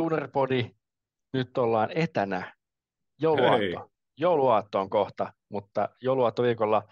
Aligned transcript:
Dunerpodi, 0.00 0.70
nyt 1.32 1.58
ollaan 1.58 1.88
etänä. 1.94 2.54
Jouluaatto. 3.18 3.58
Hei. 3.58 3.74
Jouluaatto 4.16 4.80
on 4.80 4.90
kohta, 4.90 5.32
mutta 5.48 5.88
jouluaattoviikolla 6.00 6.82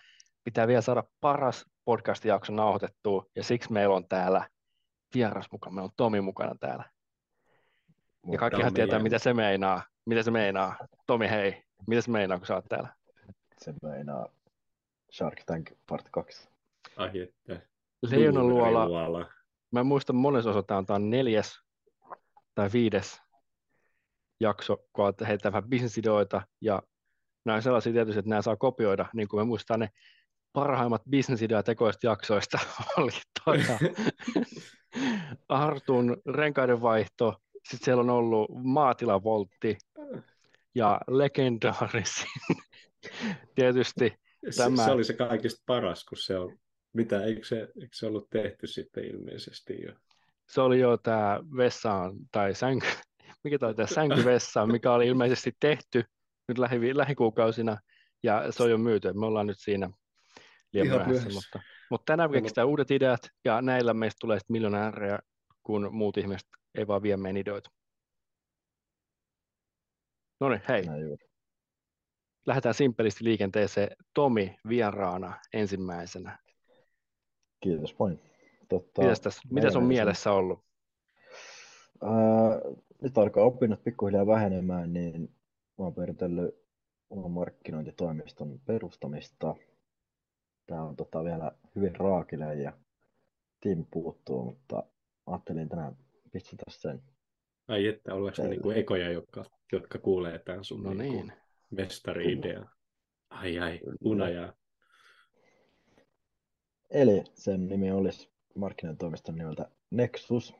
pitää 0.45 0.67
vielä 0.67 0.81
saada 0.81 1.05
paras 1.21 1.65
podcast-jakso 1.85 2.53
nauhoitettua, 2.53 3.25
ja 3.37 3.45
siksi 3.45 3.73
meillä 3.73 3.95
on 3.95 4.09
täällä 4.09 4.49
vieras 5.15 5.47
mukana. 5.53 5.75
Meillä 5.75 5.85
on 5.85 5.93
Tomi 5.97 6.21
mukana 6.21 6.55
täällä. 6.61 6.85
Ja 8.33 8.39
kaikkihan 8.39 8.75
tietää, 8.75 8.99
mitä 8.99 9.19
se 9.19 9.35
meinaa. 9.35 9.83
Mitä 10.07 10.23
se 10.23 10.31
meinaa? 10.31 10.77
Tomi, 11.07 11.31
hei. 11.31 11.63
Mitä 11.87 12.03
se 12.03 12.11
meinaa, 12.11 12.39
kun 12.39 12.47
sä 12.47 12.55
oot 12.55 12.65
täällä? 12.69 12.89
Se 13.59 13.75
meinaa 13.83 14.29
Shark 15.13 15.43
Tank 15.47 15.71
Part 15.87 16.09
2. 16.11 16.49
Ai 16.97 17.11
että. 17.21 17.67
Leijonan 18.11 18.49
luola, 18.49 18.85
Duunariluola. 18.85 19.27
mä 19.71 19.81
en 19.81 19.87
muista 19.87 20.13
monessa 20.13 20.51
osa, 20.51 20.63
tämä 20.63 20.85
on 20.89 21.11
neljäs 21.11 21.68
tai 22.59 22.71
viides 22.73 23.23
jakso, 24.41 24.77
kun 24.93 25.15
heittää 25.27 25.53
vähän 25.53 25.69
bisnesideoita, 25.69 26.43
ja 26.61 26.83
nämä 27.45 27.57
on 27.57 27.63
sellaisia 27.63 27.93
tietysti, 27.93 28.19
että 28.19 28.29
nämä 28.29 28.43
saa 28.43 28.57
kopioida, 28.57 29.07
niin 29.15 29.29
kuin 29.29 29.41
me 29.41 29.45
muistaa 29.45 29.77
ne 29.77 29.89
parhaimmat 30.53 31.03
bisnesidea 31.11 31.63
tekoista 31.63 32.07
jaksoista. 32.07 32.59
Oli 32.97 33.11
tuota, 33.45 33.79
Artun 35.49 36.17
renkaiden 36.27 36.83
vaihto, 36.83 37.43
sitten 37.69 37.85
siellä 37.85 38.01
on 38.01 38.11
ollut 38.11 38.51
maatilavoltti 38.65 39.79
ja 40.75 41.01
legendaarisin 41.09 42.31
tietysti 43.55 44.15
Se, 44.51 44.63
Tämä- 44.63 44.85
se 44.85 44.91
oli 44.91 45.05
se 45.05 45.13
kaikista 45.13 45.63
paras, 45.67 46.05
kun 46.05 46.19
se 46.19 46.39
on, 46.39 46.59
mitä, 46.93 47.25
eikö 47.25 47.45
se, 47.45 47.61
eikö 47.61 47.97
se 47.97 48.07
ollut 48.07 48.31
tehty 48.31 48.67
sitten 48.67 49.05
ilmeisesti 49.05 49.83
jo? 49.83 49.93
Se 50.49 50.61
oli 50.61 50.81
jo 50.81 50.97
tämä 50.97 51.41
vessaan 51.57 52.13
tai 52.33 52.55
sänky, 52.55 52.87
mikä 53.45 53.59
tämä 53.59 53.87
sänkyvessa, 53.87 54.67
mikä 54.67 54.93
oli 54.93 55.07
ilmeisesti 55.07 55.53
tehty 55.61 56.05
nyt 56.49 56.59
lähi, 56.59 56.97
lähikuukausina 56.97 57.79
ja 58.23 58.53
se 58.53 58.63
on 58.63 58.71
jo 58.71 58.79
myyty. 58.79 59.13
Me 59.13 59.27
ollaan 59.27 59.47
nyt 59.47 59.59
siinä 59.59 59.91
liian 60.73 60.87
myöhässä, 60.87 61.31
mutta, 61.31 61.61
mutta 61.91 62.13
tänään 62.13 62.31
keksitään 62.31 62.69
uudet 62.69 62.91
ideat 62.91 63.21
ja 63.45 63.63
näillä 63.63 63.95
meistä 63.95 64.19
tulee 64.21 64.39
sitten 64.39 64.55
miljonäärejä, 64.55 65.19
kun 65.63 65.89
muut 65.93 66.17
ihmiset 66.17 66.49
ei 66.75 66.87
vaan 66.87 67.03
vie 67.03 67.17
meidän 67.17 67.37
ideoita. 67.37 67.71
No 70.41 70.49
niin, 70.49 70.63
hei, 70.69 70.85
lähdetään 72.47 72.75
simppelisti 72.75 73.25
liikenteeseen. 73.25 73.97
Tomi 74.15 74.57
vieraana 74.69 75.41
ensimmäisenä. 75.53 76.39
Kiitos 77.61 77.99
vain. 77.99 78.21
Totta, 78.69 79.03
Mitäs, 79.03 79.21
tässä, 79.21 79.43
mitäs 79.51 79.77
on 79.77 79.85
mielessä 79.85 80.33
ollut? 80.33 80.65
Ää, 82.03 82.11
nyt 83.03 83.19
alkaa 83.19 83.45
opinnot 83.45 83.85
pikkuhiljaa 83.85 84.27
vähenemään, 84.27 84.93
niin 84.93 85.23
mä 85.79 85.85
oon 85.85 85.95
peritellyt 85.95 86.55
oman 87.11 87.31
markkinointitoimiston 87.31 88.61
perustamista. 88.67 89.55
Tää 90.67 90.83
on 90.83 90.97
tota 90.97 91.25
vielä 91.25 91.53
hyvin 91.77 91.97
raakile 91.97 92.55
ja 92.55 92.73
tiimi 93.61 93.87
puuttuu, 93.91 94.45
mutta 94.45 94.83
ajattelin 95.27 95.69
tänään 95.69 95.97
pistää 96.33 96.57
sen. 96.69 97.03
Ai 97.69 97.87
että, 97.87 98.15
ollaanko 98.15 98.43
me 98.43 98.49
niinku 98.49 98.71
ekoja, 98.71 99.11
jotka, 99.11 99.45
jotka 99.73 99.99
kuulee 99.99 100.39
tämän 100.39 100.65
sun 100.65 100.83
No 100.83 100.95
niinku 100.95 101.23
niin. 101.23 101.33
mestari-idean? 101.71 102.71
Ai 103.31 103.59
ai, 103.59 103.81
unajaa. 104.01 104.53
Eli 106.91 107.25
sen 107.35 107.69
nimi 107.69 107.91
olisi 107.91 108.31
markkinointitoimiston 108.59 109.35
nimeltä 109.35 109.71
Nexus. 109.91 110.55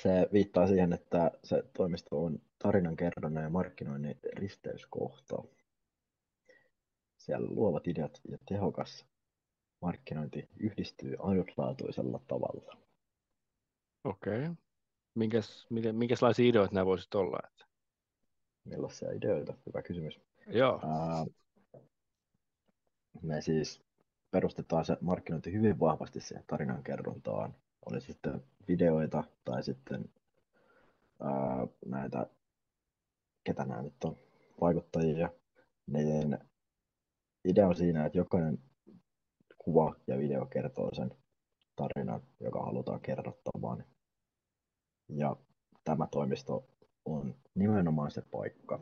Se 0.00 0.28
viittaa 0.32 0.66
siihen, 0.66 0.92
että 0.92 1.30
se 1.44 1.64
toimisto 1.76 2.24
on 2.24 2.38
tarinankerronnan 2.58 3.42
ja 3.42 3.50
markkinoinnin 3.50 4.18
risteyskohta. 4.32 5.42
Siellä 7.16 7.48
luovat 7.50 7.88
ideat 7.88 8.20
ja 8.28 8.38
tehokas 8.48 9.06
markkinointi 9.80 10.48
yhdistyy 10.58 11.16
ainutlaatuisella 11.18 12.20
tavalla. 12.28 12.76
Okei. 14.04 14.50
Minkäs, 15.14 15.66
miten, 15.70 15.96
minkälaisia 15.96 16.48
ideoita 16.48 16.74
nämä 16.74 16.86
voisivat 16.86 17.14
olla? 17.14 17.38
Että? 17.44 17.64
Millaisia 18.64 19.12
ideoita? 19.12 19.54
Hyvä 19.66 19.82
kysymys. 19.82 20.20
Joo, 20.46 20.80
Ää, 20.82 21.26
me 23.22 23.40
siis 23.40 23.83
perustetaan 24.34 24.84
se 24.84 24.96
markkinointi 25.00 25.52
hyvin 25.52 25.80
vahvasti 25.80 26.20
siihen 26.20 26.44
tarinankerrontaan. 26.46 27.54
Oli 27.86 28.00
sitten 28.00 28.42
videoita 28.68 29.24
tai 29.44 29.62
sitten 29.62 30.04
ää, 31.20 31.66
näitä, 31.86 32.26
ketä 33.44 33.64
nämä 33.64 33.82
nyt 33.82 34.04
on, 34.04 34.16
vaikuttajia. 34.60 35.30
Niin 35.86 36.38
idea 37.44 37.68
on 37.68 37.76
siinä, 37.76 38.06
että 38.06 38.18
jokainen 38.18 38.58
kuva 39.58 39.94
ja 40.06 40.18
video 40.18 40.46
kertoo 40.46 40.94
sen 40.94 41.10
tarinan, 41.76 42.22
joka 42.40 42.62
halutaan 42.62 43.00
kerrottamaan. 43.00 43.84
Ja 45.08 45.36
tämä 45.84 46.06
toimisto 46.06 46.64
on 47.04 47.34
nimenomaan 47.54 48.10
se 48.10 48.22
paikka, 48.30 48.80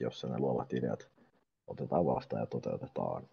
jossa 0.00 0.28
ne 0.28 0.38
luovat 0.38 0.72
ideat 0.72 1.10
otetaan 1.66 2.06
vastaan 2.06 2.42
ja 2.42 2.46
toteutetaan. 2.46 3.28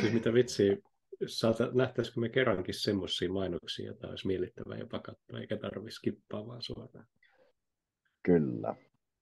Siis 0.00 0.12
mitä 0.12 0.32
vitsiä, 0.34 0.76
saata, 1.26 1.70
nähtäisikö 1.72 2.20
me 2.20 2.28
kerrankin 2.28 2.74
semmoisia 2.74 3.32
mainoksia, 3.32 3.86
joita 3.86 4.08
olisi 4.08 4.26
miellyttävää 4.26 4.78
jopa 4.78 4.98
katsoa, 4.98 5.40
eikä 5.40 5.56
tarvitse 5.56 5.96
skippaa 5.96 6.46
vaan 6.46 6.62
suoraan. 6.62 7.06
Kyllä, 8.22 8.74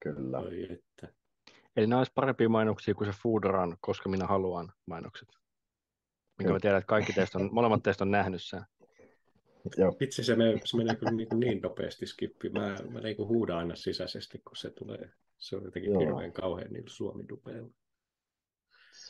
kyllä. 0.02 0.38
Oi 0.38 0.72
että. 0.72 1.08
eli 1.76 1.86
nämä 1.86 2.00
olisi 2.00 2.12
parempia 2.14 2.48
mainoksia 2.48 2.94
kuin 2.94 3.12
se 3.12 3.18
Food 3.22 3.44
Run, 3.44 3.76
koska 3.80 4.08
minä 4.08 4.26
haluan 4.26 4.72
mainokset. 4.86 5.28
Minkä 6.38 6.52
mä 6.52 6.60
tiedän, 6.60 6.78
että 6.78 6.86
kaikki 6.88 7.12
teistä 7.12 7.38
on, 7.38 7.48
molemmat 7.52 7.82
teistä 7.82 8.04
on 8.04 8.10
nähnyt 8.10 8.42
sen. 8.42 8.62
Joo, 9.76 9.96
Vitsi, 10.00 10.24
se 10.24 10.36
menee, 10.36 10.60
se 10.64 10.76
menee 10.76 10.96
kyllä 10.96 11.12
niin, 11.12 11.28
niin 11.34 11.60
nopeasti 11.62 12.06
skippi. 12.06 12.48
Mä, 12.48 12.76
mä 12.90 13.00
niin 13.00 13.16
huudan 13.18 13.56
aina 13.56 13.74
sisäisesti, 13.74 14.38
kun 14.38 14.56
se 14.56 14.70
tulee. 14.70 15.10
Se 15.38 15.56
on 15.56 15.64
jotenkin 15.64 15.92
Joo. 15.92 16.00
hirveän 16.00 16.32
kauhean 16.32 16.72
niillä 16.72 16.90
suomi-dupeilla. 16.90 17.70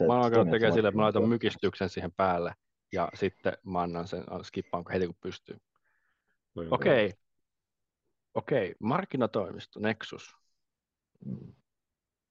Se 0.00 0.06
Mä 0.06 0.12
oon 0.12 0.22
alkanut 0.22 0.50
tekemään 0.50 0.72
silleen, 0.72 0.88
että 0.90 0.96
mä 0.96 1.02
laitan 1.02 1.28
mykistyksen 1.28 1.88
siihen 1.88 2.12
päälle 2.12 2.54
ja 2.92 3.08
sitten 3.14 3.52
mä 3.64 3.80
annan 3.80 4.08
sen, 4.08 4.24
skippaan 4.42 4.84
heti 4.92 5.06
kun 5.06 5.16
pystyy. 5.20 5.56
Voi 6.56 6.68
Okei. 6.70 7.14
Okei, 8.34 8.74
markkinatoimisto, 8.80 9.80
Nexus. 9.80 10.36
Mm. 11.26 11.54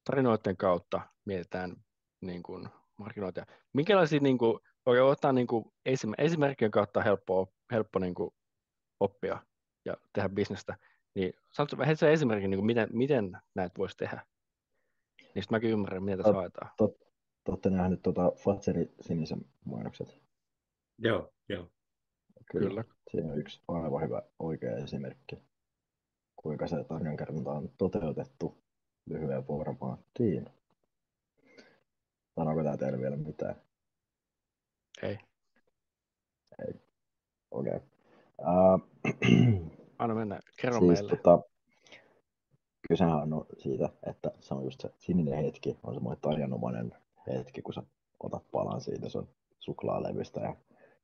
Tarinoiden 0.03 0.57
kautta 0.57 1.01
mietitään 1.25 1.75
niin 2.21 2.43
kuin, 2.43 2.69
markkinointia. 2.97 3.45
Minkälaisia, 3.73 4.19
niin 4.19 4.37
kuin, 4.37 4.59
oikein 4.85 5.05
ottaa 5.05 5.33
niin 5.33 5.47
kuin, 5.47 5.65
esim, 5.85 6.13
esimerkkien 6.17 6.71
kautta 6.71 7.01
helppo, 7.01 7.53
helppo 7.71 7.99
niin 7.99 8.13
kuin, 8.13 8.31
oppia 8.99 9.43
ja 9.85 9.97
tehdä 10.13 10.29
bisnestä, 10.29 10.77
niin 11.15 11.33
saatko 11.51 11.83
heti 11.85 11.95
sen 11.95 12.11
esimerkin, 12.11 12.49
niin 12.49 12.57
kuin, 12.57 12.65
miten, 12.65 12.89
miten 12.91 13.37
näitä 13.55 13.77
voisi 13.77 13.97
tehdä? 13.97 14.25
Niin 15.21 15.43
sitten 15.43 15.55
mäkin 15.55 15.69
ymmärrän, 15.69 16.03
mitä 16.03 16.17
tässä 16.17 16.33
haetaan. 16.33 16.71
Te 17.43 17.51
olette 17.51 17.69
nähneet 17.69 18.01
tuota 18.01 18.31
Fatserin 18.31 18.91
sinisen 19.01 19.45
mainokset. 19.65 20.17
Joo, 20.97 21.33
joo. 21.49 21.67
Kyllä. 22.51 22.83
Siinä 23.11 23.31
on 23.31 23.39
yksi 23.39 23.61
aivan 23.67 24.01
hyvä 24.01 24.21
oikea 24.39 24.77
esimerkki, 24.77 25.43
kuinka 26.35 26.67
se 26.67 26.83
tarinankerronta 26.83 27.51
on 27.51 27.69
toteutettu 27.77 28.57
lyhyen 29.09 29.43
formaattiin. 29.43 30.49
Sanooko 32.35 32.63
tämä 32.63 32.77
teille 32.77 32.99
vielä 32.99 33.17
mitään? 33.17 33.55
Ei, 35.01 35.17
Okei. 37.51 37.73
Okay. 37.75 37.87
Uh, 38.39 38.81
anna 39.99 40.15
mennä, 40.15 40.39
kerro 40.61 40.79
siis 40.79 40.91
meille. 40.91 41.09
tota, 41.09 41.41
kysehän 42.87 43.33
on 43.33 43.45
siitä, 43.57 43.89
että 44.03 44.31
se 44.39 44.53
on 44.53 44.63
just 44.63 44.81
se 44.81 44.89
sininen 44.97 45.43
hetki, 45.43 45.77
on 45.83 45.93
semmoinen 45.93 46.21
tarianomainen 46.21 46.95
hetki, 47.27 47.61
kun 47.61 47.73
sä 47.73 47.83
otat 48.19 48.51
palan 48.51 48.81
siitä 48.81 49.09
sun 49.09 49.29
suklaalevystä 49.59 50.41
ja 50.41 50.55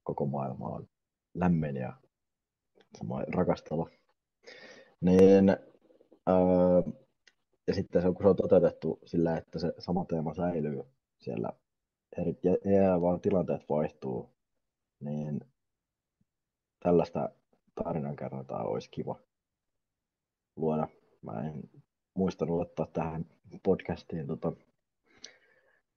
koko 0.04 0.26
maailma 0.26 0.68
on 0.68 0.90
lämmin 1.34 1.76
ja 1.76 1.94
rakastava. 3.36 3.90
Niin, 5.02 5.50
öö, 6.30 6.92
ja 7.68 7.74
sitten 7.74 8.02
se, 8.02 8.08
kun 8.08 8.22
se 8.22 8.28
on 8.28 8.36
toteutettu 8.36 9.00
sillä, 9.06 9.38
että 9.38 9.60
se 9.60 9.74
sama 9.80 10.06
teema 10.06 10.34
säilyy 10.34 10.84
siellä, 11.22 11.50
eri, 12.18 12.40
ja, 12.44 12.52
ja 12.52 13.02
vaan 13.02 13.22
tilanteet 13.22 13.70
vaihtuu, 13.70 14.30
niin 15.00 15.40
tällaista 16.80 17.30
tarinankerrontaa 17.76 18.64
olisi 18.64 18.90
kiva 18.92 19.20
luoda. 20.56 20.88
Mä 21.22 21.48
en 21.48 21.70
muistanut 22.14 22.62
ottaa 22.62 22.88
tähän 22.94 23.26
podcastiin 23.64 24.28
tota, 24.28 24.52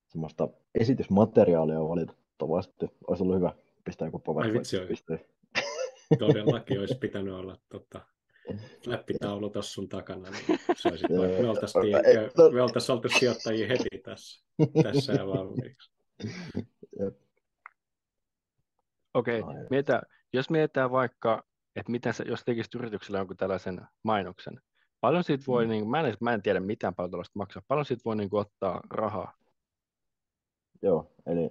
semmoista 0.08 0.48
esitysmateriaalia 0.80 1.80
valitettavasti. 1.80 2.86
Olisi 3.06 3.22
ollut 3.22 3.36
hyvä 3.36 3.52
pistää 3.84 4.08
joku 4.08 4.22
Ai 4.40 4.52
vitsi, 4.52 4.76
PowerPoint. 4.76 5.10
oi. 5.10 5.26
Todellakin 6.18 6.80
olisi 6.80 6.98
pitänyt 6.98 7.34
olla 7.34 7.56
tota, 7.68 8.00
läppitaulu 8.86 9.50
tuossa 9.50 9.72
sun 9.72 9.88
takana, 9.88 10.30
niin 10.30 10.44
se 10.76 10.88
olisi, 10.88 11.06
me 11.42 11.48
oltaisiin, 11.48 11.84
me 12.54 12.62
oltaisiin 12.62 12.96
oltu 12.96 13.08
sijoittajia 13.18 13.68
heti 13.68 13.98
tässä, 14.04 14.44
tässä 14.82 15.12
ja 15.12 15.26
valmiiksi. 15.26 15.90
Okei, 19.14 19.42
mietitään, 19.70 20.02
jos 20.32 20.50
mietitään 20.50 20.90
vaikka, 20.90 21.44
että 21.76 21.92
miten 21.92 22.14
sä, 22.14 22.24
jos 22.28 22.44
tekisit 22.44 22.74
yrityksellä 22.74 23.18
jonkun 23.18 23.36
tällaisen 23.36 23.80
mainoksen, 24.02 24.60
paljon 25.00 25.24
siitä 25.24 25.44
voi, 25.46 25.64
Mm. 25.64 25.70
niin 25.70 25.88
mä, 25.90 26.00
en, 26.00 26.14
mä 26.20 26.34
en 26.34 26.42
tiedä 26.42 26.60
mitään 26.60 26.94
paljon 26.94 27.10
tällaista 27.10 27.38
maksaa, 27.38 27.62
paljon 27.68 27.84
siitä 27.84 28.02
voi 28.04 28.16
niin 28.16 28.30
kuin, 28.30 28.40
ottaa 28.40 28.80
rahaa. 28.90 29.37
Joo, 30.82 31.10
eli 31.26 31.50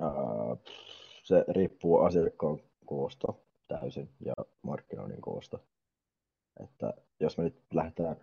ää, 0.00 0.56
se 1.22 1.44
riippuu 1.48 1.98
asiakkaan 1.98 2.58
koosta 2.86 3.32
täysin 3.68 4.10
ja 4.24 4.34
markkinoinnin 4.62 5.20
koosta. 5.20 5.58
Että 6.60 6.94
jos 7.20 7.38
me 7.38 7.44
nyt 7.44 7.62
lähdetään 7.74 8.16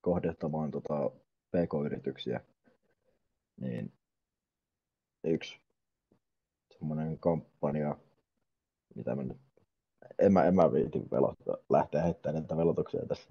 kohdentamaan 0.00 0.70
tota 0.70 1.10
pk-yrityksiä, 1.50 2.40
niin 3.60 3.92
yksi 5.24 5.60
semmoinen 6.78 7.18
kampanja, 7.18 7.96
mitä 8.94 9.14
mä 9.14 9.22
nyt, 9.22 9.38
en 10.18 10.32
mä, 10.32 10.44
en 10.44 10.54
mä 10.54 10.72
viiti 10.72 11.02
velottaa, 11.10 11.56
lähteä 11.70 12.02
heittämään 12.02 12.42
näitä 12.42 12.56
velotuksia 12.56 13.06
tässä. 13.06 13.30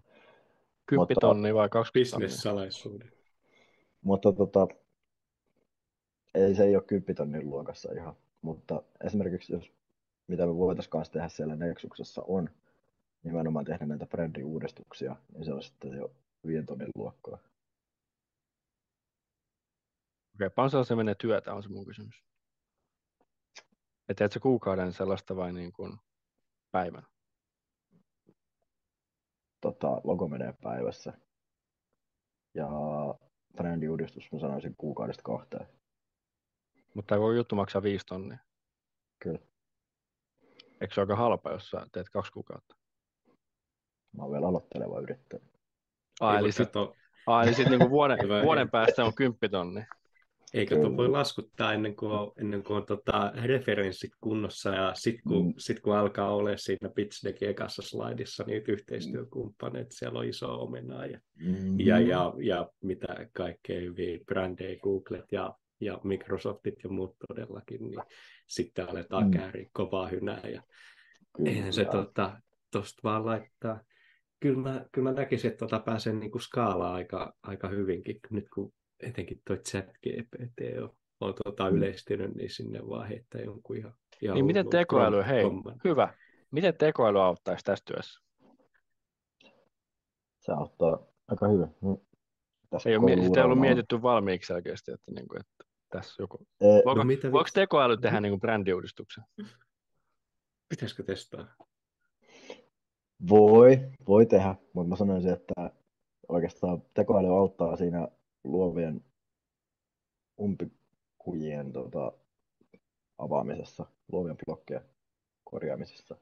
10 0.85 1.01
Mutta- 1.01 1.27
tonnia 1.27 1.53
vai 1.53 1.69
20 1.69 2.11
tonnia? 2.11 2.27
Business-salaisuuden. 2.27 3.11
Mutta 4.01 4.31
tota, 4.31 4.67
ei 6.33 6.55
se 6.55 6.63
ei 6.63 6.75
ole 6.75 6.83
10 6.83 7.15
tonnin 7.15 7.49
luokassa 7.49 7.91
ihan. 7.91 8.15
Mutta 8.41 8.83
esimerkiksi 9.03 9.53
jos, 9.53 9.71
mitä 10.27 10.45
me 10.45 10.55
voitaisiin 10.55 10.91
kanssa 10.91 11.13
tehdä 11.13 11.29
siellä 11.29 11.55
Nexuksessa 11.55 12.23
on, 12.27 12.49
nimenomaan 13.23 13.65
tehdä 13.65 13.85
näitä 13.85 14.05
brändiuudistuksia, 14.05 15.15
niin 15.33 15.45
se 15.45 15.53
on 15.53 15.63
sitten 15.63 15.93
jo 15.93 16.11
5 16.47 16.65
tonnin 16.65 16.89
luokkaa. 16.95 17.37
Okei, 20.35 20.49
paljon 20.49 20.85
se 20.85 20.95
menee 20.95 21.15
työtä, 21.15 21.53
on 21.53 21.63
se 21.63 21.69
mun 21.69 21.85
kysymys. 21.85 22.23
Että 24.09 24.17
teet 24.17 24.31
sä 24.31 24.39
kuukauden 24.39 24.93
sellaista 24.93 25.35
vai 25.35 25.53
niin 25.53 25.73
kuin 25.73 25.97
päivän? 26.71 27.03
Tota, 29.61 30.01
logo 30.03 30.27
menee 30.27 30.53
päivässä. 30.63 31.13
Ja 32.53 32.69
brändiuudistus 33.55 34.31
mä 34.31 34.39
sanoisin 34.39 34.75
kuukaudesta 34.77 35.23
kahteen. 35.23 35.67
Mutta 36.93 37.15
tämä 37.15 37.33
juttu 37.35 37.55
maksaa 37.55 37.83
5 37.83 38.05
tonnia. 38.05 38.37
Kyllä. 39.19 39.39
Eikö 40.81 40.93
se 40.93 41.01
ole 41.01 41.03
aika 41.03 41.15
halpa, 41.15 41.51
jos 41.51 41.69
sä 41.69 41.87
teet 41.91 42.09
kaksi 42.09 42.31
kuukautta? 42.31 42.75
Mä 44.17 44.23
oon 44.23 44.31
vielä 44.31 44.47
aloitteleva 44.47 44.99
yrittäjä. 44.99 45.41
Aa, 46.21 46.33
Ei 46.33 46.39
eli 46.39 46.51
sitten 46.51 46.65
katsoa- 47.25 47.53
sit 47.53 47.69
niinku 47.69 47.89
vuoden, 47.89 48.17
vuoden 48.45 48.69
päästä 48.69 49.05
on 49.05 49.13
10 49.15 49.51
tonni. 49.51 49.81
Eikä 50.53 50.75
tuo 50.75 50.97
voi 50.97 51.07
laskuttaa 51.09 51.73
ennen 51.73 51.95
kuin 51.95 52.11
on, 52.11 52.31
ennen 52.37 52.63
kuin 52.63 52.77
on 52.77 52.85
tota, 52.85 53.31
referenssit 53.43 54.11
kunnossa 54.21 54.69
ja 54.69 54.91
sitten 54.95 55.23
kun, 55.27 55.45
Mm. 55.45 55.53
sit 55.57 55.79
kun 55.79 55.95
alkaa 55.97 56.35
olla 56.35 56.57
siinä 56.57 56.89
pitch 56.95 57.23
deckin 57.25 57.49
ekassa 57.49 57.81
slaidissa 57.81 58.43
niitä 58.43 58.71
yhteistyökumppaneita, 58.71 59.89
siellä 59.93 60.19
on 60.19 60.25
iso 60.25 60.61
omenaa 60.61 61.05
ja, 61.05 61.19
Mm. 61.35 61.79
ja, 61.79 61.99
ja, 61.99 62.33
ja 62.43 62.69
mitä 62.83 63.07
kaikkea 63.33 63.79
hyviä 63.81 64.19
brändejä, 64.25 64.79
Googlet 64.79 65.31
ja, 65.31 65.55
ja 65.81 65.99
Microsoftit 66.03 66.75
ja 66.83 66.89
muut 66.89 67.15
todellakin, 67.27 67.81
niin 67.89 68.01
sitten 68.47 68.89
aletaan 68.89 69.23
Mm. 69.25 69.31
kääriä 69.31 69.69
kovaa 69.73 70.07
hynää 70.07 70.41
ja 70.53 70.61
Kyllä. 71.37 71.49
eihän 71.49 71.73
se 71.73 71.85
tota, 71.85 72.41
tosta 72.71 72.99
vaan 73.03 73.25
laittaa. 73.25 73.81
Kyllä 74.39 74.59
mä, 74.59 74.85
kyllä 74.91 75.09
mä 75.09 75.15
näkisin, 75.15 75.51
että 75.51 75.59
tota 75.65 75.79
pääsee 75.79 76.13
niinku 76.13 76.39
skaalaa 76.39 76.93
aika, 76.93 77.33
aika 77.43 77.67
hyvinkin, 77.67 78.19
nyt 78.29 78.49
kun 78.53 78.73
etenkin 78.99 79.41
toi 79.47 79.57
chat 79.57 79.85
GPT 79.85 80.81
on, 80.83 80.95
on 81.19 81.33
tota 81.45 81.69
Mm. 81.69 81.77
yleistynyt, 81.77 82.35
niin 82.35 82.49
sinne 82.49 82.79
vaan 82.89 83.07
heittää 83.07 83.41
jonkun 83.41 83.77
ihan, 83.77 83.93
ihan 84.21 84.35
Niin 84.35 84.45
miten 84.45 84.69
tekoäly, 84.69 85.23
hei, 85.27 85.43
homman. 85.43 85.75
hyvä. 85.83 86.13
Miten 86.51 86.77
tekoäly 86.77 87.21
auttaisi 87.21 87.65
tässä 87.65 87.85
työssä? 87.85 88.19
Se 90.39 90.51
auttaa 90.51 90.99
aika 91.27 91.47
hyvin. 91.47 91.67
Mm. 91.81 91.97
Tässä 92.69 92.89
Ei 92.89 92.95
ole, 92.97 93.23
sitä 93.23 93.39
ei 93.39 93.43
ollut 93.45 93.59
mietitty 93.59 94.01
valmiiksi 94.01 94.47
selkeästi, 94.47 94.91
että, 94.91 95.11
niin 95.11 95.27
kuin, 95.27 95.39
että 95.39 95.65
tässä 95.89 96.23
joku... 96.23 96.47
Ei, 96.61 96.81
Voiko, 96.85 96.93
No 96.93 97.03
mitä 97.03 97.31
voiko 97.31 97.49
tekoäly 97.53 97.97
tehdä 97.97 98.21
niin 98.21 98.31
kuin 98.31 98.39
brändiuudistuksen? 98.39 99.23
Pitäisikö 100.69 101.03
testaa? 101.03 101.47
Voi, 103.29 103.79
voi 104.07 104.25
tehdä, 104.25 104.55
mutta 104.73 104.89
mä 104.89 104.95
sanoisin, 104.95 105.33
että 105.33 105.71
oikeastaan 106.29 106.81
tekoäly 106.93 107.27
auttaa 107.27 107.75
siinä 107.75 108.07
luovien 108.43 109.05
umpikujien 110.39 111.71
tota, 111.73 112.11
avaamisessa, 113.17 113.85
luovien 114.11 114.37
blokkien 114.45 114.81
korjaamisessa. 115.43 116.15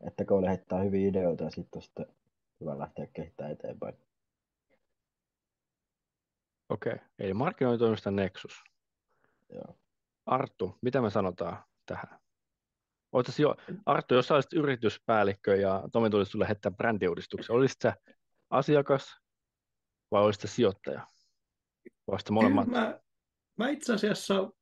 Että 0.00 0.16
tekoäly 0.16 0.46
heittää 0.46 0.82
hyviä 0.82 1.08
ideoita 1.08 1.44
ja 1.44 1.50
sitten 1.50 1.78
on 1.78 1.82
sitten 1.82 2.06
hyvä 2.60 2.78
lähteä 2.78 3.06
kehittämään 3.06 3.52
eteenpäin. 3.52 3.94
Okei, 6.68 6.96
eli 7.18 7.34
markkinointitoimista 7.34 8.10
Nexus. 8.10 8.64
Joo. 9.52 9.78
Arttu, 10.26 10.78
mitä 10.82 11.00
me 11.00 11.10
sanotaan 11.10 11.64
tähän? 11.86 12.20
Oletko 13.12 13.32
jo, 13.38 13.56
Arttu, 13.86 14.14
jos 14.14 14.30
olisit 14.30 14.52
yrityspäällikkö 14.52 15.56
ja 15.56 15.82
Tomi 15.92 16.10
tulisi 16.10 16.30
sulle 16.30 16.46
heittää 16.48 16.72
brändiuudistuksen, 16.72 17.56
olisit 17.56 17.80
sä 17.82 17.94
asiakas 18.50 19.16
vai 20.10 20.22
olisit 20.22 20.42
sä 20.42 20.48
sijoittaja? 20.48 21.00
Vai 21.86 22.12
olisit 22.12 22.30
molemmat? 22.30 22.66
Mä, 22.66 23.00
mä 23.58 23.68
itse 23.68 23.94
asiassa 23.94 24.40
uh, 24.40 24.52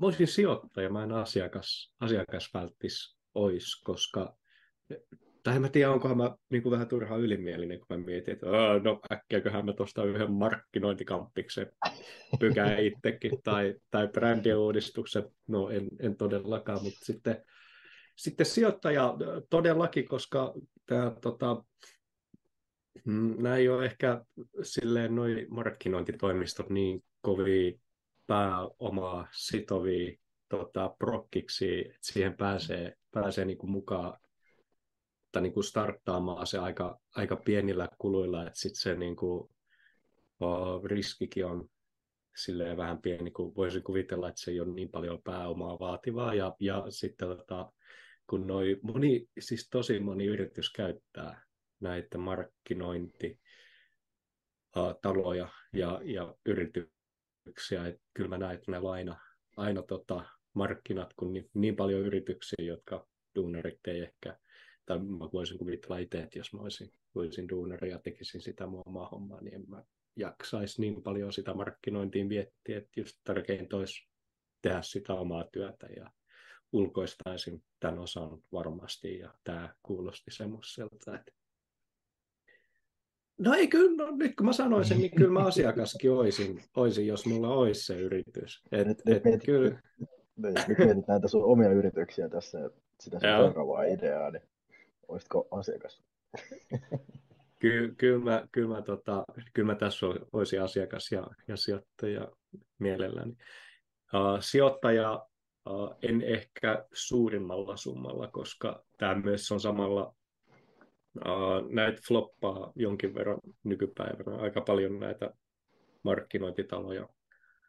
mä 0.00 0.06
olisin 0.06 0.28
sijoittaja, 0.28 0.90
mä 0.90 1.04
en 1.04 1.12
asiakas, 1.12 1.94
asiakas 2.00 2.50
välttis 2.54 3.18
ois, 3.34 3.80
koska 3.84 4.36
tai 5.48 5.56
en 5.56 5.62
mä 5.62 5.68
tiedä, 5.68 5.90
onkohan 5.90 6.16
mä 6.16 6.36
niin 6.50 6.62
kuin 6.62 6.70
vähän 6.70 6.88
turha 6.88 7.16
ylimielinen, 7.16 7.78
kun 7.78 7.86
mä 7.98 8.04
mietin, 8.06 8.34
että 8.34 8.50
"Aa, 8.50 8.78
no 8.78 9.00
äkkiäköhän 9.12 9.64
mä 9.64 9.72
tuosta 9.72 10.04
yhden 10.04 10.32
markkinointikampiksen 10.32 11.72
pykää 12.40 12.78
itsekin, 12.78 13.42
tai, 13.44 13.74
tai 13.90 14.08
brändiuudistuksen, 14.08 15.24
no 15.48 15.70
en, 15.70 15.88
en 16.00 16.16
todellakaan, 16.16 16.82
mutta 16.82 16.98
sitten, 17.02 17.44
sitten 18.16 18.46
sijoittaja 18.46 19.14
todellakin, 19.50 20.08
koska 20.08 20.54
tämä 20.86 21.12
tota, 21.20 21.64
Mm, 23.04 23.42
Nämä 23.42 23.56
ei 23.56 23.68
ole 23.68 23.84
ehkä 23.84 24.24
silleen 24.62 25.14
noi 25.14 25.46
markkinointitoimistot 25.50 26.70
niin 26.70 27.04
kovia 27.20 27.72
pääomaa 28.26 29.28
sitovia 29.32 30.18
tota, 30.48 30.94
prokkiksi, 30.98 31.80
että 31.80 31.98
siihen 32.00 32.36
pääsee, 32.36 32.94
pääsee 33.10 33.44
niin 33.44 33.58
kuin 33.58 33.70
mukaan 33.70 34.18
tai 35.38 35.42
niin 35.42 35.52
kuin 35.52 35.64
starttaamaan 35.64 36.46
se 36.46 36.58
aika, 36.58 36.98
aika 37.14 37.36
pienillä 37.36 37.88
kuluilla, 37.98 38.46
että 38.46 38.58
sitten 38.58 38.80
se 38.80 38.94
niin 38.94 39.16
kuin, 39.16 39.50
o, 40.40 40.80
riskikin 40.84 41.46
on 41.46 41.68
silleen 42.36 42.76
vähän 42.76 43.02
pieni, 43.02 43.30
kun 43.30 43.54
voisin 43.54 43.82
kuvitella, 43.82 44.28
että 44.28 44.40
se 44.40 44.50
ei 44.50 44.60
ole 44.60 44.74
niin 44.74 44.90
paljon 44.90 45.22
pääomaa 45.22 45.78
vaativaa, 45.78 46.34
ja, 46.34 46.56
ja 46.60 46.84
sitten 46.88 47.28
tota, 47.28 47.72
kun 48.30 48.46
noi 48.46 48.80
moni, 48.82 49.26
siis 49.38 49.68
tosi 49.70 50.00
moni 50.00 50.26
yritys 50.26 50.72
käyttää 50.72 51.42
näitä 51.80 52.18
markkinointi 52.18 53.40
taloja 55.02 55.48
ja, 55.72 56.00
ja 56.04 56.34
yrityksiä. 56.46 57.86
Et 57.86 58.00
kyllä 58.14 58.28
mä 58.28 58.38
näen, 58.38 58.54
että 58.54 58.70
näillä 58.70 58.90
aina, 58.90 59.20
aina 59.56 59.82
tota, 59.82 60.24
markkinat, 60.54 61.14
kun 61.16 61.32
niin, 61.32 61.50
niin 61.54 61.76
paljon 61.76 62.00
yrityksiä, 62.00 62.64
jotka 62.66 63.06
duunarit 63.34 63.86
ei 63.86 64.00
ehkä, 64.00 64.38
tai 64.88 64.98
mä 64.98 65.28
voisin 65.32 65.58
kuvitella 65.58 65.98
itse, 65.98 66.18
että 66.18 66.38
jos 66.38 66.52
mä 66.52 66.60
olisin, 66.60 66.92
olisin 67.14 67.48
duunari 67.48 67.90
ja 67.90 67.98
tekisin 67.98 68.40
sitä 68.40 68.66
mun 68.66 68.82
omaa 68.86 69.08
hommaa, 69.08 69.40
niin 69.40 69.54
en 69.54 69.64
mä 69.68 69.82
jaksaisi 70.16 70.80
niin 70.80 71.02
paljon 71.02 71.32
sitä 71.32 71.54
markkinointiin 71.54 72.28
viettiä, 72.28 72.78
että 72.78 73.00
just 73.00 73.16
tärkeintä 73.24 73.76
olisi 73.76 74.08
tehdä 74.62 74.82
sitä 74.82 75.14
omaa 75.14 75.44
työtä 75.52 75.86
ja 75.96 76.10
ulkoistaisin 76.72 77.62
tämän 77.80 77.98
osan 77.98 78.38
varmasti, 78.52 79.18
ja 79.18 79.34
tämä 79.44 79.74
kuulosti 79.82 80.30
semmoiselta, 80.30 81.14
että 81.14 81.32
No 83.38 83.54
ei 83.54 83.68
kyllä, 83.68 84.04
no, 84.04 84.16
nyt 84.16 84.36
kun 84.36 84.46
mä 84.46 84.52
sanoin 84.52 84.84
sen, 84.84 84.98
niin 84.98 85.10
kyllä 85.16 85.30
mä 85.30 85.46
asiakaskin 85.46 86.10
oisin, 86.10 86.62
oisin 86.76 87.06
jos 87.06 87.26
mulla 87.26 87.54
olisi 87.54 87.82
se 87.84 88.00
yritys. 88.00 88.62
Et, 88.72 88.86
Nyt- 88.86 89.02
et, 89.06 89.24
nyt 89.24 89.44
kyllä, 89.44 89.82
Nyt 90.36 90.78
mietit 90.78 91.08
näitä 91.08 91.28
sun 91.28 91.44
omia 91.44 91.72
yrityksiä 91.72 92.28
tässä, 92.28 92.70
sitä 93.00 93.20
sun 93.20 93.28
seuraavaa 93.28 93.84
ideaa, 93.84 94.30
niin 94.30 94.42
olisitko 95.08 95.48
asiakas? 95.50 96.02
kyllä, 97.60 97.94
kyllä, 97.98 98.24
mä, 98.24 98.48
kyllä, 98.52 98.74
mä, 98.76 98.82
tota, 98.82 99.24
kyllä 99.54 99.72
mä 99.72 99.78
tässä 99.78 100.06
olisin 100.32 100.62
asiakas 100.62 101.12
ja, 101.12 101.26
ja 101.48 101.56
sijoittaja 101.56 102.28
mielelläni. 102.78 103.32
Uh, 103.32 104.40
sijoittaja 104.40 105.26
uh, 105.70 105.94
en 106.02 106.22
ehkä 106.22 106.84
suurimmalla 106.92 107.76
summalla, 107.76 108.28
koska 108.28 108.84
tämä 108.98 109.14
myös 109.14 109.52
on 109.52 109.60
samalla 109.60 110.14
Uh, 111.26 111.72
näitä 111.72 112.00
floppaa 112.08 112.72
jonkin 112.74 113.14
verran 113.14 113.38
nykypäivänä. 113.64 114.36
Aika 114.36 114.60
paljon 114.60 115.00
näitä 115.00 115.30
markkinointitaloja 116.02 117.08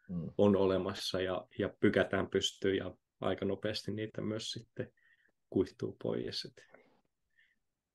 mm. 0.08 0.30
on 0.38 0.56
olemassa 0.56 1.20
ja, 1.20 1.46
ja 1.58 1.70
pykätään 1.80 2.30
pystyy 2.30 2.74
ja 2.74 2.94
aika 3.20 3.44
nopeasti 3.44 3.92
niitä 3.92 4.20
myös 4.20 4.50
sitten 4.50 4.92
kuihtuu 5.50 5.96
pois. 6.02 6.44
Et, 6.44 6.64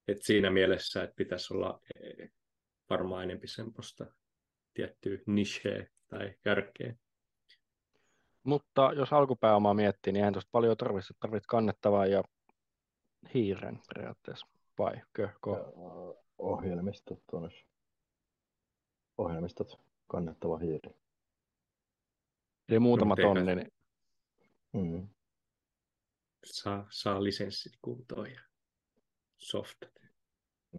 et 0.08 0.24
siinä 0.24 0.50
mielessä, 0.50 1.04
että 1.04 1.16
pitäisi 1.16 1.54
olla 1.54 1.82
e, 1.96 2.28
varmaan 2.90 3.24
enempi 3.24 3.48
semmoista 3.48 4.06
tiettyä 4.74 5.18
nicheä 5.26 5.88
tai 6.08 6.34
kärkeä. 6.44 6.96
Mutta 8.44 8.92
jos 8.96 9.14
alkupääomaa 9.14 9.74
miettii, 9.74 10.14
niin 10.14 10.20
eihän 10.20 10.34
tuosta 10.34 10.50
paljon 10.52 10.78
tarvitse. 10.78 11.14
Tarvitset 11.20 11.48
kannettavaa 11.48 12.06
ja 12.06 12.24
hiiren 13.34 13.80
periaatteessa, 13.94 14.48
vai 14.78 15.02
köhko? 15.14 15.74
Ohjelmistot 16.38 17.24
on 17.32 17.52
ohjelmistot, 19.18 19.82
kannettava 20.08 20.58
hiiri. 20.58 20.96
Eli 22.70 22.80
muutama 22.80 23.16
tonni. 23.16 23.56
Niin... 23.56 23.72
Mm. 24.74 25.08
Saa, 26.46 26.88
saa 26.90 27.24
lisenssit 27.24 27.74
kuntoon 27.82 28.32
ja 28.32 28.42
softat. 29.38 29.92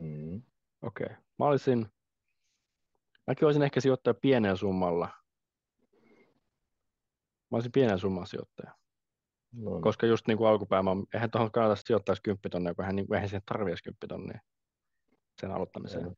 Mm. 0.00 0.42
Okei. 0.82 1.04
Okay. 1.06 1.16
Mä 1.38 1.46
olisin, 1.46 1.86
mäkin 3.26 3.46
voisin 3.46 3.62
ehkä 3.62 3.80
sijoittaa 3.80 4.14
pienellä 4.14 4.56
summalla. 4.56 5.08
Mä 7.50 7.56
olisin 7.56 7.72
pienen 7.72 7.98
summan 7.98 8.26
sijoittaja. 8.26 8.76
No, 9.52 9.70
niin. 9.70 9.82
Koska 9.82 10.06
just 10.06 10.26
niin 10.26 10.38
kuin 10.38 10.48
alkupäämä, 10.48 10.90
eihän 11.14 11.30
tuohon 11.30 11.52
kannata 11.52 11.82
sijoittaa 11.86 12.14
10 12.22 12.40
tonnia, 12.50 12.74
kun 12.74 12.84
eihän, 12.84 12.96
niin 12.96 13.14
eihän 13.14 13.28
siihen 13.28 13.42
tarvitse 13.46 13.82
10 13.84 13.96
tonnia 14.08 14.40
sen 15.40 15.50
aloittamiseen. 15.50 16.06
Ei. 16.06 16.12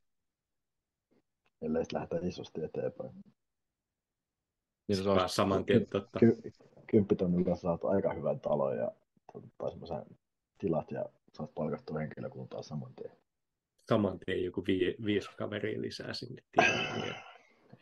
Ellei 1.62 1.84
sitten 1.84 2.00
lähdetä 2.00 2.26
isosti 2.26 2.64
eteenpäin. 2.64 3.12
Niin 4.88 4.96
se 4.96 5.10
on 5.10 5.28
saman 5.28 5.64
tien 5.64 5.86
totta. 5.86 6.18
Ky- 6.18 6.42
kymppitonnilla 6.86 7.56
saat 7.56 7.84
aika 7.84 8.12
hyvän 8.12 8.40
talon 8.40 8.76
ja 8.76 8.92
tai 9.58 9.70
semmoisen 9.70 10.04
tilat 10.58 10.90
ja 10.90 11.04
saat 11.38 11.54
palkattua 11.54 11.98
henkilökuntaa 11.98 12.62
saman 12.62 12.94
tien. 12.94 13.12
Saman 13.88 14.18
tien 14.18 14.44
joku 14.44 14.64
vi- 14.66 14.96
viisi 15.04 15.30
kaveria 15.36 15.80
lisää 15.80 16.14
sinne 16.14 16.42
tilaan. 16.52 17.08
Ja, 17.08 17.14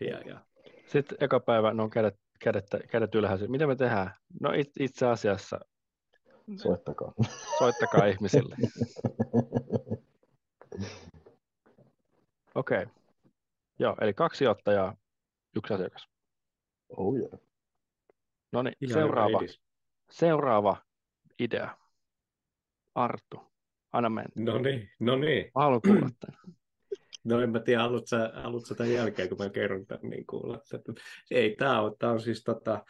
ja, 0.08 0.20
ja. 0.20 0.44
Sitten 0.86 1.18
eka 1.20 1.40
päivä, 1.40 1.74
no 1.74 1.88
kädet, 1.88 2.20
kädet, 2.40 2.66
kädet 2.90 3.14
ylhäällä. 3.14 3.48
Mitä 3.48 3.66
me 3.66 3.76
tehdään? 3.76 4.14
No 4.40 4.52
it, 4.52 4.70
itse 4.80 5.06
asiassa... 5.06 5.60
Soittakaa. 6.56 7.12
Soittakaa 7.58 8.06
ihmisille. 8.12 8.56
Okei. 12.54 12.82
Okay. 12.82 12.94
Joo, 13.78 13.96
eli 14.00 14.14
kaksi 14.14 14.46
ottajaa, 14.46 14.96
yksi 15.56 15.74
asiakas. 15.74 16.08
Oh 16.96 17.16
yeah. 17.16 17.30
No 18.52 18.62
niin, 18.62 18.92
seuraava, 18.92 19.40
seuraava 20.10 20.76
idea. 21.38 21.76
Arttu, 22.96 23.40
anna 23.92 24.08
mennä. 24.10 24.30
No 24.36 24.58
niin, 24.58 24.90
no 25.00 25.16
niin. 25.16 25.44
Mä 25.44 25.62
haluan 25.62 25.80
kuulla 25.82 26.10
tämän. 26.20 26.56
No 27.24 27.40
en 27.40 27.50
mä 27.50 27.60
tiedä, 27.60 27.82
haluatko 27.82 28.06
sä, 28.06 28.32
haluatko 28.34 28.74
tämän 28.74 28.92
jälkeen, 28.92 29.28
kun 29.28 29.38
mä 29.38 29.50
kerron 29.50 29.86
tämän, 29.86 30.10
niin 30.10 30.26
kuulla. 30.26 30.62
Ei, 31.30 31.56
tämä 31.56 31.80
on, 31.80 31.96
on 32.02 32.20
siis 32.20 32.44
tota, 32.44 32.84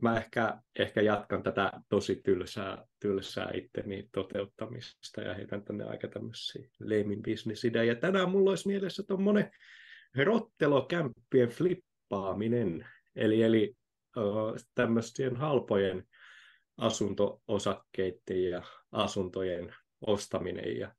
mä 0.00 0.16
ehkä, 0.16 0.58
ehkä 0.78 1.00
jatkan 1.00 1.42
tätä 1.42 1.72
tosi 1.88 2.20
tylsää, 2.24 2.86
tylsää 3.00 3.50
itteni 3.54 4.08
toteuttamista 4.12 5.20
ja 5.20 5.34
heitän 5.34 5.64
tänne 5.64 5.84
aika 5.84 6.08
tämmöisiä 6.08 6.68
leimin 6.80 7.22
bisnisidejä. 7.22 7.84
Ja 7.84 7.94
tänään 7.94 8.30
mulla 8.30 8.50
olisi 8.50 8.68
mielessä 8.68 9.02
tuommoinen 9.02 9.50
rottelokämppien 10.24 11.48
flippaaminen, 11.48 12.86
eli, 13.16 13.42
eli 13.42 13.76
tämmöisten 14.74 15.36
halpojen 15.36 16.06
asuntoosakkeiden 16.76 18.50
ja 18.50 18.62
asuntojen 18.92 19.74
ostaminen 20.00 20.76
ja, 20.76 20.94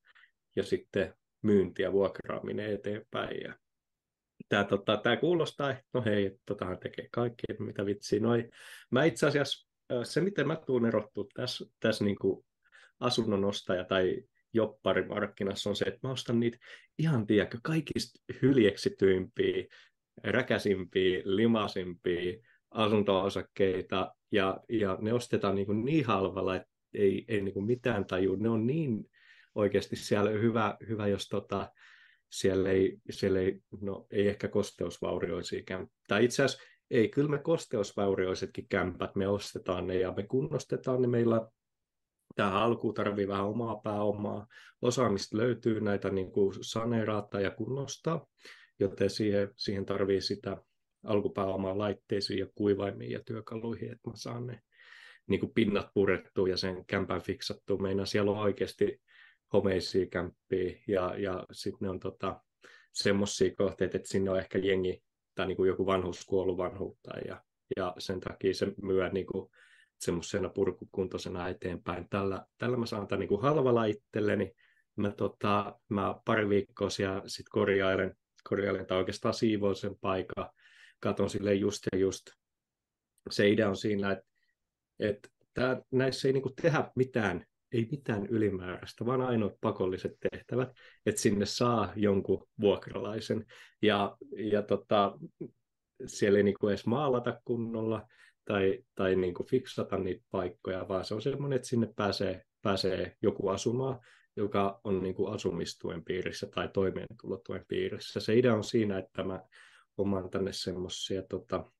ja 0.55 0.63
sitten 0.63 1.13
myynti 1.41 1.81
ja 1.81 1.91
vuokraaminen 1.91 2.73
eteenpäin. 2.73 3.41
Ja 3.41 3.55
tämä, 4.49 4.63
tota, 4.63 4.97
tämä 4.97 5.17
kuulostaa, 5.17 5.71
että 5.71 5.83
no 5.93 6.03
hei, 6.05 6.37
totahan 6.45 6.79
tekee 6.79 7.07
kaikki, 7.11 7.43
mitä 7.59 7.85
vitsiä. 7.85 8.19
Noi, 8.19 8.49
mä 8.91 9.03
itse 9.03 9.27
asiassa, 9.27 9.69
se 10.03 10.21
miten 10.21 10.47
mä 10.47 10.55
tuun 10.55 10.85
erottua 10.85 11.25
tässä, 11.33 11.65
tässä 11.79 12.03
niin 12.03 12.17
kuin 12.19 12.45
asunnon 12.99 13.45
ostaja 13.45 13.83
tai 13.83 14.23
jopparimarkkinassa 14.53 15.69
on 15.69 15.75
se, 15.75 15.85
että 15.85 15.99
mä 16.03 16.11
ostan 16.11 16.39
niitä 16.39 16.57
ihan, 16.97 17.27
tiedäkö, 17.27 17.57
kaikista 17.63 18.19
hyljeksityimpiä, 18.41 19.65
räkäsimpiä, 20.23 21.21
limasimpia 21.25 22.33
asunto-osakkeita, 22.73 24.15
ja, 24.31 24.59
ja 24.69 24.97
ne 25.01 25.13
ostetaan 25.13 25.55
niin, 25.55 25.65
kuin 25.65 25.85
niin 25.85 26.05
halvalla, 26.05 26.55
että 26.55 26.69
ei, 26.93 27.25
ei 27.27 27.41
niin 27.41 27.53
kuin 27.53 27.65
mitään 27.65 28.05
taju. 28.05 28.35
Ne 28.35 28.49
on 28.49 28.67
niin 28.67 29.09
oikeasti 29.55 29.95
siellä 29.95 30.29
hyvä, 30.29 30.77
hyvä 30.87 31.07
jos 31.07 31.29
tota, 31.29 31.71
siellä 32.31 32.69
ei, 32.69 32.97
siellä 33.09 33.39
ei, 33.39 33.59
no, 33.81 34.07
ei 34.11 34.27
ehkä 34.27 34.47
kosteusvaurioisia 34.47 35.63
kämppää. 35.65 35.97
Tai 36.07 36.25
itse 36.25 36.43
asiassa 36.43 36.63
ei, 36.91 37.09
kyllä 37.09 37.29
me 37.29 37.37
kosteusvaurioisetkin 37.37 38.67
kämpät, 38.69 39.15
me 39.15 39.27
ostetaan 39.27 39.87
ne 39.87 39.99
ja 39.99 40.11
me 40.11 40.23
kunnostetaan 40.23 41.01
ne. 41.01 41.07
Meillä 41.07 41.47
tähän 42.35 42.53
alkuun 42.53 42.93
tarvii 42.93 43.27
vähän 43.27 43.45
omaa 43.45 43.75
pääomaa. 43.75 44.47
Osaamista 44.81 45.37
löytyy 45.37 45.81
näitä 45.81 46.09
niin 46.09 46.31
kuin 46.31 46.53
saneeraata 46.61 47.39
ja 47.39 47.51
kunnostaa, 47.51 48.25
joten 48.79 49.09
siihen, 49.09 49.49
siihen 49.55 49.85
tarvii 49.85 50.21
sitä 50.21 50.57
alkupääomaa 51.03 51.77
laitteisiin 51.77 52.39
ja 52.39 52.47
kuivaimiin 52.55 53.11
ja 53.11 53.19
työkaluihin, 53.25 53.91
että 53.91 54.09
mä 54.09 54.15
saan 54.15 54.47
ne 54.47 54.59
niin 55.27 55.39
kuin 55.39 55.53
pinnat 55.53 55.87
purettua 55.93 56.49
ja 56.49 56.57
sen 56.57 56.85
kämpän 56.85 57.21
fiksattua. 57.21 57.77
Meinaa 57.77 58.05
siellä 58.05 58.31
on 58.31 58.37
oikeasti 58.37 59.01
homeisia 59.53 60.05
kämppiä 60.05 60.77
ja, 60.87 61.15
ja 61.17 61.45
sitten 61.51 61.85
ne 61.85 61.89
on 61.89 61.99
tota, 61.99 62.41
semmoisia 62.93 63.55
kohteita, 63.55 63.97
että 63.97 64.09
sinne 64.09 64.31
on 64.31 64.39
ehkä 64.39 64.57
jengi 64.57 65.03
tai 65.35 65.47
niin 65.47 65.57
kuin 65.57 65.67
joku 65.67 65.85
vanhus 65.85 66.25
kuollut 66.25 66.57
vanhuutta 66.57 67.11
ja, 67.27 67.43
ja 67.77 67.93
sen 67.97 68.19
takia 68.19 68.53
se 68.53 68.73
myö 68.81 69.09
niin 69.09 69.25
kuin 69.25 69.49
semmoisena 69.99 70.49
purkukuntoisena 70.49 71.49
eteenpäin. 71.49 72.09
Tällä, 72.09 72.45
tällä 72.57 72.77
mä 72.77 72.85
saan 72.85 73.07
tämän 73.07 73.19
niin 73.19 73.27
kuin 73.27 73.41
halvalla 73.41 73.85
itselleni. 73.85 74.51
Mä, 74.95 75.11
tota, 75.11 75.79
mä 75.89 76.15
pari 76.25 76.49
viikkoa 76.49 76.89
siellä 76.89 77.21
sit 77.27 77.45
korjailen, 77.49 78.15
korjailen 78.49 78.85
tai 78.85 78.97
oikeastaan 78.97 79.33
siivoin 79.33 79.75
sen 79.75 79.95
paikan, 80.01 80.49
katon 81.03 81.29
sille 81.29 81.53
just 81.53 81.83
ja 81.91 81.99
just. 81.99 82.21
Se 83.29 83.49
idea 83.49 83.69
on 83.69 83.77
siinä, 83.77 84.11
että, 84.11 84.25
että 84.99 85.29
tää, 85.53 85.81
näissä 85.91 86.27
ei 86.27 86.33
niin 86.33 86.43
kuin 86.43 86.55
tehdä 86.55 86.91
mitään 86.95 87.45
ei 87.73 87.87
mitään 87.91 88.25
ylimääräistä, 88.25 89.05
vaan 89.05 89.21
ainoat 89.21 89.53
pakolliset 89.61 90.11
tehtävät, 90.31 90.69
että 91.05 91.21
sinne 91.21 91.45
saa 91.45 91.93
jonkun 91.95 92.47
vuokralaisen. 92.61 93.45
Ja, 93.81 94.17
ja 94.37 94.61
tota, 94.61 95.17
siellä 96.05 96.37
ei 96.37 96.43
niinku 96.43 96.67
edes 96.67 96.85
maalata 96.85 97.41
kunnolla 97.45 98.07
tai, 98.45 98.83
tai 98.95 99.15
niinku 99.15 99.43
fiksata 99.43 99.97
niitä 99.97 100.23
paikkoja, 100.31 100.87
vaan 100.87 101.05
se 101.05 101.13
on 101.13 101.21
semmoinen, 101.21 101.55
että 101.55 101.67
sinne 101.67 101.89
pääsee, 101.95 102.41
pääsee 102.61 103.15
joku 103.21 103.49
asumaan, 103.49 103.99
joka 104.35 104.81
on 104.83 105.03
niinku 105.03 105.27
asumistuen 105.27 106.03
piirissä 106.03 106.47
tai 106.55 106.69
toimeentulotuen 106.73 107.65
piirissä. 107.67 108.19
Se 108.19 108.35
idea 108.35 108.55
on 108.55 108.63
siinä, 108.63 108.97
että 108.97 109.23
mä 109.23 109.41
oman 109.97 110.29
tänne 110.29 110.53
semmoisia 110.53 111.21
tota, 111.21 111.71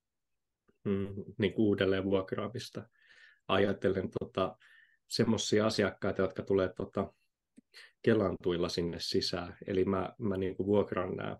mm, 0.83 1.07
niin 1.37 1.53
uudelleen 1.57 2.03
vuokraamista 2.03 2.89
ajatellen 3.47 4.09
tota, 4.19 4.57
semmoisia 5.07 5.65
asiakkaita, 5.65 6.21
jotka 6.21 6.43
tulee 6.43 6.73
tota, 6.73 7.13
kelantuilla 8.01 8.69
sinne 8.69 8.97
sisään. 8.99 9.57
Eli 9.67 9.85
mä, 9.85 10.13
mä 10.17 10.37
niin 10.37 10.55
kuin 10.55 10.67
vuokran 10.67 11.15
nämä 11.15 11.37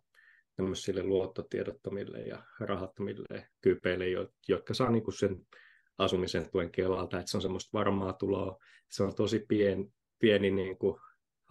tämmöisille 0.55 1.03
luottotiedottomille 1.03 2.21
ja 2.21 2.43
rahattomille 2.59 3.47
kyypeille, 3.61 4.05
jotka 4.47 4.73
saa 4.73 4.91
niin 4.91 5.03
kuin 5.03 5.17
sen 5.17 5.47
asumisen 5.97 6.51
tuen 6.51 6.71
kelalta, 6.71 7.19
että 7.19 7.31
se 7.31 7.37
on 7.37 7.41
semmoista 7.41 7.69
varmaa 7.73 8.13
tuloa, 8.13 8.57
se 8.91 9.03
on 9.03 9.15
tosi 9.15 9.45
pien, 9.47 9.93
pieni 10.19 10.51
niin 10.51 10.77
kuin, 10.77 10.95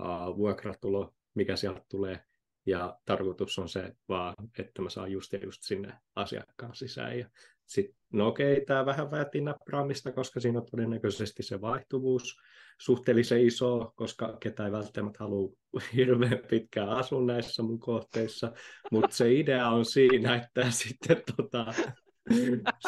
uh, 0.00 0.37
vuokratulo, 0.37 1.14
mikä 1.35 1.57
sieltä 1.57 1.83
tulee, 1.88 2.25
ja 2.66 2.99
tarkoitus 3.04 3.59
on 3.59 3.69
se 3.69 3.92
vaan, 4.09 4.35
että 4.59 4.83
mä 4.83 4.90
saan 4.90 5.12
just 5.12 5.33
ja 5.33 5.38
just 5.38 5.62
sinne 5.62 5.92
asiakkaan 6.14 6.75
sisään, 6.75 7.19
ja 7.19 7.31
sitten, 7.66 7.97
no 8.12 8.28
okei, 8.28 8.64
tämä 8.64 8.87
vähän 8.87 9.11
vaatii 9.11 9.40
näppäämistä, 9.40 10.12
koska 10.12 10.40
siinä 10.40 10.59
on 10.59 10.66
todennäköisesti 10.71 11.42
se 11.42 11.61
vaihtuvuus 11.61 12.37
suhteellisen 12.81 13.47
iso, 13.47 13.92
koska 13.97 14.37
ketä 14.40 14.66
ei 14.66 14.73
välttämättä 14.73 15.19
halua 15.19 15.52
hirveän 15.97 16.38
pitkään 16.50 16.88
asua 16.88 17.23
näissä 17.23 17.62
mun 17.62 17.81
kohteissa, 17.81 18.52
mutta 18.90 19.16
se 19.16 19.35
idea 19.35 19.69
on 19.69 19.85
siinä, 19.85 20.35
että 20.35 20.71
sitten 20.83 21.23
tota, 21.37 21.75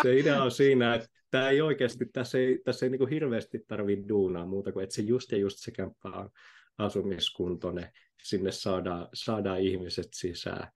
se 0.03 0.19
idea 0.19 0.43
on 0.43 0.51
siinä, 0.51 0.95
että 0.95 1.09
tämä 1.31 1.49
ei 1.49 1.61
oikeasti, 1.61 2.07
tässä 2.13 2.39
ei, 2.39 2.59
tässä 2.65 2.87
ei 2.87 2.91
niin 2.91 3.09
hirveästi 3.09 3.65
tarvitse 3.69 4.09
duunaa 4.09 4.47
muuta 4.47 4.73
kuin, 4.73 4.83
että 4.83 4.95
se 4.95 5.03
just 5.03 5.33
ja 5.33 5.39
just 5.39 5.59
se 5.59 5.71
kämppä 5.71 6.09
on, 6.09 6.31
asumiskuntoinen, 6.79 7.93
sinne 8.23 8.53
saadaan, 8.53 9.09
saadaan 9.15 9.61
ihmiset 9.61 10.09
sisään 10.13 10.69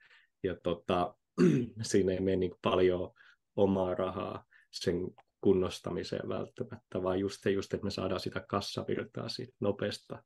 ja 0.42 0.56
tota, 0.62 1.14
siinä 1.82 2.12
ei 2.12 2.20
mene 2.20 2.36
niin 2.36 2.54
paljon 2.62 3.12
omaa 3.56 3.94
rahaa 3.94 4.44
sen 4.70 5.10
kunnostamiseen 5.40 6.28
välttämättä, 6.28 7.02
vaan 7.02 7.18
just 7.20 7.46
just, 7.46 7.74
että 7.74 7.84
me 7.84 7.90
saadaan 7.90 8.20
sitä 8.20 8.40
kassavirtaa 8.40 9.28
siitä 9.28 9.52
nopeasta 9.60 10.22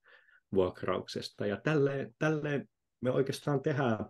vuokrauksesta. 0.55 1.47
Ja 1.47 1.57
tälleen, 1.57 2.15
tälleen 2.19 2.69
me 3.01 3.11
oikeastaan 3.11 3.63
tehdään, 3.63 4.07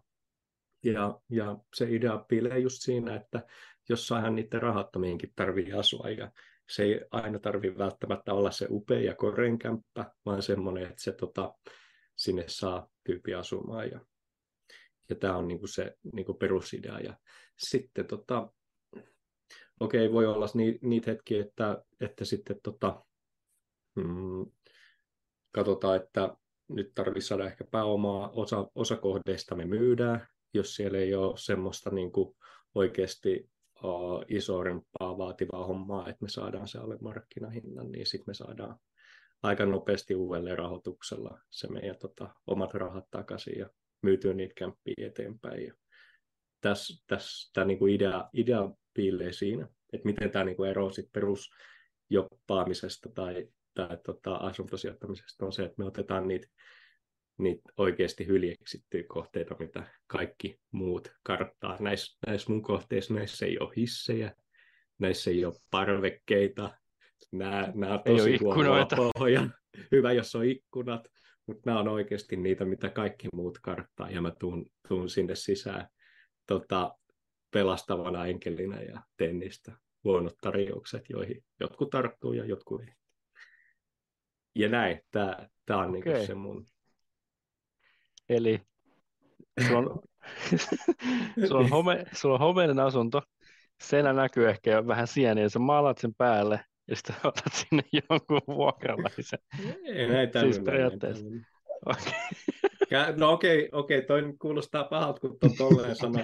ja, 0.85 1.21
ja 1.31 1.59
se 1.75 1.87
idea 1.91 2.25
piilee 2.29 2.59
just 2.59 2.83
siinä, 2.83 3.17
että 3.17 3.47
jossainhan 3.89 4.35
niiden 4.35 4.63
rahattomiinkin 4.63 5.33
tarvii 5.37 5.73
asua, 5.73 6.11
ja 6.11 6.31
se 6.69 6.83
ei 6.83 7.01
aina 7.11 7.39
tarvitse 7.39 7.79
välttämättä 7.79 8.35
olla 8.35 8.51
se 8.51 8.67
upea 8.71 9.01
ja 9.01 9.15
koreen 9.15 9.59
kämppä, 9.59 10.13
vaan 10.27 10.43
semmoinen, 10.43 10.83
että 10.83 11.03
se 11.03 11.13
tota, 11.13 11.55
sinne 12.17 12.45
saa 12.47 12.89
tyyppi 13.05 13.35
asumaan. 13.35 13.91
Ja, 13.91 14.01
ja 15.09 15.17
tämä 15.17 15.37
on 15.37 15.49
niinku 15.49 15.67
se 15.67 15.97
niinku 16.13 16.35
perusidea. 16.35 17.01
Ja 17.01 17.17
sitten 17.59 18.07
tota, 18.07 18.53
okei, 19.81 20.13
voi 20.13 20.27
olla 20.27 20.47
ni, 20.55 20.79
niitä 20.83 21.11
hetkiä, 21.11 21.43
että, 21.43 21.85
että 22.01 22.25
sitten 22.25 22.61
tota, 22.63 23.05
mm, 23.95 24.47
katsotaan, 25.53 25.97
että 25.97 26.37
nyt 26.69 26.93
tarvitsisi 26.95 27.29
saada 27.29 27.47
ehkä 27.47 27.65
pääomaa, 27.65 28.31
osa, 28.31 28.71
osa 28.75 28.97
kohdeista 28.97 29.55
me 29.55 29.65
myydään, 29.65 30.29
jos 30.55 30.75
siellä 30.75 30.99
ei 30.99 31.15
ole 31.15 31.37
semmoista 31.37 31.91
niin 31.91 32.13
kuin 32.13 32.37
oikeasti 32.75 33.52
uh, 33.85 34.25
isorempaa 34.29 35.19
vaativaa 35.19 35.67
hommaa, 35.67 36.09
että 36.09 36.23
me 36.25 36.29
saadaan 36.29 36.69
se 36.69 36.79
alle 36.79 36.99
markkinahinnan, 37.01 37.93
niin 37.93 38.07
sitten 38.07 38.25
me 38.27 38.35
saadaan 38.35 38.79
aika 39.43 39.67
nopeasti 39.67 40.15
uudelleen 40.15 40.59
rahoituksella 40.59 41.41
se 41.51 41.69
meidän 41.69 41.97
tota, 41.99 42.29
omat 42.47 42.75
rahat 42.75 43.11
takaisin 43.11 43.59
ja 43.59 43.71
myytyä 44.03 44.35
niitä 44.35 44.55
kämppiä 44.55 44.95
eteenpäin. 44.99 45.67
Ja 45.67 45.75
tässä, 46.61 47.05
tässä 47.07 47.51
tämä 47.53 47.65
niin 47.65 47.79
kuin 47.79 47.95
idea, 47.95 48.29
idea 48.33 48.71
piilee 48.95 49.33
siinä, 49.33 49.69
että 49.93 50.07
miten 50.07 50.31
tämä 50.31 50.45
niin 50.45 50.57
kuin 50.57 50.71
eroaa 50.71 50.93
sit 50.93 51.13
perusjoppaamisesta 51.13 53.09
tai, 53.15 53.49
tai 53.75 53.99
tota, 54.05 54.35
asuntosijoittamisesta 54.35 55.47
on 55.47 55.53
se, 55.53 55.63
että 55.63 55.75
me 55.79 55.85
otetaan 55.85 56.29
niitä, 56.29 56.49
niitä 57.43 57.73
oikeasti 57.77 58.27
hyljeksittyjä 58.27 59.05
kohteita, 59.09 59.57
mitä 59.59 59.83
kaikki 60.07 60.61
muut 60.71 61.13
karttaa. 61.23 61.77
Näissä, 61.81 62.19
näissä 62.27 62.53
mun 62.53 62.63
kohteissa 62.63 63.15
näissä 63.15 63.47
ei 63.47 63.59
ole 63.59 63.73
hissejä, 63.77 64.35
näissä 64.99 65.31
ei 65.31 65.45
ole 65.45 65.55
parvekkeita, 65.71 66.71
nämä, 67.33 67.73
nämä 67.75 67.95
on 67.95 68.03
tosi 68.17 68.39
huonoa 68.41 68.87
pohja. 69.15 69.49
Hyvä, 69.93 70.13
jos 70.13 70.35
on 70.35 70.45
ikkunat, 70.45 71.09
mutta 71.47 71.63
nämä 71.67 71.81
on 71.81 71.89
oikeasti 71.89 72.37
niitä, 72.37 72.65
mitä 72.65 72.91
kaikki 72.91 73.29
muut 73.35 73.59
karttaa, 73.63 74.11
ja 74.11 74.21
mä 74.21 74.33
tuun, 74.39 74.67
tuun 74.89 75.11
sinne 75.11 75.35
sisään 75.35 75.87
tota, 76.47 76.95
pelastavana 77.51 78.27
enkelinä 78.27 78.83
ja 78.83 79.03
tennistä 79.17 79.73
huonot 80.05 80.35
tarjoukset, 80.41 81.05
joihin 81.09 81.45
jotkut 81.61 81.91
tarttuu 81.91 82.33
ja 82.33 82.45
jotkut 82.45 82.81
ei. 82.81 82.95
Ja 84.55 84.69
näin, 84.69 85.01
tämä, 85.11 85.49
tämä 85.67 85.81
on 85.81 85.97
okay. 85.97 86.13
niin 86.13 86.27
se 86.27 86.35
mun... 86.35 86.67
Eli 88.29 88.61
sulla 89.69 89.79
on, 89.79 90.01
sulla 91.49 91.61
on, 91.61 91.71
home, 91.71 92.05
sulla 92.13 92.35
on 92.35 92.41
homeinen 92.41 92.79
asunto, 92.79 93.23
seinä 93.83 94.13
näkyy 94.13 94.49
ehkä 94.49 94.87
vähän 94.87 95.07
sieniä, 95.07 95.49
sä 95.49 95.59
maalat 95.59 95.99
sen 95.99 96.15
päälle, 96.15 96.61
ja 96.89 96.97
sitten 96.97 97.17
otat 97.25 97.53
sinne 97.53 97.83
jonkun 97.93 98.57
vuokralaisen. 98.57 99.39
Ei 99.85 100.09
näin 100.09 100.31
siis 100.41 100.59
periaatteessa. 100.59 101.25
Okay. 101.87 102.13
No 103.17 103.33
okei, 103.33 103.69
okay, 103.73 103.81
okay, 103.81 104.03
toi 104.03 104.35
kuulostaa 104.39 104.85
pahalta, 104.85 105.21
kun 105.21 105.39
tuon 105.41 105.57
tolleen 105.59 105.97
sanoo. 105.97 106.23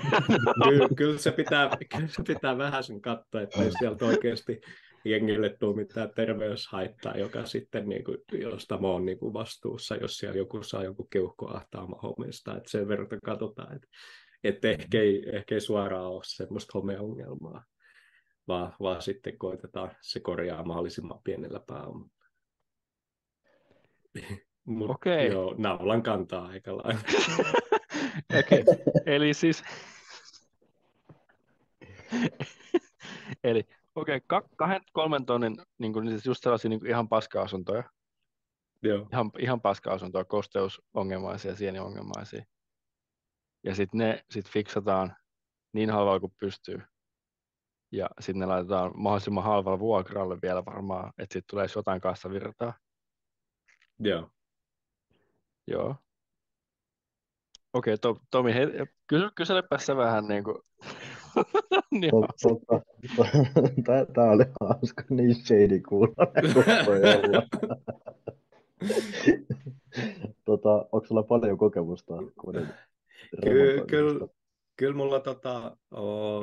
Kyllä, 0.64 0.88
kyllä, 0.96 1.18
se 1.18 1.32
pitää, 1.32 1.70
kyllä 1.96 2.08
se 2.08 2.22
pitää 2.26 2.58
vähän 2.58 2.84
sen 2.84 3.00
katsoa, 3.00 3.40
että 3.40 3.62
ei 3.62 3.70
sieltä 3.78 4.04
oikeasti 4.04 4.60
jengille 5.04 5.56
tule 5.60 5.76
mitään 5.76 6.10
terveyshaittaa, 6.14 7.16
joka 7.16 7.46
sitten, 7.46 7.88
niin 7.88 8.04
kuin, 8.04 8.18
josta 8.32 8.78
mä 8.78 8.88
oon 8.88 9.04
niin 9.04 9.18
kuin 9.18 9.32
vastuussa, 9.32 9.96
jos 9.96 10.18
siellä 10.18 10.36
joku 10.36 10.62
saa 10.62 10.84
joku 10.84 11.04
keuhko 11.04 11.56
ahtaama 11.56 12.00
hommista. 12.02 12.56
Että 12.56 12.70
sen 12.70 12.88
verran 12.88 13.08
katsotaan, 13.24 13.76
että, 13.76 13.88
että 14.44 14.70
ehkä, 14.70 15.00
ei, 15.00 15.36
ehkä 15.36 15.54
ei 15.54 15.60
suoraan 15.60 16.06
ole 16.06 16.22
semmoista 16.24 16.70
homeongelmaa, 16.74 17.64
vaan, 18.48 18.74
vaan 18.80 19.02
sitten 19.02 19.38
koitetaan 19.38 19.90
se 20.00 20.20
korjaa 20.20 20.64
mahdollisimman 20.64 21.20
pienellä 21.24 21.60
pääomalla. 21.66 22.10
Mut, 24.64 24.90
Okei. 24.90 25.28
Joo, 25.28 25.54
naulan 25.58 26.02
kantaa 26.02 26.46
aika 26.46 26.76
lailla. 26.76 27.00
Okei, 28.38 28.64
eli 29.06 29.34
siis... 29.34 29.62
eli 33.44 33.64
okei, 34.00 34.16
okay, 34.16 34.40
kahden, 34.56 34.80
kolmen 34.92 35.26
tonnin 35.26 35.56
niin 35.78 35.92
kuin, 35.92 36.08
siis 36.08 36.26
just 36.26 36.42
sellaisia 36.42 36.68
niin 36.68 36.80
kuin 36.80 36.90
ihan 36.90 37.08
paska-asuntoja. 37.08 37.84
Joo. 38.82 39.08
Ihan, 39.12 39.30
ihan 39.38 39.60
paska-asuntoja, 39.60 40.24
kosteusongelmaisia, 40.24 41.56
sieniongelmaisia. 41.56 42.44
Ja 43.64 43.74
sitten 43.74 43.98
ne 43.98 44.24
sit 44.30 44.48
fiksataan 44.48 45.16
niin 45.72 45.90
halvalla 45.90 46.20
kuin 46.20 46.34
pystyy. 46.40 46.82
Ja 47.92 48.10
sitten 48.20 48.38
ne 48.38 48.46
laitetaan 48.46 48.92
mahdollisimman 48.94 49.44
halvalla 49.44 49.78
vuokralle 49.78 50.38
vielä 50.42 50.64
varmaan, 50.64 51.08
että 51.08 51.32
sitten 51.32 51.50
tulee 51.50 51.66
jotain 51.76 52.00
kassavirtaa. 52.00 52.74
Joo. 53.98 54.30
Joo. 55.66 55.96
Okei, 57.72 57.94
okay, 57.94 57.98
to, 57.98 58.20
Tomi, 58.30 58.54
hei, 58.54 58.66
kysy, 59.06 59.30
kyselepä 59.34 59.78
se 59.78 59.96
vähän 59.96 60.28
niin 60.28 60.44
kuin... 60.44 60.62
Tämä, 63.84 64.06
tämä 64.14 64.30
oli 64.30 64.44
hauska, 64.60 65.04
niin 65.10 65.34
shady 65.34 65.80
kuulla 65.88 66.14
tota, 70.44 70.74
onko 70.92 71.06
sulla 71.06 71.22
paljon 71.22 71.58
kokemusta 71.58 72.14
Kyllä, 73.42 73.84
kyllä, 73.86 74.28
kyllä 74.76 74.96
mulla 74.96 75.20
tota, 75.20 75.76
o, 75.94 76.40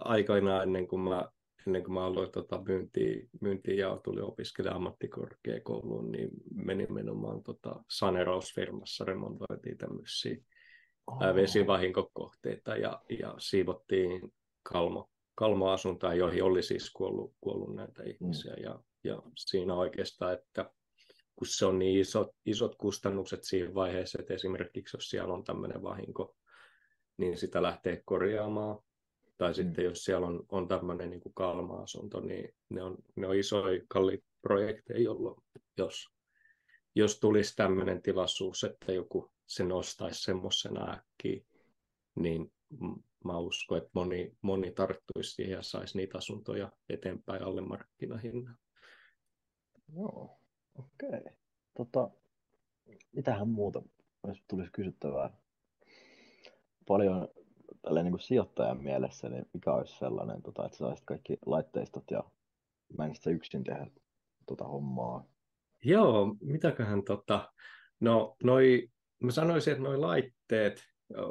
aikoinaan 0.00 0.62
ennen 0.62 0.88
kuin 0.88 1.00
mä 1.00 1.28
ennen 1.66 1.84
kuin 1.84 1.94
mä 1.94 2.04
aloin 2.04 2.30
tota 2.30 2.62
myyntiä, 2.68 3.22
myyntiä 3.40 3.74
ja 3.74 4.00
tuli 4.04 4.20
opiskelemaan 4.20 4.76
ammattikorkeakouluun, 4.76 6.12
niin 6.12 6.30
menin 6.54 6.92
menomaan 6.92 7.42
tota 7.42 7.84
sanerausfirmassa, 7.90 9.04
remontoitiin 9.04 9.78
tämmöisiä 9.78 10.36
oh. 11.06 11.34
vesivahinkokohteita 11.34 12.76
ja, 12.76 13.02
ja 13.20 13.34
siivottiin 13.38 14.32
kalmo, 14.72 15.10
kalmoasuntoja, 15.34 16.14
joihin 16.14 16.42
oli 16.42 16.62
siis 16.62 16.90
kuollut, 16.90 17.34
kuollut 17.40 17.74
näitä 17.74 18.02
ihmisiä. 18.02 18.54
Mm. 18.54 18.62
Ja, 18.62 18.82
ja 19.04 19.22
siinä 19.36 19.74
oikeastaan, 19.74 20.32
että 20.34 20.70
kun 21.36 21.46
se 21.46 21.66
on 21.66 21.78
niin 21.78 22.00
isot, 22.00 22.28
isot 22.46 22.76
kustannukset 22.76 23.44
siinä 23.44 23.74
vaiheessa, 23.74 24.18
että 24.20 24.34
esimerkiksi 24.34 24.96
jos 24.96 25.10
siellä 25.10 25.34
on 25.34 25.44
tämmöinen 25.44 25.82
vahinko, 25.82 26.36
niin 27.16 27.36
sitä 27.36 27.62
lähtee 27.62 28.02
korjaamaan 28.04 28.78
tai 29.38 29.50
mm. 29.50 29.54
sitten 29.54 29.84
jos 29.84 30.04
siellä 30.04 30.26
on, 30.26 30.44
on 30.48 30.68
tämmöinen 30.68 31.10
niin 31.10 31.22
kalma-asunto, 31.34 32.20
niin 32.20 32.54
ne 32.68 32.82
on, 32.82 32.96
ne 33.16 33.26
on 33.26 33.36
isoja, 33.36 33.80
kalliita 33.88 34.26
projekteja, 34.42 35.02
jolloin 35.02 35.42
jos, 35.78 36.08
jos 36.94 37.20
tulisi 37.20 37.56
tämmöinen 37.56 38.02
tilaisuus, 38.02 38.64
että 38.64 38.92
joku 38.92 39.30
se 39.46 39.64
nostaisi 39.64 40.22
semmoisena 40.22 40.92
äkkiä, 40.92 41.44
niin 42.14 42.52
mä 43.24 43.38
uskon, 43.38 43.78
että 43.78 43.90
moni, 43.92 44.36
moni 44.42 44.70
tarttuisi 44.70 45.30
siihen 45.30 45.52
ja 45.52 45.62
saisi 45.62 45.96
niitä 45.96 46.18
asuntoja 46.18 46.72
eteenpäin 46.88 47.42
alle 47.42 47.60
markkinahinnan. 47.60 48.58
Joo, 49.96 50.40
okei. 50.74 51.20
Okay. 51.20 51.32
Tota, 51.76 52.10
mitähän 53.12 53.48
muuta, 53.48 53.82
jos 54.26 54.38
tulisi 54.48 54.72
kysyttävää? 54.72 55.30
Paljon 56.86 57.28
tälleen 57.82 58.04
niin 58.04 58.12
kuin 58.12 58.20
sijoittajan 58.20 58.82
mielessä, 58.82 59.28
niin 59.28 59.46
mikä 59.54 59.72
olisi 59.72 59.98
sellainen, 59.98 60.42
tota, 60.42 60.66
että 60.66 60.78
saisit 60.78 61.04
kaikki 61.04 61.36
laitteistot 61.46 62.10
ja 62.10 62.24
menisit 62.98 63.26
yksin 63.26 63.64
tehdä 63.64 63.86
tota 64.46 64.64
hommaa? 64.64 65.24
Joo, 65.84 66.36
mitäköhän 66.40 67.04
tota, 67.04 67.52
no 68.00 68.36
noi, 68.42 68.88
mä 69.22 69.30
sanoisin, 69.30 69.72
että 69.72 69.82
noi 69.82 69.98
laitteet, 69.98 70.82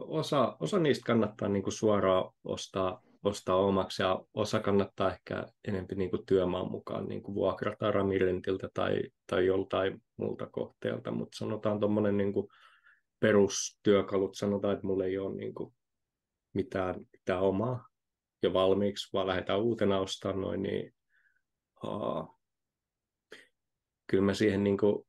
osa, 0.08 0.58
osa 0.60 0.80
niistä 0.80 1.06
kannattaa 1.06 1.48
niin 1.50 1.64
kuin 1.64 1.74
suoraan 1.74 2.32
ostaa, 2.44 3.02
ostaa 3.24 3.56
omaksi 3.56 4.02
ja 4.02 4.26
osa 4.34 4.60
kannattaa 4.60 5.12
ehkä 5.12 5.46
enemmän 5.68 5.88
niin 5.96 6.10
kuin 6.10 6.26
työmaan 6.26 6.72
mukaan 6.72 7.06
niin 7.06 7.24
kuin 7.24 7.36
vuokrata 7.36 7.92
Ramirentiltä 7.92 8.70
tai, 8.74 9.02
tai 9.28 9.46
joltain 9.46 10.02
muulta 10.18 10.48
kohteelta, 10.52 11.12
mutta 11.12 11.38
sanotaan 11.38 11.80
tuommoinen 11.80 12.18
niin 12.18 12.34
perustyökalut, 13.20 14.36
sanotaan, 14.36 14.74
että 14.74 14.88
mulla 14.88 15.06
ei 15.06 15.18
ole 15.18 15.36
niin 15.36 15.54
kuin 15.54 15.74
mitään, 16.54 16.96
mitään 17.12 17.42
omaa 17.42 17.88
jo 18.44 18.54
valmiiksi, 18.54 19.14
vaan 19.14 19.28
lähdetään 19.28 19.62
uutena 19.62 20.00
ostamaan 20.00 20.42
noin, 20.42 20.62
niin 20.62 20.94
uh, 21.84 22.40
kyllä 24.08 24.24
mä 24.24 24.34
siihen 24.34 24.64
niin 24.64 24.78
kuin, 24.78 25.08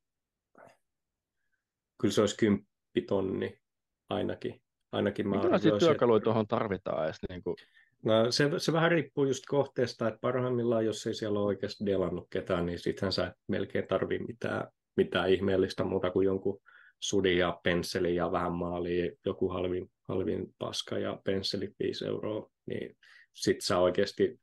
kyllä 2.00 2.14
se 2.14 2.20
olisi 2.20 2.36
kymppitonni 2.36 3.65
ainakin. 4.08 4.62
ainakin 4.92 5.28
mä 5.28 5.34
Minkälaisia 5.34 5.78
työkaluja 5.78 6.20
tuohon 6.20 6.46
tarvitaan 6.46 7.04
edes? 7.04 7.16
Niin 7.28 7.42
kuin, 7.42 7.56
No, 8.04 8.30
se, 8.30 8.50
se 8.58 8.72
vähän 8.72 8.90
riippuu 8.90 9.24
just 9.24 9.44
kohteesta, 9.48 10.08
että 10.08 10.20
parhaimmillaan, 10.20 10.86
jos 10.86 11.06
ei 11.06 11.14
siellä 11.14 11.38
ole 11.38 11.46
oikeasti 11.46 11.86
delannut 11.86 12.26
ketään, 12.30 12.66
niin 12.66 12.78
sittenhän 12.78 13.12
sä 13.12 13.26
et 13.26 13.32
melkein 13.48 13.86
tarvii 13.86 14.18
mitään, 14.18 14.68
mitään 14.96 15.30
ihmeellistä 15.30 15.84
muuta 15.84 16.10
kuin 16.10 16.24
jonkun 16.24 16.60
sudin 17.00 17.38
ja 17.38 17.60
pensselin 17.62 18.14
ja 18.14 18.32
vähän 18.32 18.52
maalia, 18.52 19.12
joku 19.26 19.48
halvin, 19.48 19.90
halvin 20.08 20.54
paska 20.58 20.98
ja 20.98 21.20
pensselit 21.24 21.74
5 21.78 22.06
euroa, 22.06 22.50
niin 22.66 22.96
sit 23.34 23.60
sä 23.60 23.78
oikeasti 23.78 24.40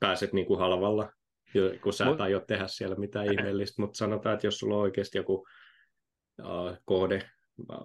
pääset 0.00 0.32
niin 0.32 0.46
kuin 0.46 0.60
halvalla, 0.60 1.12
kun 1.82 1.92
sä 1.92 2.10
et 2.10 2.20
aio 2.20 2.40
tehdä 2.40 2.66
siellä 2.66 2.96
mitään 2.96 3.26
ihmeellistä, 3.32 3.82
mutta 3.82 3.96
sanotaan, 3.96 4.34
että 4.34 4.46
jos 4.46 4.58
sulla 4.58 4.74
on 4.74 4.82
oikeasti 4.82 5.18
joku 5.18 5.46
uh, 6.42 6.76
kohde, 6.84 7.14
äh, 7.14 7.33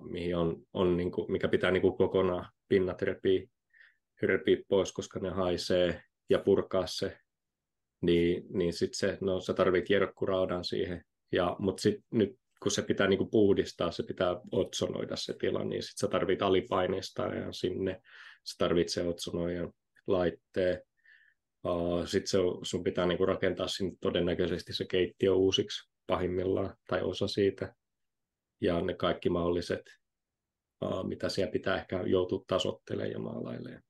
mihin 0.09 0.35
on, 0.35 0.61
on 0.73 0.97
niin 0.97 1.11
kuin, 1.11 1.31
mikä 1.31 1.47
pitää 1.47 1.71
niin 1.71 1.81
kuin 1.81 1.97
kokonaan 1.97 2.51
pinnat 2.67 3.01
repiä, 3.01 3.47
repiä 4.21 4.57
pois, 4.67 4.91
koska 4.91 5.19
ne 5.19 5.29
haisee 5.29 6.03
ja 6.29 6.39
purkaa 6.39 6.87
se, 6.87 7.17
niin, 8.01 8.43
niin 8.53 8.73
sit 8.73 8.93
se, 8.93 9.17
no 9.21 9.41
sä 9.41 9.53
tarvit 9.53 9.85
kierkkuraudan 9.85 10.63
siihen, 10.63 11.05
ja, 11.31 11.55
mutta 11.59 11.81
sit 11.81 11.99
nyt 12.11 12.39
kun 12.63 12.71
se 12.71 12.81
pitää 12.81 13.07
niinku 13.07 13.25
puhdistaa, 13.25 13.91
se 13.91 14.03
pitää 14.03 14.41
otsonoida 14.51 15.15
se 15.15 15.33
tila, 15.33 15.63
niin 15.63 15.83
sit 15.83 15.97
sä 15.97 16.07
tarvit 16.07 16.41
alipaineista 16.41 17.23
sinne, 17.51 18.01
sä 18.43 18.55
tarvit 18.57 18.89
se 18.89 19.03
otsonoijan 19.03 19.73
laitteen, 20.07 20.81
uh, 21.63 22.07
sitten 22.07 22.41
sun 22.63 22.83
pitää 22.83 23.05
niinku 23.05 23.25
rakentaa 23.25 23.67
sinne 23.67 23.95
todennäköisesti 24.01 24.73
se 24.73 24.85
keittiö 24.85 25.33
uusiksi 25.33 25.89
pahimmillaan, 26.07 26.75
tai 26.87 27.01
osa 27.01 27.27
siitä, 27.27 27.75
ja 28.61 28.81
ne 28.81 28.93
kaikki 28.93 29.29
mahdolliset, 29.29 29.81
mitä 31.03 31.29
siellä 31.29 31.51
pitää 31.51 31.77
ehkä 31.77 32.03
joutua 32.05 32.43
tasottelemaan 32.47 33.11
ja 33.11 33.19
maalailemaan 33.19 33.83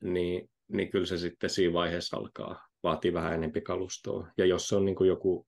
niin, 0.00 0.50
niin 0.68 0.90
kyllä 0.90 1.06
se 1.06 1.18
sitten 1.18 1.50
siinä 1.50 1.72
vaiheessa 1.72 2.16
alkaa 2.16 2.68
vaatii 2.82 3.12
vähän 3.12 3.34
enempi 3.34 3.60
kalustoa. 3.60 4.28
Ja 4.38 4.46
jos 4.46 4.68
se 4.68 4.76
on 4.76 4.84
niin 4.84 4.96
kuin 4.96 5.08
joku 5.08 5.46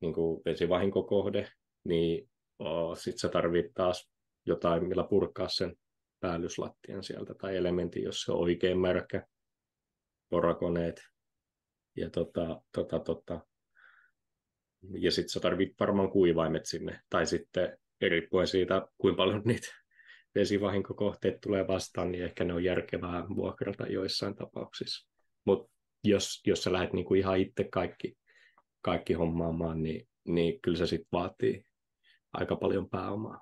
niin 0.00 0.14
kuin 0.14 0.42
vesivahinkokohde, 0.44 1.52
niin 1.84 2.30
oh, 2.58 2.98
sitten 2.98 3.18
sä 3.18 3.28
tarvit 3.28 3.66
taas 3.74 4.10
jotain, 4.46 4.88
millä 4.88 5.04
purkaa 5.04 5.48
sen 5.48 5.76
päällyslattian 6.20 7.02
sieltä 7.02 7.34
tai 7.34 7.56
elementin, 7.56 8.02
jos 8.02 8.22
se 8.22 8.32
on 8.32 8.38
oikein 8.38 8.78
märkä, 8.78 9.26
porakoneet. 10.28 11.02
Ja, 11.96 12.10
tota, 12.10 12.62
tota, 12.72 12.98
tota. 12.98 13.40
Ja 14.98 15.12
sitten 15.12 15.28
sä 15.28 15.40
tarvit 15.40 15.80
varmaan 15.80 16.10
kuivaimet 16.10 16.66
sinne, 16.66 17.00
tai 17.10 17.26
sitten 17.26 17.78
riippuen 18.00 18.46
siitä, 18.46 18.88
kuinka 18.98 19.16
paljon 19.16 19.42
niitä 19.44 19.68
vesivahinkokohteet 20.34 21.40
tulee 21.40 21.66
vastaan, 21.66 22.12
niin 22.12 22.24
ehkä 22.24 22.44
ne 22.44 22.54
on 22.54 22.64
järkevää 22.64 23.28
vuokrata 23.36 23.86
joissain 23.86 24.34
tapauksissa. 24.34 25.08
Mutta 25.44 25.72
jos, 26.04 26.42
jos 26.46 26.62
sä 26.62 26.72
lähdet 26.72 26.92
niinku 26.92 27.14
ihan 27.14 27.38
itse 27.38 27.68
kaikki, 27.72 28.16
kaikki 28.82 29.12
hommaamaan, 29.12 29.82
niin, 29.82 30.08
niin 30.28 30.60
kyllä 30.60 30.78
se 30.78 30.86
sitten 30.86 31.08
vaatii 31.12 31.64
aika 32.32 32.56
paljon 32.56 32.90
pääomaa. 32.90 33.40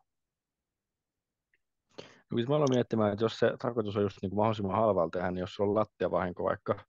No, 2.30 2.36
mä 2.48 2.56
aloin 2.56 2.74
miettimään, 2.74 3.12
että 3.12 3.24
jos 3.24 3.38
se 3.38 3.52
tarkoitus 3.58 3.96
on 3.96 4.02
just 4.02 4.18
niin 4.22 4.30
kuin 4.30 4.36
mahdollisimman 4.36 4.76
halvalla 4.76 5.10
tehdä, 5.10 5.30
niin 5.30 5.40
jos 5.40 5.54
sulla 5.54 5.70
on 5.70 5.74
lattiavahinko 5.74 6.44
vaikka 6.44 6.84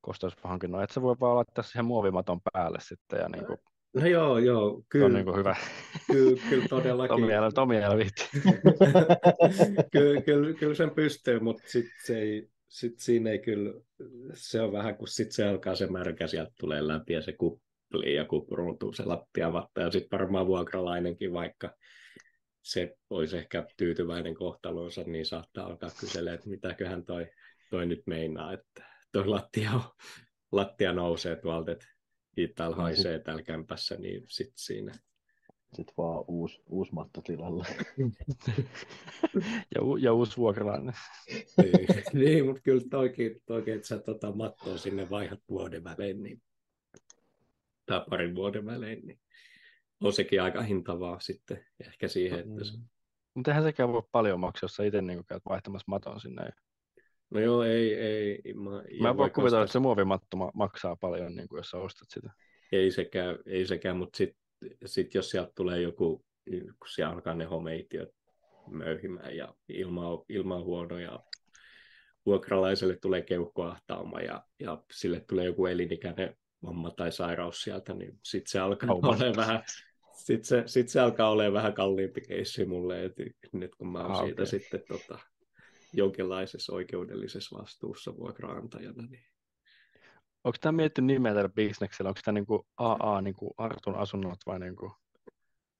kosteusvahinko, 0.00 0.66
no 0.66 0.80
et 0.80 0.90
sä 0.90 1.02
voi 1.02 1.16
vaan 1.20 1.36
laittaa 1.36 1.64
siihen 1.64 1.84
muovimaton 1.84 2.40
päälle 2.52 2.78
sitten 2.80 3.20
ja 3.20 3.28
niin 3.28 3.46
kuin, 3.46 3.58
No 4.00 4.06
joo, 4.06 4.38
joo, 4.38 4.70
se 4.70 4.74
on 4.74 4.84
kyllä, 4.88 5.08
niin 5.08 5.24
kuin 5.24 5.36
hyvä. 5.36 5.56
kyllä, 6.12 6.40
kyllä 6.48 6.68
todellakin. 6.68 7.16
Tomi 7.16 7.32
ei, 7.32 7.38
Tomi 7.54 7.76
viitti. 7.96 8.28
kyllä, 9.92 10.22
kyllä, 10.22 10.52
kyllä 10.58 10.74
sen 10.74 10.90
pystyy, 10.90 11.40
mutta 11.40 11.62
sit 11.66 11.86
se 12.04 12.18
ei, 12.18 12.48
sit 12.68 12.98
siinä 12.98 13.30
ei 13.30 13.38
kyllä, 13.38 13.80
se 14.34 14.60
on 14.60 14.72
vähän 14.72 14.96
kun 14.96 15.08
sit 15.08 15.32
se 15.32 15.48
alkaa 15.48 15.74
se 15.74 15.86
märkä 15.86 16.26
sieltä 16.26 16.52
tulee 16.60 16.88
läpi 16.88 17.12
ja 17.12 17.22
se 17.22 17.32
kuplii 17.32 18.14
ja 18.14 18.24
kupruuntuu 18.24 18.92
se 18.92 19.04
lattiavatta 19.04 19.80
ja 19.80 19.90
sitten 19.90 20.18
varmaan 20.18 20.46
vuokralainenkin 20.46 21.32
vaikka 21.32 21.74
se 22.62 22.96
olisi 23.10 23.36
ehkä 23.36 23.66
tyytyväinen 23.76 24.34
kohtalonsa, 24.34 25.02
niin 25.06 25.26
saattaa 25.26 25.66
alkaa 25.66 25.90
kyselemään, 26.00 26.34
että 26.34 26.50
mitäköhän 26.50 27.04
toi, 27.04 27.26
toi 27.70 27.86
nyt 27.86 28.02
meinaa, 28.06 28.52
että 28.52 28.84
toi 29.12 29.26
lattia, 29.26 29.70
on, 29.70 29.82
lattia 30.52 30.92
nousee 30.92 31.36
tuolta, 31.36 31.72
että 31.72 31.86
täällä 32.46 32.76
No, 32.76 32.82
haisee 32.82 33.18
täällä 33.18 33.42
kämpässä, 33.42 33.96
niin 33.96 34.22
sitten 34.28 34.58
siinä 34.58 34.92
Sitten 35.74 35.94
vaan 35.98 36.24
uusi, 36.28 36.62
uusi 36.66 36.92
matto 36.94 37.20
tilalle. 37.22 37.66
ja, 39.74 39.82
u- 39.82 39.96
ja 39.96 40.12
uusi 40.12 40.36
vuokralainen. 40.36 40.94
niin, 41.62 41.86
niin 42.24 42.46
mutta 42.46 42.62
kyllä 42.62 42.82
toikin, 42.90 43.42
toikin 43.46 43.74
että 43.74 43.88
sä 43.88 43.98
tota 43.98 44.32
mattoa 44.32 44.78
sinne 44.78 45.10
vaihdat 45.10 45.40
vuoden 45.48 45.84
välein, 45.84 46.22
niin, 46.22 46.42
tai 47.86 48.04
parin 48.10 48.34
vuoden 48.34 48.66
välein, 48.66 49.06
niin 49.06 49.20
on 50.00 50.12
sekin 50.12 50.42
aika 50.42 50.62
hintavaa 50.62 51.20
sitten 51.20 51.66
ehkä 51.86 52.08
siihen, 52.08 52.38
että 52.38 52.64
se, 52.64 52.78
Mutta 53.34 53.50
eihän 53.50 53.64
sekään 53.64 53.92
voi 53.92 54.02
paljon 54.12 54.40
maksaa, 54.40 54.64
jos 54.64 54.74
sä 54.76 54.84
itse 54.84 55.02
niin 55.02 55.24
käyt 55.26 55.42
vaihtamassa 55.48 55.84
maton 55.88 56.20
sinne. 56.20 56.50
No 57.30 57.40
joo, 57.40 57.62
ei, 57.62 57.94
ei, 57.94 58.42
mä, 58.54 58.70
Mä 59.00 59.08
en 59.08 59.16
voi 59.16 59.30
kuvitella, 59.30 59.62
että 59.64 59.72
se 59.72 59.78
muovimatto 59.78 60.36
ma- 60.36 60.50
maksaa 60.54 60.96
paljon, 60.96 61.34
niin 61.36 61.48
kuin 61.48 61.58
jos 61.58 61.70
sä 61.70 61.76
ostat 61.78 62.08
sitä. 62.10 62.30
ei 62.72 62.90
sekään, 62.90 63.38
ei 63.46 63.66
sekään 63.66 63.96
mutta 63.96 64.16
sitten 64.16 64.40
sit 64.86 65.14
jos 65.14 65.30
sieltä 65.30 65.52
tulee 65.54 65.80
joku, 65.80 66.24
kun 66.50 66.88
siellä 66.94 67.12
alkaa 67.14 67.34
ne 67.34 67.44
homeitiöt 67.44 68.08
möyhimään 68.70 69.36
ja 69.36 69.54
ilma 69.68 70.24
ilma 70.28 70.56
on 70.56 70.64
huono 70.64 70.98
ja 70.98 71.20
vuokralaiselle 72.26 72.96
tulee 72.96 73.22
keuhkoahtauma 73.22 74.20
ja, 74.20 74.42
ja 74.60 74.82
sille 74.92 75.20
tulee 75.20 75.44
joku 75.44 75.66
elinikäinen 75.66 76.36
vamma 76.62 76.90
tai 76.90 77.12
sairaus 77.12 77.62
sieltä, 77.62 77.94
niin 77.94 78.18
sitten 78.24 78.50
se 78.50 78.58
alkaa 78.58 78.90
Auma. 78.90 79.08
olemaan 79.08 79.36
vähän, 79.36 79.62
sit 80.12 80.44
se, 80.44 80.62
sit 80.66 80.88
se 80.88 81.00
alkaa 81.00 81.30
olemaan 81.30 81.52
vähän 81.54 81.74
kalliimpi 81.74 82.20
keissi 82.20 82.64
mulle, 82.64 83.04
et 83.04 83.12
nyt 83.52 83.74
kun 83.74 83.88
mä 83.88 83.98
oon 84.02 84.10
Ah, 84.10 84.18
siitä 84.24 84.42
okei. 84.42 84.46
sitten 84.46 84.80
tota, 84.88 85.18
jonkinlaisessa 85.92 86.74
oikeudellisessa 86.74 87.58
vastuussa 87.58 88.16
vuokraantajana, 88.16 89.06
niin 89.06 89.24
Onko 90.44 90.58
tämä 90.60 90.72
miettinyt 90.72 91.06
nimeä 91.06 91.34
tällä 91.34 91.48
bisneksellä? 91.48 92.08
Onko 92.08 92.20
tämä 92.24 92.32
niin 92.32 92.46
kuin 92.46 92.62
AA 92.76 93.20
niin 93.20 93.34
kuin 93.34 93.50
Artun 93.56 93.94
asunnot 93.94 94.38
vai 94.46 94.60
niin 94.60 94.76
kuin... 94.76 94.92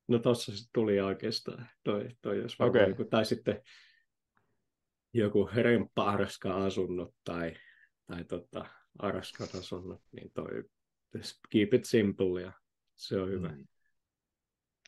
No 0.08 0.18
tossa 0.18 0.56
se 0.56 0.64
tuli 0.72 1.00
oikeastaan, 1.00 1.68
toi, 1.84 2.08
toi 2.22 2.38
jos 2.38 2.58
varmaan 2.58 2.82
Okei. 2.82 2.90
joku, 2.90 3.04
tai 3.04 3.24
sitten 3.24 3.62
joku 5.14 5.50
remppa 5.54 6.10
Arska 6.10 6.64
asunnot 6.64 7.14
tai, 7.24 7.54
tai 8.06 8.24
tota, 8.24 8.66
Arskan 8.98 9.48
asunnot, 9.58 10.02
niin 10.12 10.30
toi 10.34 10.64
keep 11.50 11.74
it 11.74 11.84
simple 11.84 12.42
ja 12.42 12.52
se 12.94 13.20
on 13.20 13.30
hyvä. 13.30 13.48
Mm, 13.48 13.66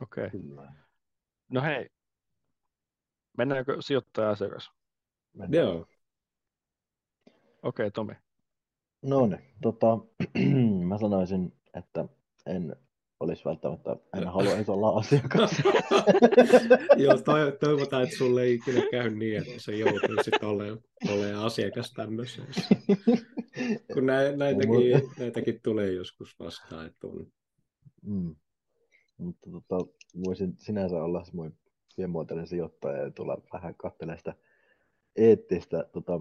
Okei. 0.03 0.27
Okay. 0.27 0.67
No 1.49 1.63
hei, 1.63 1.89
mennäänkö 3.39 3.77
sijoittaja-asiakas? 3.81 4.80
Mennään. 5.35 5.65
Joo, 5.65 5.87
Okei, 7.63 7.87
okay, 7.87 7.91
Tomi. 7.91 8.13
No 9.03 9.27
niin, 9.27 9.55
tota, 9.63 9.99
mä 10.89 10.99
sanoisin, 10.99 11.53
että 11.75 12.09
en 12.47 12.77
olisi 13.21 13.45
välttämättä, 13.45 13.97
en 14.19 14.29
haluaisi 14.35 14.71
olla 14.71 14.99
asiakas. 14.99 15.51
Joo 17.05 17.19
toi, 17.19 17.57
toivotaan, 17.61 18.03
että 18.03 18.17
sulle 18.17 18.43
ei 18.43 18.55
ikinä 18.55 18.83
käy 18.91 19.11
niin, 19.11 19.39
että 19.39 19.63
sä 19.63 19.73
joutuisit 19.73 20.43
olemaan, 20.43 20.79
olemaan 21.11 21.47
asiakas 21.47 21.93
tämmöisessä. 21.93 22.77
Kun 23.95 24.07
nä, 24.07 24.37
näitäkin, 24.37 25.11
näitäkin 25.19 25.61
tulee 25.63 25.93
joskus 25.93 26.39
vastaan, 26.39 26.87
että 26.87 27.07
on 27.07 27.27
Mm. 28.03 28.37
Mutta 29.19 29.51
tota, 29.51 29.91
voisin 30.25 30.55
sinänsä 30.59 31.03
olla 31.03 31.25
semmoinen 31.25 31.59
pienmuotoinen 31.97 32.47
sijoittaja 32.47 33.03
ja 33.03 33.11
tulla 33.11 33.43
vähän 33.53 33.75
katselemaan 33.75 34.19
sitä 34.19 34.35
eettistä 35.17 35.85
tota, 35.93 36.21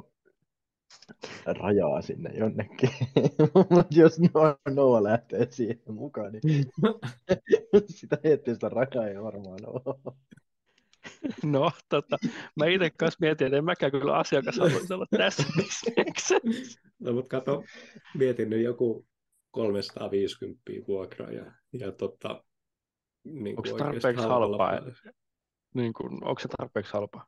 rajaa 1.45 2.02
sinne 2.02 2.30
jonnekin. 2.30 2.89
Mutta 3.69 3.99
jos 3.99 4.19
Noa, 4.19 4.58
Noa 4.69 5.04
lähtee 5.04 5.47
siihen 5.52 5.82
mukaan, 5.88 6.32
niin 6.32 6.65
sitä 7.99 8.17
eettistä 8.23 8.69
rajaa 8.69 9.08
ei 9.08 9.23
varmaan 9.23 9.60
ole. 9.65 9.95
No, 11.43 11.71
tota, 11.89 12.17
mä 12.56 12.65
itse 12.65 12.89
kanssa 12.89 13.17
mietin, 13.21 13.47
että 13.47 13.58
en 13.58 13.65
mäkään 13.65 13.91
kyllä 13.91 14.17
asiakas 14.17 14.58
haluaisi 14.58 14.93
olla 14.93 15.06
tässä 15.17 15.43
bisneksessä. 15.58 16.39
No, 16.99 17.13
mutta 17.13 17.30
kato, 17.30 17.63
mietin 18.17 18.49
nyt 18.49 18.63
joku 18.63 19.06
350 19.52 20.62
vuokraa 20.88 21.32
ja, 21.32 21.52
ja 21.73 21.91
tota, 21.91 22.43
niin 23.23 23.58
Onko 23.58 23.78
tarpeeksi 23.78 24.23
halpaa? 24.23 24.58
päälle. 24.58 24.93
Niin 25.73 25.93
kuin, 25.93 26.13
onko 26.13 26.39
se 26.39 26.47
tarpeeksi 26.58 26.93
halpaa? 26.93 27.25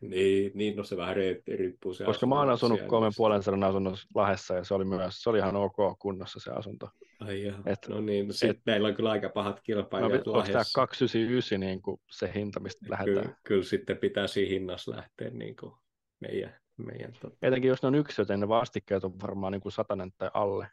Niin, 0.00 0.52
niin 0.54 0.76
no 0.76 0.84
se 0.84 0.96
vähän 0.96 1.16
ri- 1.16 1.56
riippuu 1.56 1.94
se 1.94 2.04
Koska 2.04 2.26
mä 2.26 2.38
oon 2.38 2.50
asunut 2.50 2.80
kolmen 2.86 3.12
puolen 3.16 3.42
sadan 3.42 3.64
asunnossa 3.64 4.08
Lahdessa 4.14 4.54
ja 4.54 4.64
se 4.64 4.74
oli 4.74 4.84
myös, 4.84 5.22
se 5.22 5.30
oli 5.30 5.38
ihan 5.38 5.56
ok 5.56 5.98
kunnossa 5.98 6.40
se 6.40 6.50
asunto. 6.50 6.88
Ai 7.20 7.44
jaha. 7.44 7.62
Et- 7.66 7.88
no 7.88 8.00
niin, 8.00 8.26
no 8.26 8.32
sit 8.32 8.50
et- 8.50 8.60
meillä 8.66 8.88
on 8.88 8.94
kyllä 8.94 9.10
aika 9.10 9.28
pahat 9.28 9.60
kilpailijat 9.60 10.12
onko 10.12 10.24
tämä 10.24 10.36
Lahdessa. 10.36 10.80
299 10.80 11.60
niin 11.60 11.82
kuin 11.82 12.00
se 12.10 12.32
hinta, 12.34 12.60
mistä 12.60 12.86
lähdetään? 12.90 13.24
Kyllä, 13.24 13.36
kyllä 13.44 13.62
sitten 13.62 13.96
pitää 13.98 14.26
siinä 14.26 14.50
hinnassa 14.50 14.90
lähteä 14.96 15.30
niin 15.30 15.56
kuin 15.56 15.72
meidän, 16.20 16.60
meidän 16.76 17.12
tota, 17.20 17.36
Etenkin 17.42 17.68
jos 17.68 17.82
ne 17.82 17.86
on 17.88 17.94
yksilöt, 17.94 18.28
niin 18.28 18.40
ne 18.40 18.48
vastikkeet 18.48 19.04
on 19.04 19.20
varmaan 19.20 19.52
niin 19.52 19.60
kuin 19.60 19.72
satanen 19.72 20.12
tai 20.18 20.30
alle 20.34 20.68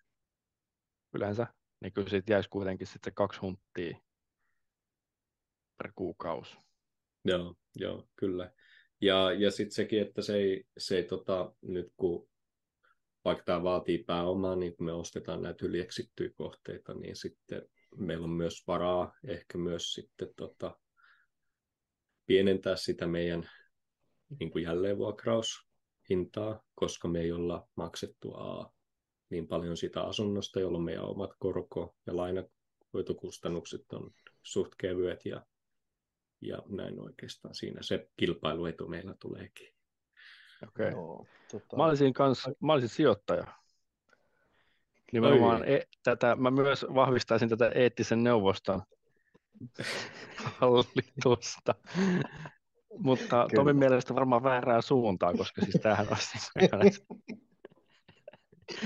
yleensä. 1.15 1.47
Niin 1.81 1.93
kyllä 1.93 2.09
siitä 2.09 2.33
jäisi 2.33 2.49
kuitenkin 2.49 2.87
sitten 2.87 3.13
kaksi 3.13 3.39
hunttia 3.39 3.97
per 5.77 5.91
kuukausi. 5.95 6.57
Joo, 7.25 7.55
joo, 7.75 8.03
kyllä. 8.15 8.51
Ja, 9.01 9.31
ja 9.31 9.51
sitten 9.51 9.75
sekin, 9.75 10.01
että 10.01 10.21
se 10.21 10.35
ei, 10.35 10.63
se 10.77 10.97
ei 10.97 11.03
tota, 11.03 11.53
nyt 11.61 11.93
kun 11.97 12.29
vaikka 13.25 13.43
tämä 13.43 13.63
vaatii 13.63 14.03
pääomaa, 14.03 14.55
niin 14.55 14.75
kun 14.75 14.85
me 14.85 14.93
ostetaan 14.93 15.41
näitä 15.41 15.65
ylieksittyjä 15.65 16.29
kohteita, 16.35 16.93
niin 16.93 17.15
sitten 17.15 17.69
meillä 17.95 18.23
on 18.23 18.29
myös 18.29 18.67
varaa 18.67 19.13
ehkä 19.27 19.57
myös 19.57 19.93
sitten 19.93 20.29
tota, 20.35 20.79
pienentää 22.25 22.75
sitä 22.75 23.07
meidän 23.07 23.49
niin 24.39 24.51
kuin 24.51 24.63
jälleenvuokraushintaa, 24.63 26.63
koska 26.75 27.07
me 27.07 27.21
ei 27.21 27.31
olla 27.31 27.67
maksettu 27.75 28.33
A 28.33 28.73
niin 29.29 29.47
paljon 29.47 29.77
sitä 29.77 30.01
asunnosta, 30.01 30.59
jolloin 30.59 30.83
meidän 30.83 31.03
omat 31.03 31.31
korko- 31.39 31.95
ja 32.05 32.15
lainahoitokustannukset 32.15 33.93
on 33.93 34.11
suht 34.43 34.71
kevyet 34.77 35.25
ja 35.25 35.45
ja 36.41 36.57
näin 36.69 36.99
oikeastaan 36.99 37.55
siinä 37.55 37.81
se 37.81 38.09
kilpailuetu 38.17 38.87
meillä 38.87 39.15
tuleekin. 39.19 39.73
Okay. 40.67 40.91
Joo, 40.91 41.25
tota, 41.51 41.77
Mä 41.77 41.85
olisin, 41.85 42.13
kans, 42.13 42.49
mä 42.59 42.73
olisin 42.73 42.89
sijoittaja. 42.89 43.47
Nimenomaan 45.11 45.65
e, 45.65 45.79
tätä, 46.03 46.35
mä 46.35 46.51
myös 46.51 46.85
vahvistaisin 46.95 47.49
tätä 47.49 47.69
eettisen 47.75 48.23
neuvoston 48.23 48.81
hallitusta. 50.59 51.75
Mutta 52.97 53.47
Kyllä. 53.49 53.55
Tomin 53.55 53.77
mielestä 53.77 54.15
varmaan 54.15 54.43
väärää 54.43 54.81
suuntaa, 54.81 55.33
koska 55.33 55.61
siis 55.61 55.79
tämähän 55.81 56.07
on 56.11 56.17
siis, 56.19 56.51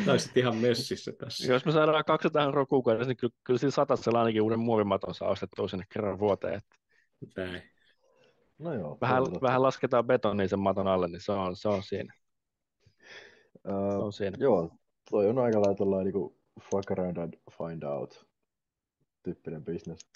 Taisit 0.05 0.37
ihan 0.37 0.55
messissä 0.55 1.11
tässä. 1.11 1.53
jos 1.53 1.65
me 1.65 1.71
saadaan 1.71 2.05
200 2.05 2.43
euroa 2.43 2.65
kuukaudessa, 2.65 3.07
niin 3.07 3.17
kyllä, 3.17 3.33
kyllä 3.43 3.57
sillä 3.57 3.71
satasella 3.71 4.19
ainakin 4.19 4.41
uuden 4.41 4.59
muovimaton 4.59 5.15
saa 5.15 5.29
ostettua 5.29 5.67
sinne 5.67 5.85
kerran 5.93 6.19
vuoteen. 6.19 6.53
Että 6.53 6.75
Näin. 7.37 7.61
no 8.59 8.73
joo, 8.73 8.97
vähän, 9.01 9.23
vähän 9.41 9.61
lasketaan 9.61 10.05
betonia 10.07 10.47
sen 10.47 10.59
maton 10.59 10.87
alle, 10.87 11.07
niin 11.07 11.21
se 11.21 11.31
on, 11.31 11.55
se 11.55 11.67
on 11.67 11.83
siinä. 11.83 12.13
ää, 13.67 13.91
Se 13.91 13.97
on 13.97 14.13
siinä. 14.13 14.37
joo, 14.39 14.75
toi 15.09 15.27
on 15.29 15.37
aika 15.39 15.61
lailla 15.61 15.75
tällainen 15.75 16.05
niinku 16.05 16.39
fuck 16.71 16.91
around 16.91 17.17
and 17.17 17.33
find 17.57 17.83
out 17.83 18.27
tyyppinen 19.23 19.65
business. 19.65 20.11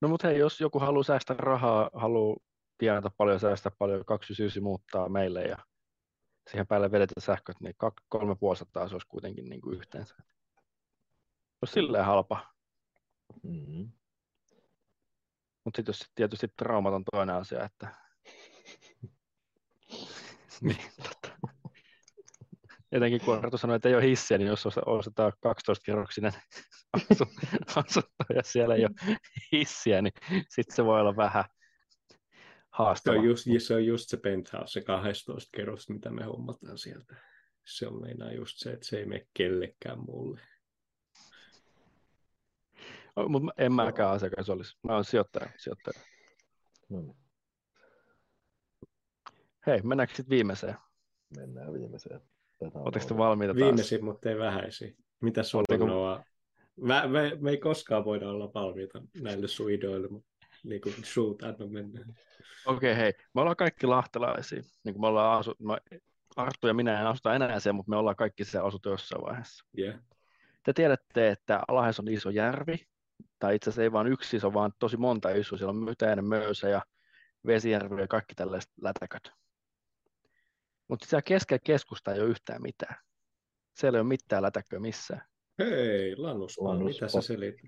No 0.00 0.08
mutta 0.08 0.28
hei, 0.28 0.38
jos 0.38 0.60
joku 0.60 0.78
haluaa 0.78 1.02
säästää 1.02 1.36
rahaa, 1.38 1.90
haluaa 1.92 2.36
tienata 2.78 3.10
paljon, 3.16 3.40
säästää 3.40 3.72
paljon, 3.78 4.04
299 4.04 4.62
muuttaa 4.62 5.08
meille 5.08 5.42
ja 5.42 5.56
siihen 6.50 6.66
päälle 6.66 6.90
vedetään 6.90 7.22
sähköt, 7.22 7.56
niin 7.60 7.74
kak- 7.84 8.04
kolme 8.08 8.36
puolisataa 8.40 8.88
se 8.88 8.94
olisi 8.94 9.06
kuitenkin 9.08 9.48
niin 9.48 9.60
kuin 9.60 9.76
yhteensä. 9.78 10.14
Olisi 11.62 11.72
silleen 11.72 12.04
halpa, 12.04 12.46
Mm-hmm. 13.42 13.88
Mutta 15.68 15.78
sitten 15.78 15.90
jos 15.90 15.98
sit 15.98 16.12
tietysti 16.14 16.46
traumat 16.56 16.94
on 16.94 17.04
toinen 17.12 17.36
asia, 17.36 17.64
että 17.64 17.88
niin, 20.60 20.76
tota. 20.96 21.38
Etenkin 22.92 23.20
kun 23.20 23.38
Arto 23.38 23.58
sanoi, 23.58 23.76
että 23.76 23.88
ei 23.88 23.94
ole 23.94 24.02
hissiä, 24.04 24.38
niin 24.38 24.48
jos 24.48 24.66
os- 24.66 24.82
ostetaan 24.86 25.32
12-kerroksinen 25.46 26.32
asu- 26.96 27.32
asunto 27.76 28.08
ja 28.34 28.42
siellä 28.42 28.74
ei 28.74 28.84
ole 28.84 29.18
hissiä, 29.52 30.02
niin 30.02 30.12
sitten 30.48 30.76
se 30.76 30.84
voi 30.84 31.00
olla 31.00 31.16
vähän 31.16 31.44
Se 32.08 32.16
haastava. 32.70 33.16
on, 33.18 33.24
just, 33.24 33.46
se 33.58 33.74
on 33.74 33.86
just 33.86 34.08
se 34.08 34.16
penthouse, 34.16 34.72
se 34.72 34.80
12 34.80 35.50
kerros, 35.56 35.88
mitä 35.88 36.10
me 36.10 36.24
hommataan 36.24 36.78
sieltä. 36.78 37.16
Se 37.66 37.86
on 37.86 38.00
meinaa 38.00 38.32
just 38.32 38.58
se, 38.58 38.72
että 38.72 38.86
se 38.86 38.98
ei 38.98 39.06
mene 39.06 39.26
kellekään 39.34 39.98
mulle. 39.98 40.40
Mutta 43.28 43.52
en 43.58 43.72
mäkään 43.72 44.10
asiakas 44.10 44.50
olisi. 44.50 44.76
Mä 44.82 44.92
olen 44.92 45.04
sijoittaja. 45.04 45.50
sijoittaja. 45.56 46.00
Niin, 46.88 47.14
Hei, 49.66 49.82
mennäänkö 49.82 50.14
sitten 50.14 50.30
viimeiseen? 50.30 50.74
mennään 51.36 51.72
viimeiseen. 51.72 52.20
Oletteko 52.60 53.06
te 53.06 53.16
valmiita 53.16 53.54
taas? 53.54 53.64
Viimeisin, 53.64 54.04
mutta 54.04 54.28
ei 54.30 54.38
vähäisiä. 54.38 54.92
Mitä 55.20 55.42
sulla 55.42 55.64
Oletteko- 55.68 55.84
on, 55.84 55.90
Noa? 55.90 56.24
Mä, 56.80 57.08
me, 57.08 57.32
me, 57.40 57.50
ei 57.50 57.56
koskaan 57.58 58.04
voida 58.04 58.28
olla 58.28 58.50
valmiita 58.54 59.02
näille 59.22 59.48
sun 59.48 59.70
ideoille, 59.70 60.08
mutta 60.08 60.28
niin 60.64 60.80
kuin 60.80 60.94
shoot, 61.04 61.42
anna 61.42 61.66
mennä. 61.66 62.04
Okei, 62.66 62.96
hei. 62.96 63.12
Me 63.34 63.40
ollaan 63.40 63.56
kaikki 63.56 63.86
lahtelaisia. 63.86 64.62
Niin 64.84 64.94
kuin 64.94 65.00
me 65.00 65.06
ollaan 65.06 65.38
asu... 65.38 65.54
mä, 65.58 65.78
Arttu 66.36 66.66
ja 66.66 66.74
minä 66.74 67.00
en 67.00 67.06
asuta 67.06 67.34
enää 67.34 67.60
siellä, 67.60 67.76
mutta 67.76 67.90
me 67.90 67.96
ollaan 67.96 68.16
kaikki 68.16 68.44
siellä 68.44 68.66
asuttu 68.66 68.88
jossain 68.88 69.22
vaiheessa. 69.22 69.64
Yeah. 69.78 70.00
Te 70.64 70.72
tiedätte, 70.72 71.28
että 71.28 71.60
Lahes 71.68 72.00
on 72.00 72.08
iso 72.08 72.30
järvi, 72.30 72.86
tai 73.38 73.54
itse 73.54 73.70
asiassa 73.70 73.82
ei 73.82 73.92
vain 73.92 74.06
yksi 74.06 74.36
iso, 74.36 74.52
vaan 74.52 74.72
tosi 74.78 74.96
monta 74.96 75.30
iso. 75.30 75.56
Siellä 75.56 75.70
on 75.70 75.76
Mytäinen, 75.76 76.24
Möysä 76.24 76.68
ja 76.68 76.82
Vesijärvi 77.46 78.00
ja 78.00 78.08
kaikki 78.08 78.34
tällaiset 78.34 78.70
lätäköt. 78.82 79.32
Mutta 80.88 81.06
siellä 81.06 81.22
keskellä 81.22 81.60
keskusta 81.64 82.12
ei 82.14 82.20
ole 82.20 82.28
yhtään 82.30 82.62
mitään. 82.62 82.96
Siellä 83.74 83.96
ei 83.96 84.00
ole 84.00 84.08
mitään 84.08 84.42
lätäköä 84.42 84.78
missään. 84.80 85.22
Hei, 85.58 86.16
Lannuspa, 86.16 86.64
Lannuspa. 86.64 87.04
mitä 87.06 87.08
sä 87.08 87.20
selität? 87.20 87.60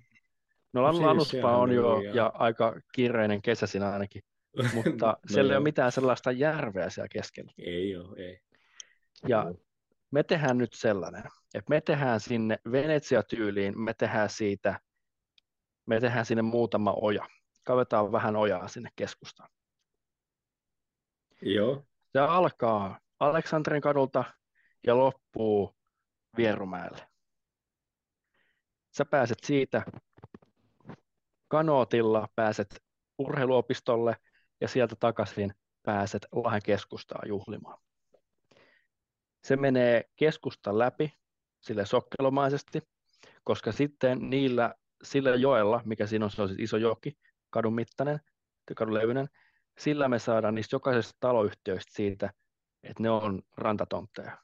No 0.73 0.83
No 0.83 0.93
siis 0.93 1.05
Lannuspa 1.05 1.57
on 1.57 1.61
on 1.63 1.73
jo 1.75 2.01
ja- 2.01 2.15
ja 2.15 2.33
aika 2.35 2.75
kiireinen 2.95 3.43
kesä 3.43 3.67
siinä 3.67 3.91
ainakin, 3.91 4.23
mutta 4.75 5.07
No 5.07 5.17
siellä 5.33 5.53
ei 5.53 5.57
ole 5.57 5.65
mitään 5.65 5.93
sellaista 5.93 6.33
järveä 6.33 6.91
siellä 6.91 7.09
keskellä. 7.09 7.53
Ei 7.59 7.97
ole, 7.97 8.19
ei. 8.19 8.41
Ja 9.29 9.43
Joo. 9.47 9.55
me 10.11 10.23
tehdään 10.23 10.59
nyt 10.59 10.73
sellainen, 10.73 11.23
että 11.55 11.69
me 11.71 11.81
tehdään 11.81 12.21
sinne 12.21 12.59
Venetsia-tyyliin, 12.73 13.79
me 13.81 13.95
tehdään 13.95 14.31
siitä, 14.31 14.81
me 15.91 16.01
tehdään 16.01 16.27
sinne 16.27 16.43
muutama 16.43 16.93
oja. 16.93 17.29
Kavetaan 17.65 18.13
vähän 18.13 18.37
ojaa 18.37 18.69
sinne 18.69 18.91
keskustaan. 18.97 19.51
Joo, 21.43 21.85
Se 22.13 22.19
alkaa 22.19 23.01
Aleksanterin 23.21 23.83
kadulta 23.83 24.25
ja 24.87 24.99
loppuu 24.99 25.77
Vierumäelle. 26.37 27.09
Sä 28.97 29.05
pääset 29.05 29.39
siitä 29.45 29.83
kanootilla, 31.49 32.29
pääset 32.35 32.83
urheiluopistolle 33.19 34.17
ja 34.61 34.69
sieltä 34.69 34.97
takaisin 34.97 35.55
pääset 35.83 36.27
Lahden 36.33 36.63
keskustaan 36.65 37.29
juhlimaan. 37.29 37.79
Se 39.45 39.57
menee 39.57 40.05
keskustan 40.17 40.79
läpi 40.79 41.13
sille 41.61 41.87
sokkelomaisesti, 41.87 42.83
koska 43.45 43.73
sitten 43.73 44.31
niillä, 44.31 44.75
sillä 45.03 45.31
joella, 45.31 45.83
mikä 45.85 46.07
siinä 46.07 46.25
on, 46.25 46.31
se 46.31 46.43
on 46.43 46.49
siis 46.49 46.61
iso 46.61 46.77
joki, 46.77 47.19
kadun 47.51 47.75
mittainen, 47.75 48.21
kadun 48.77 48.95
levyinen, 48.95 49.29
sillä 49.79 50.09
me 50.09 50.19
saadaan 50.19 50.55
niistä 50.55 50.75
jokaisesta 50.75 51.17
taloyhtiöistä 51.21 51.93
siitä, 51.95 52.33
että 52.83 53.03
ne 53.03 53.11
on 53.11 53.43
rantatontteja. 53.57 54.39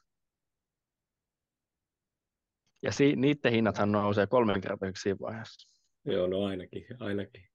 Ja 2.83 2.91
si- 2.91 3.15
niiden 3.15 3.51
hinnathan 3.51 3.91
nousee 3.91 4.27
kolmenkertaiseksi 4.27 5.01
siinä 5.01 5.17
vaiheessa. 5.21 5.79
joo, 6.05 6.27
no 6.27 6.45
ainakin, 6.45 6.85
ainakin. 6.99 7.47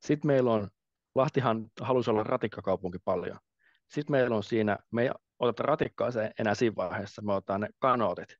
Sitten 0.00 0.26
meillä 0.26 0.52
on, 0.52 0.68
Lahtihan 1.14 1.70
halusi 1.80 2.10
olla 2.10 2.22
ratikkakaupunki 2.22 2.98
paljon. 3.04 3.38
Sitten 3.88 4.12
meillä 4.12 4.36
on 4.36 4.42
siinä, 4.42 4.78
me 4.90 5.02
ei 5.02 5.10
oteta 5.38 5.62
ratikkaa 5.62 6.08
enää 6.38 6.54
siinä 6.54 6.76
vaiheessa, 6.76 7.22
me 7.22 7.32
otetaan 7.32 7.60
ne 7.60 7.68
kanootit. 7.78 8.36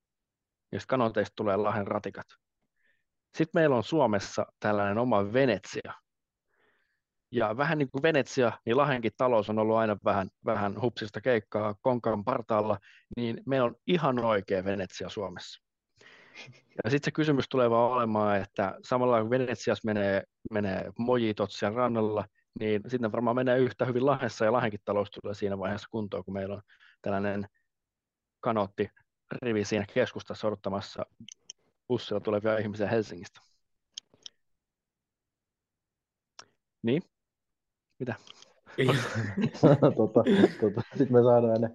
Niistä 0.73 0.87
kanooteista 0.89 1.33
tulee 1.37 1.57
Lahden 1.57 1.87
ratikat. 1.87 2.27
Sitten 3.35 3.61
meillä 3.61 3.77
on 3.77 3.85
Suomessa 3.85 4.47
tällainen 4.61 4.99
oma 4.99 5.33
Venetsia. 5.33 5.93
Ja 7.33 7.57
vähän 7.57 7.79
niin 7.79 7.91
kuin 7.91 8.03
Venetsia, 8.03 8.53
niin 8.67 8.77
Lahenkin 8.77 9.13
talous 9.17 9.51
on 9.51 9.59
ollut 9.59 9.77
aina 9.77 9.97
vähän, 10.05 10.29
vähän 10.45 10.81
hupsista 10.81 11.21
keikkaa 11.21 11.75
konkan 11.83 12.25
partaalla, 12.25 12.79
niin 13.17 13.43
meillä 13.47 13.67
on 13.67 13.75
ihan 13.87 14.19
oikea 14.19 14.65
Venetsia 14.65 15.09
Suomessa. 15.09 15.63
Ja 16.85 16.91
sitten 16.91 17.05
se 17.05 17.11
kysymys 17.11 17.49
tulee 17.49 17.71
vaan 17.71 17.93
olemaan, 17.93 18.37
että 18.37 18.79
samalla 18.85 19.21
kun 19.21 19.31
Venetsiassa 19.31 19.87
menee, 19.87 20.23
menee 20.51 20.91
mojitot 20.99 21.51
siellä 21.53 21.77
rannalla, 21.77 22.25
niin 22.61 22.83
sitten 22.89 23.13
varmaan 23.13 23.37
menee 23.37 23.59
yhtä 23.59 23.85
hyvin 23.85 24.07
Lahdessa 24.07 24.45
ja 24.45 24.53
Lahenkin 24.53 24.81
talous 24.85 25.11
tulee 25.11 25.35
siinä 25.35 25.59
vaiheessa 25.59 25.89
kuntoon, 25.91 26.25
kun 26.25 26.35
meillä 26.35 26.55
on 26.55 26.63
tällainen 27.03 27.47
kanootti 28.41 28.91
rivi 29.43 29.65
siinä 29.65 29.87
keskustassa 29.95 30.47
odottamassa 30.47 31.07
bussilla 31.89 32.21
tulevia 32.21 32.59
ihmisiä 32.59 32.89
Helsingistä. 32.89 33.41
Niin? 36.83 37.03
Mitä? 37.99 38.15
tota, 39.97 40.25
tota, 40.61 40.83
Sitten 40.97 41.13
me 41.13 41.23
saadaan 41.23 41.61
ne 41.61 41.71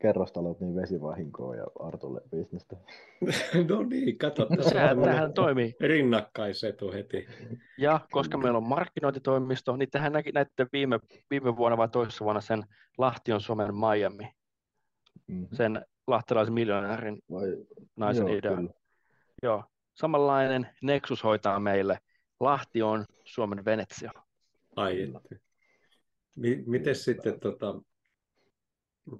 kerrostalot 0.00 0.60
niin 0.60 0.76
vesivahinkoa 0.76 1.56
ja 1.56 1.64
Artulle 1.80 2.20
bisnestä. 2.30 2.76
no 3.68 3.82
niin, 3.82 4.18
kato, 4.18 4.46
Sehän, 4.72 5.00
tähän 5.02 5.32
toimii. 5.34 5.74
rinnakkaisetu 5.80 6.92
heti. 6.92 7.26
Ja 7.78 8.00
koska 8.10 8.38
meillä 8.38 8.56
on 8.56 8.68
markkinointitoimisto, 8.68 9.76
niin 9.76 9.90
tähän 9.90 10.12
näki 10.12 10.32
näette 10.32 10.66
viime, 10.72 11.00
viime 11.30 11.56
vuonna 11.56 11.76
vai 11.76 11.88
toisessa 11.88 12.24
vuonna 12.24 12.40
sen 12.40 12.62
Lahti 12.98 13.32
on 13.32 13.40
Suomen 13.40 13.74
Miami, 13.74 14.28
Mm. 15.28 15.48
sen 15.52 15.84
lahtelaisen 16.06 16.54
miljonäärin 16.54 17.18
Vai, 17.30 17.56
naisen 17.96 18.26
joo, 18.28 18.36
idea. 18.36 18.56
kyllä. 18.56 18.70
Joo. 19.42 19.64
Samanlainen 19.94 20.68
Nexus 20.82 21.24
hoitaa 21.24 21.60
meille. 21.60 21.98
Lahti 22.40 22.82
on 22.82 23.04
Suomen 23.24 23.64
Venetsia. 23.64 24.12
Ai, 24.76 25.02
että. 25.02 25.20
Mi- 26.36 26.62
miten 26.66 26.94
sitten, 26.94 27.40
tota, 27.40 27.74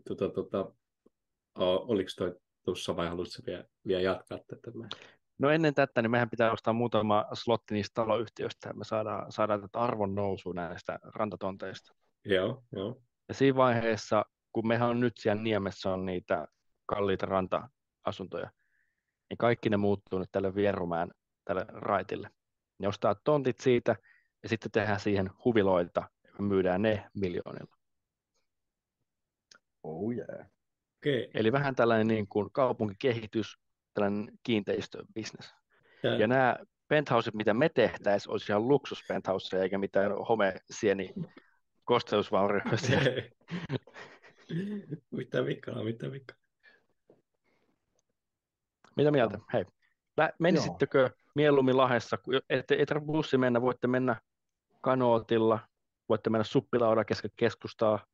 tota, 0.09 0.29
tota, 0.29 0.73
oliko 1.59 2.11
toi 2.17 2.35
tuossa 2.65 2.97
vai 2.97 3.09
haluaisitko 3.09 3.43
vielä, 3.47 3.65
vielä 3.87 4.03
jatkaa 4.03 4.39
tätä? 4.39 4.71
No 5.39 5.51
ennen 5.51 5.75
tätä, 5.75 6.03
niin 6.03 6.11
mehän 6.11 6.31
pitää 6.31 6.53
ostaa 6.53 6.75
muutama 6.75 7.25
slotti 7.33 7.75
niistä 7.75 7.95
taloyhtiöistä, 7.95 8.69
ja 8.69 8.75
me 8.75 8.85
saadaan, 8.85 9.33
saadaan 9.33 9.61
tätä 9.61 9.79
arvon 9.79 10.15
nousua 10.15 10.55
näistä 10.55 10.99
rantatonteista. 11.03 11.95
Joo, 12.25 12.63
joo. 12.73 13.03
Ja 13.29 13.35
siinä 13.35 13.57
vaiheessa, 13.57 14.25
kun 14.53 14.69
mehän 14.69 14.89
on 14.89 15.01
nyt 15.01 15.13
siellä 15.19 15.43
Niemessä 15.43 15.91
on 15.91 16.07
niitä 16.07 16.47
kalliita 16.87 17.27
ranta-asuntoja, 17.27 18.51
niin 19.33 19.39
kaikki 19.39 19.71
ne 19.71 19.77
muuttuu 19.77 20.19
nyt 20.19 20.29
tälle 20.33 20.55
Vierumään, 20.55 21.11
tälle 21.45 21.67
raitille. 21.69 22.31
Ne 22.79 22.89
ostaa 22.89 23.15
tontit 23.15 23.61
siitä, 23.61 23.97
ja 24.43 24.49
sitten 24.49 24.71
tehdään 24.71 25.01
siihen 25.01 25.31
huviloita, 25.45 26.09
ja 26.25 26.45
myydään 26.45 26.83
ne 26.83 27.11
miljoonilla. 27.15 27.77
Oh 29.83 30.13
yeah. 30.13 30.47
Okei. 31.01 31.31
Eli 31.35 31.53
vähän 31.53 31.75
tällainen 31.75 32.07
niin 32.07 32.29
kuin 32.29 32.53
kaupunkikehitys, 32.53 33.59
tällainen 33.95 34.39
kiinteistöbisnes. 34.43 35.55
Ja, 36.03 36.17
Ja 36.17 36.27
nämä 36.27 36.57
penthouset, 36.89 37.35
mitä 37.35 37.55
me 37.55 37.69
tehtäisiin, 37.69 38.33
olisi 38.33 38.53
ihan 38.53 38.69
luksuspenthouse 38.69 39.63
eikä 39.63 39.79
mitään 39.79 40.13
homesieni 40.29 41.15
kosteusvaurioista. 41.85 42.77
mitä 45.11 45.47
vikaa, 45.47 45.85
mitä 45.85 46.13
vikaa. 46.13 46.42
Mitä 48.97 49.11
mieltä? 49.11 49.39
Hei, 49.53 49.65
lä- 50.17 50.33
menisittekö 50.39 51.11
mieluummin 51.35 51.77
Lahdessa, 51.77 52.19
kun 52.19 52.35
ette, 52.35 52.75
ette 52.75 52.87
tarvitse 52.87 53.13
bussi 53.13 53.39
mennä, 53.39 53.61
voitte 53.63 53.87
mennä 53.87 54.17
kanootilla, 54.81 55.59
voitte 56.09 56.31
mennä 56.31 56.45
suppilaudan 56.45 57.07
kesken 57.07 57.31
keskustaa. 57.37 58.07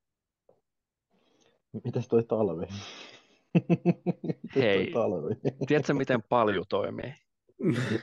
Mitäs 1.85 2.09
toi 2.09 2.23
talvi? 2.25 2.67
Hei. 4.57 4.85
toi 4.93 4.93
talvi? 4.93 5.35
Tiedätkö, 5.67 5.95
miten 5.95 6.23
paljon 6.29 6.65
toimii? 6.69 7.15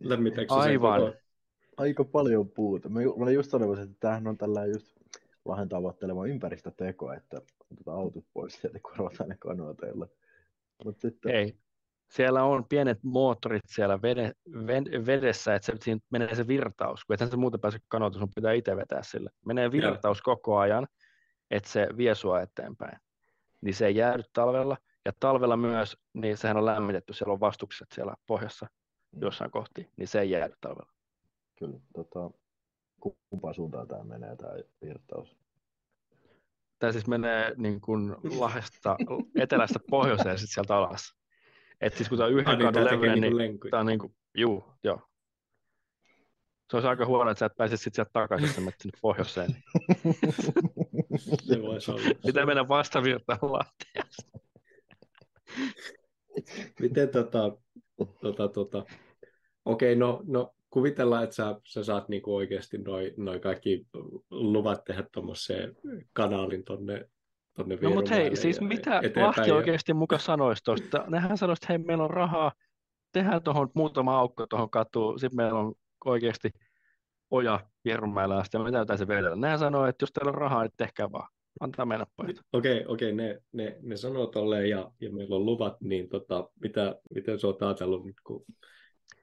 Lämmitäkö 0.00 0.54
Aivan. 0.54 1.00
koko- 1.00 1.16
Aika 1.76 2.04
paljon 2.04 2.48
puuta. 2.50 2.88
Mä, 2.88 3.00
mä 3.00 3.06
olin 3.24 3.34
just 3.34 3.50
sanomassa, 3.50 3.82
että 3.82 3.96
tämähän 4.00 4.26
on 4.26 4.38
tällainen 4.38 4.72
just 4.74 4.96
Lahden 5.44 5.68
tavoittelema 5.68 6.26
ympäristöteko, 6.26 7.12
että 7.12 7.40
otetaan 7.72 7.98
autot 7.98 8.24
pois 8.34 8.60
sieltä, 8.60 8.78
korvataan 8.82 9.28
ne 9.28 9.36
kanooteilla. 9.38 10.06
Mutta 10.84 11.00
sitten, 11.00 11.34
Ei. 11.34 11.58
Siellä 12.10 12.44
on 12.44 12.64
pienet 12.68 12.98
moottorit 13.02 13.62
siellä 13.66 14.02
vede, 14.02 14.32
ve- 14.48 15.06
vedessä, 15.06 15.54
että 15.54 15.66
se, 15.66 15.72
siinä 15.80 16.00
menee 16.10 16.34
se 16.34 16.48
virtaus, 16.48 17.04
kun 17.04 17.14
ethän 17.14 17.30
se 17.30 17.36
muuten 17.36 17.60
pääse 17.60 17.78
kanootiin, 17.88 18.20
sun 18.20 18.32
pitää 18.34 18.52
itse 18.52 18.76
vetää 18.76 19.02
sille. 19.02 19.30
Menee 19.46 19.72
virtaus 19.72 20.22
koko 20.22 20.58
ajan, 20.58 20.86
että 21.50 21.68
se 21.68 21.88
vie 21.96 22.14
sua 22.14 22.40
eteenpäin. 22.40 22.98
Niin 23.60 23.74
se 23.74 23.86
ei 23.86 23.96
jäädy 23.96 24.22
talvella. 24.32 24.76
Ja 25.04 25.12
talvella 25.20 25.56
myös, 25.56 25.96
niin 26.14 26.36
sehän 26.36 26.56
on 26.56 26.64
lämmitetty, 26.64 27.12
siellä 27.12 27.32
on 27.32 27.40
vastukset 27.40 27.88
siellä 27.94 28.14
pohjassa 28.26 28.66
jossain 29.20 29.50
kohti, 29.50 29.90
niin 29.96 30.08
se 30.08 30.20
ei 30.20 30.30
jäädy 30.30 30.54
talvella. 30.60 30.92
kyllä, 31.58 31.78
tota, 31.94 32.30
kumpaan 33.30 33.54
suuntaan 33.54 33.88
tämä 33.88 34.04
menee, 34.04 34.36
tämä 34.36 34.52
virtaus. 34.82 35.36
Tämä 36.78 36.92
siis 36.92 37.06
menee 37.06 37.54
niin 37.56 37.80
kuin 37.80 38.16
Lahdesta 38.40 38.96
etelästä 39.34 39.78
pohjoiseen 39.90 40.32
ja 40.32 40.38
sitten 40.38 40.54
sieltä 40.54 40.76
alas. 40.76 41.16
Et 41.80 41.94
siis 41.94 42.08
kun 42.08 42.18
tämä 42.18 42.26
on 42.26 42.32
yhden 42.32 42.48
Ai 42.48 42.56
niin, 42.56 42.66
kadun 42.66 42.84
levyinen, 42.84 43.20
niinku 43.20 43.38
niin 43.38 43.48
lenkuja. 43.48 43.70
tämä 43.70 43.80
on 43.80 43.86
niin 43.86 43.98
kuin, 43.98 44.14
juu, 44.34 44.64
joo. 44.84 45.00
Se 46.70 46.76
olisi 46.76 46.88
aika 46.88 47.06
huono, 47.06 47.30
että 47.30 47.38
sä 47.38 47.46
et 47.46 47.56
pääse 47.56 47.76
sitten 47.76 47.94
sieltä 47.94 48.10
takaisin, 48.12 48.48
sä 48.48 48.60
menet 48.60 48.74
sinne 48.80 48.98
pohjoiseen. 49.02 49.56
Se 51.48 51.62
voisi 51.62 51.90
olla. 51.90 52.02
Pitää 52.26 52.46
mennä 52.46 52.68
vastavirtaan 52.68 53.38
Lahteen. 53.42 54.04
Miten 56.80 57.08
tota, 57.08 57.56
tota, 58.20 58.48
tota, 58.48 58.84
okei, 59.64 59.96
no, 59.96 60.22
no 60.26 60.54
kuvitellaan, 60.70 61.24
että 61.24 61.36
sä, 61.36 61.60
sä 61.64 61.84
saat 61.84 62.08
niinku 62.08 62.36
oikeasti 62.36 62.78
noin 62.78 63.12
noi 63.16 63.40
kaikki 63.40 63.86
luvat 64.30 64.84
tehdä 64.84 65.04
tuommoiseen 65.12 65.76
kanaalin 66.12 66.64
tonne, 66.64 67.08
tonne 67.56 67.78
No 67.82 67.90
mutta 67.90 68.14
hei, 68.14 68.36
siis 68.36 68.60
mitä 68.60 69.00
Lahti 69.16 69.50
oikeasti 69.50 69.94
muka 69.94 70.18
sanoisi 70.18 70.64
tuosta? 70.64 71.04
Nehän 71.08 71.38
sanoisi, 71.38 71.58
että 71.58 71.72
hei, 71.72 71.78
meillä 71.78 72.04
on 72.04 72.10
rahaa, 72.10 72.52
tehdään 73.12 73.42
tuohon 73.42 73.70
muutama 73.74 74.18
aukko 74.18 74.46
tuohon 74.46 74.70
katuun, 74.70 75.20
sitten 75.20 75.36
meillä 75.36 75.58
on 75.58 75.74
oikeasti 76.04 76.50
oja 77.30 77.60
Vierumäellä 77.84 78.36
asti, 78.36 78.56
ja 78.56 78.62
me 78.64 78.72
täytyy 78.72 78.98
se 78.98 79.08
vedellä. 79.08 79.36
Nehän 79.36 79.58
sanoo, 79.58 79.86
että 79.86 80.02
jos 80.02 80.12
teillä 80.12 80.28
on 80.28 80.34
rahaa, 80.34 80.62
niin 80.62 80.72
tehkää 80.76 81.12
vaan. 81.12 81.28
Antaa 81.60 81.86
mennä 81.86 82.06
pojat. 82.16 82.36
Okei, 82.52 82.84
okei, 82.88 83.12
ne, 83.12 83.42
ne, 83.52 83.76
ne 83.82 83.96
sanoo 83.96 84.26
tolleen 84.26 84.70
ja, 84.70 84.90
ja 85.00 85.12
meillä 85.12 85.36
on 85.36 85.46
luvat, 85.46 85.80
niin 85.80 86.08
tota, 86.08 86.48
mitä, 86.60 86.96
miten 87.14 87.38
sä 87.38 87.46
oot 87.46 87.62
ajatellut 87.62 88.06
nyt, 88.06 88.16
kun 88.24 88.44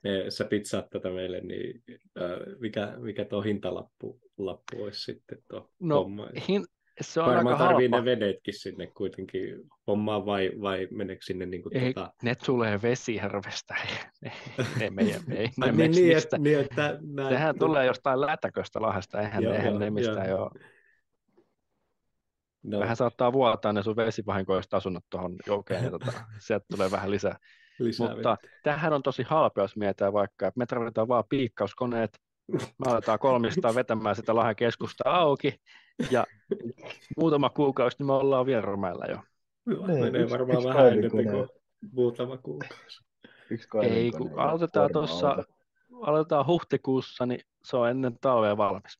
ne, 0.04 0.32
sä 0.32 0.46
pitsaat 0.46 0.90
tätä 0.90 1.10
meille, 1.10 1.42
niin 1.42 1.84
äh, 2.22 2.60
mikä, 2.60 2.94
mikä 2.98 3.26
tuo 3.26 3.42
hintalappu 3.42 4.20
lappu 4.38 4.84
olisi 4.84 5.04
sitten 5.04 5.38
tuo 5.50 5.70
No, 5.80 5.96
homma? 5.96 6.28
Hin, 6.48 6.66
se 7.02 7.22
on 7.22 7.26
Varmaan 7.28 7.56
aika 7.56 7.68
tarvii 7.68 7.90
halpa. 7.90 7.98
ne 7.98 8.06
vedetkin 8.06 8.54
sinne 8.54 8.88
kuitenkin 8.88 9.56
hommaan 9.88 10.26
vai, 10.26 10.52
vai 10.62 10.88
meneekö 10.92 11.26
sinne 11.26 11.46
niin 11.46 11.64
kuin 11.64 11.78
Ei, 11.78 11.94
tota... 11.94 12.14
ne 12.24 12.36
tulee 12.36 12.82
vesijärvestä, 12.82 13.76
ei, 14.24 14.32
ei, 14.82 14.90
meidän, 14.90 15.22
ei, 15.32 15.50
ne 15.58 15.72
niin, 15.72 15.78
niin, 15.78 15.92
niin, 15.92 16.18
että, 16.18 16.38
niin, 16.38 16.60
että 16.60 16.98
nää, 17.02 17.30
Sehän 17.30 17.60
tulee 17.60 17.86
jostain 17.86 18.22
lätäköstä 18.22 18.82
Lahdesta, 18.82 19.22
eihän, 19.22 19.44
Joo, 19.44 19.54
eihän 19.54 19.70
joo, 19.70 19.80
ne 19.80 19.90
mistään 19.90 20.30
joo. 20.30 20.40
joo. 20.40 20.52
no, 22.64 22.80
Vähän 22.80 22.96
saattaa 22.96 23.34
vuotaa 23.34 23.74
ne 23.74 23.84
sun 23.84 23.96
vesivahinkoiset 23.96 24.74
asunnot 24.74 25.04
tuohon 25.10 25.36
jokeen, 25.48 25.82
niin 25.82 25.92
tota, 25.92 26.12
sieltä 26.48 26.66
tulee 26.72 26.92
vähän 26.92 27.12
lisää. 27.12 27.38
lisää 27.80 28.08
Mutta 28.08 28.38
tämähän 28.64 28.94
on 28.94 29.04
tosi 29.04 29.24
halpa, 29.24 29.62
jos 29.62 29.76
mietitään 29.76 30.14
vaikka, 30.14 30.48
että 30.48 30.58
me 30.58 30.66
tarvitaan 30.66 31.08
vaan 31.08 31.24
piikkauskoneet, 31.30 32.18
me 32.52 32.92
aletaan 32.92 33.20
kolmistaan 33.20 33.76
vetämään 33.76 34.16
sitä 34.16 34.36
Lahden 34.36 34.56
keskusta 34.56 35.04
auki, 35.06 35.56
ja 36.12 36.26
muutama 37.18 37.50
kuukausi, 37.50 37.98
niin 38.00 38.08
me 38.08 38.14
ollaan 38.14 38.46
Vierumäellä 38.46 39.06
jo. 39.10 39.18
vettä. 39.68 39.88
Niin, 39.88 40.04
Menee 40.04 40.30
varmaan 40.30 40.58
yksi 40.58 40.68
vähän 40.68 40.88
enemmän 40.88 41.12
kaivinkone. 41.12 41.48
kuin 41.48 41.62
muutama 41.92 42.38
kuukausi. 42.38 43.06
Yksi 43.50 43.68
Ei, 43.82 44.12
kun 44.12 44.40
aloitetaan 44.40 44.92
tuossa, 44.94 45.44
aloitetaan 46.02 46.48
huhtikuussa, 46.48 47.26
niin 47.26 47.40
se 47.64 47.78
on 47.78 47.90
ennen 47.90 48.18
talvea 48.22 48.58
valmis. 48.58 49.00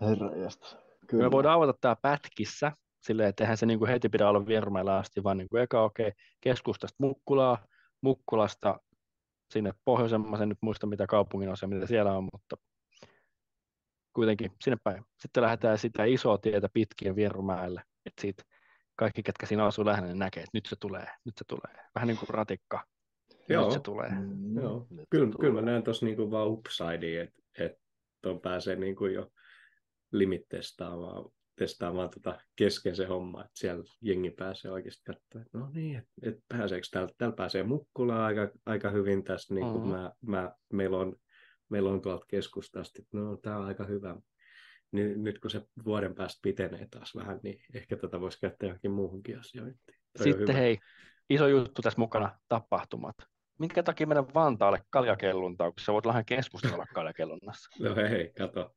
Herra. 0.00 0.30
Me 0.30 0.48
Kyllä. 1.06 1.30
voidaan 1.30 1.54
avata 1.54 1.78
tämä 1.80 1.96
pätkissä, 2.02 2.72
silleen, 3.00 3.28
että 3.28 3.44
eihän 3.44 3.56
se 3.56 3.66
niin 3.66 3.78
kuin 3.78 3.90
heti 3.90 4.08
pidä 4.08 4.28
olla 4.28 4.46
Vierumäellä 4.46 4.96
asti, 4.96 5.24
vaan 5.24 5.36
niin 5.36 5.48
kuin 5.48 5.62
eka 5.62 5.82
okei, 5.82 6.08
okay, 6.08 6.20
keskustasta 6.40 6.96
Mukkulaa, 6.98 7.66
Mukkulasta 8.00 8.80
sinne 9.50 9.72
pohjoisemmaisen, 9.84 10.48
nyt 10.48 10.58
muista 10.60 10.86
mitä 10.86 11.06
kaupungin 11.06 11.48
osa, 11.48 11.66
mitä 11.66 11.86
siellä 11.86 12.12
on, 12.12 12.28
mutta 12.32 12.56
kuitenkin 14.12 14.50
sinne 14.60 14.76
päin. 14.84 15.04
Sitten 15.20 15.42
lähdetään 15.42 15.78
sitä 15.78 16.04
isoa 16.04 16.38
tietä 16.38 16.68
pitkin 16.72 17.16
Vierumäelle, 17.16 17.82
että 18.06 18.20
siitä 18.20 18.42
kaikki, 18.96 19.22
ketkä 19.22 19.46
siinä 19.46 19.64
asuu 19.66 19.84
lähellä, 19.86 20.08
ne 20.08 20.14
näkee, 20.14 20.42
että 20.42 20.50
nyt 20.56 20.66
se 20.66 20.76
tulee, 20.80 21.06
nyt 21.24 21.34
se 21.38 21.44
tulee. 21.48 21.84
Vähän 21.94 22.08
niin 22.08 22.18
kuin 22.18 22.28
ratikka, 22.28 22.84
Joo. 23.48 23.64
nyt 23.64 23.72
se 23.72 23.80
tulee. 23.80 24.10
Mm, 24.10 24.56
Joo. 24.56 24.86
nyt 24.90 25.06
Kyllä, 25.10 25.24
tulee. 25.32 25.36
kyllä 25.40 25.54
mä 25.60 25.70
näen 25.70 25.82
tuossa 25.82 26.06
niinku 26.06 26.30
vaan 26.30 26.48
upsidea, 26.48 27.22
että 27.22 27.42
et 27.58 27.72
tuon 28.22 28.40
pääsee 28.40 28.76
niinku 28.76 29.06
jo 29.06 29.30
limit 30.12 30.42
testaamaan, 30.48 31.24
testaamaan 31.58 32.10
tota 32.10 32.40
kesken 32.56 32.96
se 32.96 33.06
homma, 33.06 33.40
että 33.40 33.52
siellä 33.54 33.84
jengi 34.00 34.30
pääsee 34.30 34.70
oikeasti 34.70 35.02
katsomaan, 35.04 35.46
että 35.46 35.58
no 35.58 35.70
niin, 35.74 35.96
että 35.96 36.12
et 36.22 36.38
pääseekö 36.48 36.86
täällä, 36.90 37.12
täällä 37.18 37.36
pääsee 37.36 37.62
Mukkulaan 37.62 38.20
aika, 38.20 38.50
aika 38.66 38.90
hyvin 38.90 39.24
tässä, 39.24 39.54
niin 39.54 39.66
kuin 39.66 39.82
Mhm. 39.82 39.90
mä, 39.90 40.12
mä, 40.26 40.52
meillä, 40.72 40.96
on, 40.98 41.16
meillä 41.72 41.90
on 41.90 42.00
tuolta 42.00 42.26
keskustasta, 42.28 43.02
että 43.02 43.18
no 43.18 43.36
tämä 43.36 43.56
on 43.56 43.64
aika 43.64 43.84
hyvä. 43.84 44.16
Nyt, 44.92 45.16
nyt 45.20 45.38
kun 45.38 45.50
se 45.50 45.62
vuoden 45.84 46.14
päästä 46.14 46.38
pitenee 46.42 46.86
taas 46.90 47.14
vähän, 47.16 47.40
niin 47.42 47.60
ehkä 47.74 47.96
tätä 47.96 48.20
voisi 48.20 48.40
käyttää 48.40 48.66
johonkin 48.66 48.90
muuhunkin 48.90 49.38
asioihin. 49.38 49.80
Toi 50.18 50.24
Sitten 50.24 50.56
hei, 50.56 50.78
iso 51.30 51.46
juttu 51.48 51.82
tässä 51.82 52.00
mukana, 52.00 52.38
tapahtumat. 52.48 53.16
Minkä 53.58 53.82
takia 53.82 54.06
mennä 54.06 54.24
Vantaalle 54.34 54.82
kaljakelluntaan, 54.90 55.72
kun 55.72 55.80
sä 55.84 55.92
voit 55.92 56.06
lähden 56.06 56.24
keskustella 56.24 56.86
kaljakellunnassa? 56.94 57.70
No 57.80 57.94
hei, 57.94 58.32
kato. 58.38 58.74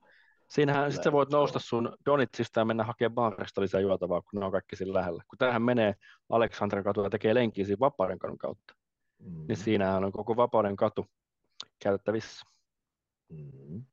Siinähän 0.49 0.91
sitten 0.91 1.11
voit 1.11 1.29
nousta 1.29 1.59
sun 1.59 1.95
Donitsista 2.05 2.59
ja 2.59 2.65
mennä 2.65 2.83
hakemaan 2.83 3.13
baarista 3.15 3.61
lisää 3.61 3.81
juotavaa, 3.81 4.21
kun 4.21 4.39
ne 4.39 4.45
on 4.45 4.51
kaikki 4.51 4.75
siinä 4.75 4.93
lähellä. 4.93 5.23
Kun 5.29 5.37
tähän 5.37 5.61
menee 5.61 5.93
Aleksandrin 6.29 6.83
katu 6.83 7.03
ja 7.03 7.09
tekee 7.09 7.33
lenkkiä 7.33 7.65
siinä 7.65 7.79
Vapauden 7.79 8.19
kadun 8.19 8.37
kautta, 8.37 8.73
Mm. 9.19 9.45
niin 9.47 9.57
siinähän 9.57 10.03
on 10.03 10.11
koko 10.11 10.35
Vapauden 10.35 10.75
katu 10.75 11.05
käytettävissä. 11.83 12.45
Mm. 13.29 13.83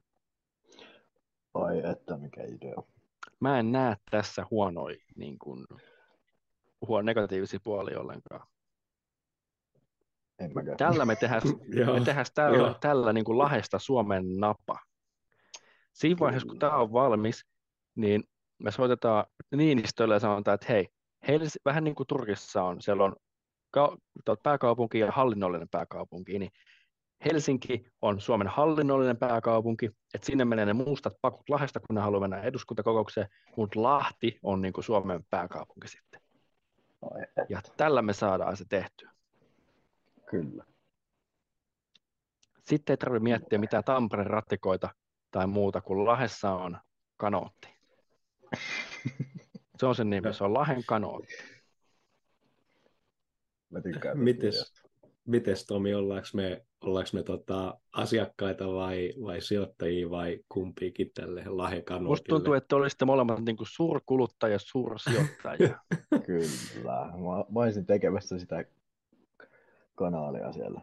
Ai 1.54 1.82
että 1.90 2.16
mikä 2.16 2.42
idea. 2.42 2.74
Mä 3.40 3.58
en 3.58 3.72
näe 3.72 3.96
tässä 4.10 4.46
huonoja 4.50 4.96
niin 5.16 5.38
kuin, 5.38 5.66
huono 6.86 7.02
negatiivisia 7.02 7.60
puolia 7.64 8.00
ollenkaan. 8.00 8.46
En 10.38 10.52
mäkään. 10.54 10.76
Tällä 10.76 11.04
me 11.04 11.16
tehdään, 11.16 11.42
me 11.98 12.04
tehdään 12.04 12.26
tällä, 12.34 12.74
tällä 12.80 13.12
niin 13.12 13.24
kuin 13.24 13.38
lahesta 13.38 13.78
Suomen 13.78 14.36
napa. 14.36 14.78
Siinä 15.92 16.20
vaiheessa, 16.20 16.48
kun 16.48 16.58
tämä 16.58 16.76
on 16.76 16.92
valmis, 16.92 17.44
niin 17.94 18.24
me 18.58 18.70
soitetaan 18.70 19.24
Niinistölle 19.56 20.14
ja 20.14 20.20
sanotaan, 20.20 20.54
että 20.54 20.66
hei, 20.68 20.88
Helsi, 21.28 21.58
vähän 21.64 21.84
niin 21.84 21.94
kuin 21.94 22.06
Turkissa 22.06 22.62
on, 22.62 22.82
siellä 22.82 23.04
on 23.04 23.16
ka- 23.70 23.96
pääkaupunki 24.42 24.98
ja 24.98 25.12
hallinnollinen 25.12 25.68
pääkaupunki, 25.68 26.38
niin 26.38 26.50
Helsinki 27.24 27.86
on 28.02 28.20
Suomen 28.20 28.48
hallinnollinen 28.48 29.16
pääkaupunki, 29.16 29.86
että 30.14 30.26
sinne 30.26 30.44
menee 30.44 30.66
ne 30.66 30.72
mustat 30.72 31.14
pakut 31.20 31.48
Lahdesta, 31.48 31.80
kun 31.80 31.94
ne 31.94 32.00
haluaa 32.00 32.20
mennä 32.20 32.42
eduskuntakokoukseen, 32.42 33.28
mutta 33.56 33.82
Lahti 33.82 34.38
on 34.42 34.62
niin 34.62 34.72
kuin 34.72 34.84
Suomen 34.84 35.24
pääkaupunki 35.30 35.88
sitten. 35.88 36.20
Ja 37.48 37.60
tällä 37.76 38.02
me 38.02 38.12
saadaan 38.12 38.56
se 38.56 38.64
tehtyä. 38.68 39.10
kyllä. 40.30 40.64
Sitten 42.64 42.92
ei 42.92 42.96
tarvitse 42.96 43.22
miettiä 43.22 43.58
mitään 43.58 43.84
Tampereen 43.84 44.30
ratikoita 44.30 44.88
tai 45.30 45.46
muuta, 45.46 45.80
kun 45.80 46.04
Lahessa 46.04 46.52
on 46.52 46.78
kanootti. 47.16 47.68
Se 49.78 49.86
on 49.86 49.94
sen 49.94 50.10
nimi, 50.10 50.34
se 50.34 50.44
on 50.44 50.54
Lahen 50.54 50.84
kanootti. 50.86 51.34
Mä 53.70 53.80
tykkään. 53.80 54.18
Mites, 54.18 54.82
mites 55.24 55.66
Tomi, 55.66 55.94
ollaanko 55.94 56.28
me, 56.34 56.66
ollaanko 56.82 57.10
me 57.12 57.22
tota, 57.22 57.78
asiakkaita 57.92 58.72
vai, 58.72 59.14
vai 59.24 59.40
sijoittajia 59.40 60.10
vai 60.10 60.38
kumpiikin 60.48 61.10
tälle 61.14 61.44
lahekanootille? 61.46 62.08
Musta 62.08 62.28
tuntuu, 62.28 62.54
että 62.54 62.76
olisitte 62.76 63.04
molemmat 63.04 63.44
niin 63.44 63.56
kuin 63.56 63.68
suurkuluttajia 63.70 64.54
ja 64.54 64.58
suursijoittajia. 64.58 65.78
Kyllä. 66.26 67.06
Mä, 67.14 67.44
mä 67.54 67.60
olisin 67.60 67.86
tekemässä 67.86 68.38
sitä 68.38 68.64
kanaalia 69.94 70.52
siellä. 70.52 70.80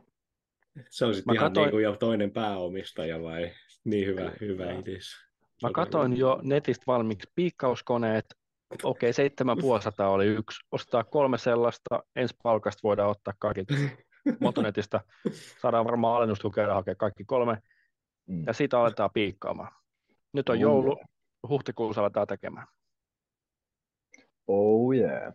Se 0.90 1.06
on 1.06 1.16
sitten 1.16 1.36
ihan 1.36 1.52
katoin- 1.52 1.66
niin 1.66 1.72
kuin 1.72 1.84
jo 1.84 1.96
toinen 1.96 2.32
pääomistaja 2.32 3.24
vai 3.24 3.52
niin 3.84 4.08
hyvä, 4.08 4.22
Kyllä. 4.22 4.36
hyvä 4.40 4.72
idis. 4.72 5.16
Mä 5.64 5.70
katsoin 5.72 6.18
jo 6.18 6.40
netistä 6.44 6.84
valmiiksi 6.88 7.32
piikkauskoneet. 7.36 8.26
Okei, 8.84 9.14
7500 9.14 10.10
oli 10.10 10.26
yksi. 10.26 10.60
Ostaa 10.72 11.04
kolme 11.04 11.38
sellaista. 11.38 12.04
Ensi 12.16 12.36
palkasta 12.44 12.80
voidaan 12.84 13.10
ottaa 13.10 13.34
kaikilta 13.40 13.74
Motonetista. 14.40 15.02
Saadaan 15.62 15.86
varmaan 15.86 16.16
alennustukea 16.18 16.74
hakea 16.74 16.96
kaikki 16.96 17.26
kolme. 17.26 17.58
Mm. 18.28 18.44
Ja 18.48 18.54
siitä 18.54 18.80
aletaan 18.80 19.10
piikkaamaan. 19.14 19.72
Nyt 20.34 20.50
on 20.50 20.56
Oh 20.56 20.62
joulu. 20.62 20.96
yeah. 20.98 21.10
Huhtikuussa 21.50 22.02
aletaan 22.02 22.28
tekemään. 22.28 22.68
Oh 24.48 24.94
yeah. 24.96 25.34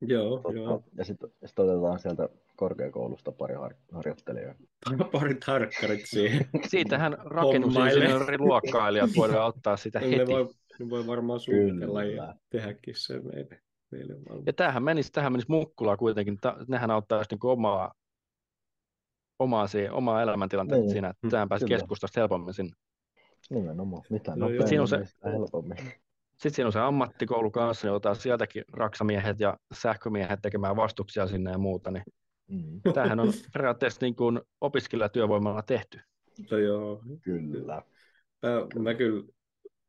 Joo, 0.00 0.36
Totta. 0.38 0.52
joo. 0.58 0.82
Ja 0.94 1.04
sitten 1.04 1.30
sit 1.46 1.58
otetaan 1.58 1.98
sieltä 1.98 2.28
korkeakoulusta 2.56 3.32
pari 3.32 3.54
har- 3.54 3.74
harjoittelijaa. 3.92 4.54
Parit 5.12 5.44
harkkarit 5.44 6.00
siihen. 6.06 6.46
Siitähän 6.66 7.16
rakennusinsinööriluokkailijat 7.24 9.10
voidaan 9.16 9.46
ottaa 9.46 9.76
sitä 9.76 10.00
Ne 10.00 10.10
heti. 10.10 10.32
voi, 10.32 10.48
ne 10.78 10.90
voi 10.90 11.06
varmaan 11.06 11.40
suunnitella 11.40 12.04
ja 12.04 12.22
Kyllä. 12.22 12.34
tehdäkin 12.50 12.94
se 12.96 13.20
meille. 13.20 13.60
Ja 14.46 14.52
tämähän 14.52 14.82
menisi, 14.82 15.12
tähän 15.12 15.32
menisi 15.32 15.50
Mukkulaa 15.50 15.96
kuitenkin. 15.96 16.36
Ta- 16.40 16.56
Nehän 16.68 16.90
auttaisi 16.90 17.34
niin 17.34 17.40
omaa, 17.42 17.94
omaa, 19.38 19.66
siihen, 19.66 19.92
omaa 19.92 20.22
elämäntilannetta 20.22 20.80
Niin, 20.80 20.90
siinä, 20.90 21.08
että 21.10 21.28
tähän 21.30 21.48
pääsi 21.48 21.64
kyllä. 21.64 21.78
keskustasta 21.78 22.20
helpommin 22.20 22.54
sinne. 22.54 22.72
Nimenomaan. 23.50 24.02
Mitä 24.10 24.30
No 24.30 24.36
no, 24.36 24.40
joo. 24.40 24.48
nopeammin, 24.48 24.68
Siinä 24.68 24.82
on 24.82 24.88
se- 24.88 24.96
niin 24.96 25.32
helpommin. 25.32 25.78
Sitten 26.30 26.50
siinä 26.54 26.66
on 26.66 26.72
se 26.72 26.80
ammattikoulu 26.80 27.50
kanssa, 27.50 27.86
niin 27.86 27.94
otetaan 27.94 28.16
sieltäkin 28.16 28.64
raksamiehet 28.72 29.40
ja 29.40 29.56
sähkömiehet 29.74 30.42
tekemään 30.42 30.76
vastuksia 30.76 31.26
sinne 31.26 31.50
ja 31.50 31.58
muuta. 31.58 31.90
Niin 31.90 32.04
Mm, 32.50 32.80
tämähän 32.94 33.20
on 33.20 33.32
periaatteessa 33.52 33.98
niin 34.02 34.14
kuin 34.16 34.40
opiskelijatyövoimalla 34.60 35.62
tehty. 35.62 36.00
Mutta 36.38 36.58
joo, 36.58 37.02
kyllä. 37.22 37.82
Mä, 38.42 38.82
mä 38.82 38.94
kyllä 38.94 39.22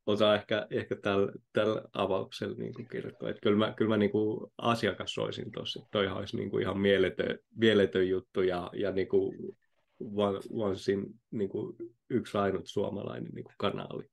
osaan 0.05 0.35
ehkä, 0.35 0.67
ehkä 0.69 0.95
tällä, 0.95 1.31
tällä 1.53 1.81
avauksella 1.93 2.55
niin 2.57 2.87
kertoa, 2.87 3.29
että 3.29 3.41
kyllä 3.41 3.57
mä, 3.57 3.73
kyllä 3.77 3.89
mä 3.89 3.97
niin 3.97 4.11
kuin 4.11 4.51
asiakas 4.57 5.17
olisin 5.17 5.51
tuossa, 5.51 5.87
toihan 5.91 6.17
olisi 6.17 6.37
niin 6.37 6.49
kuin 6.49 6.63
ihan 6.63 6.79
mieletön, 6.79 7.39
mieletön 7.55 8.09
juttu 8.09 8.41
ja, 8.41 8.69
ja 8.73 8.91
niin 8.91 9.07
kuin 9.07 9.55
one, 10.15 10.39
onesin 10.49 11.05
niin 11.31 11.49
kuin 11.49 11.75
yksi 12.09 12.37
ainut 12.37 12.67
suomalainen 12.67 13.31
niin 13.33 13.43
kuin 13.43 13.55
kanaali 13.57 14.09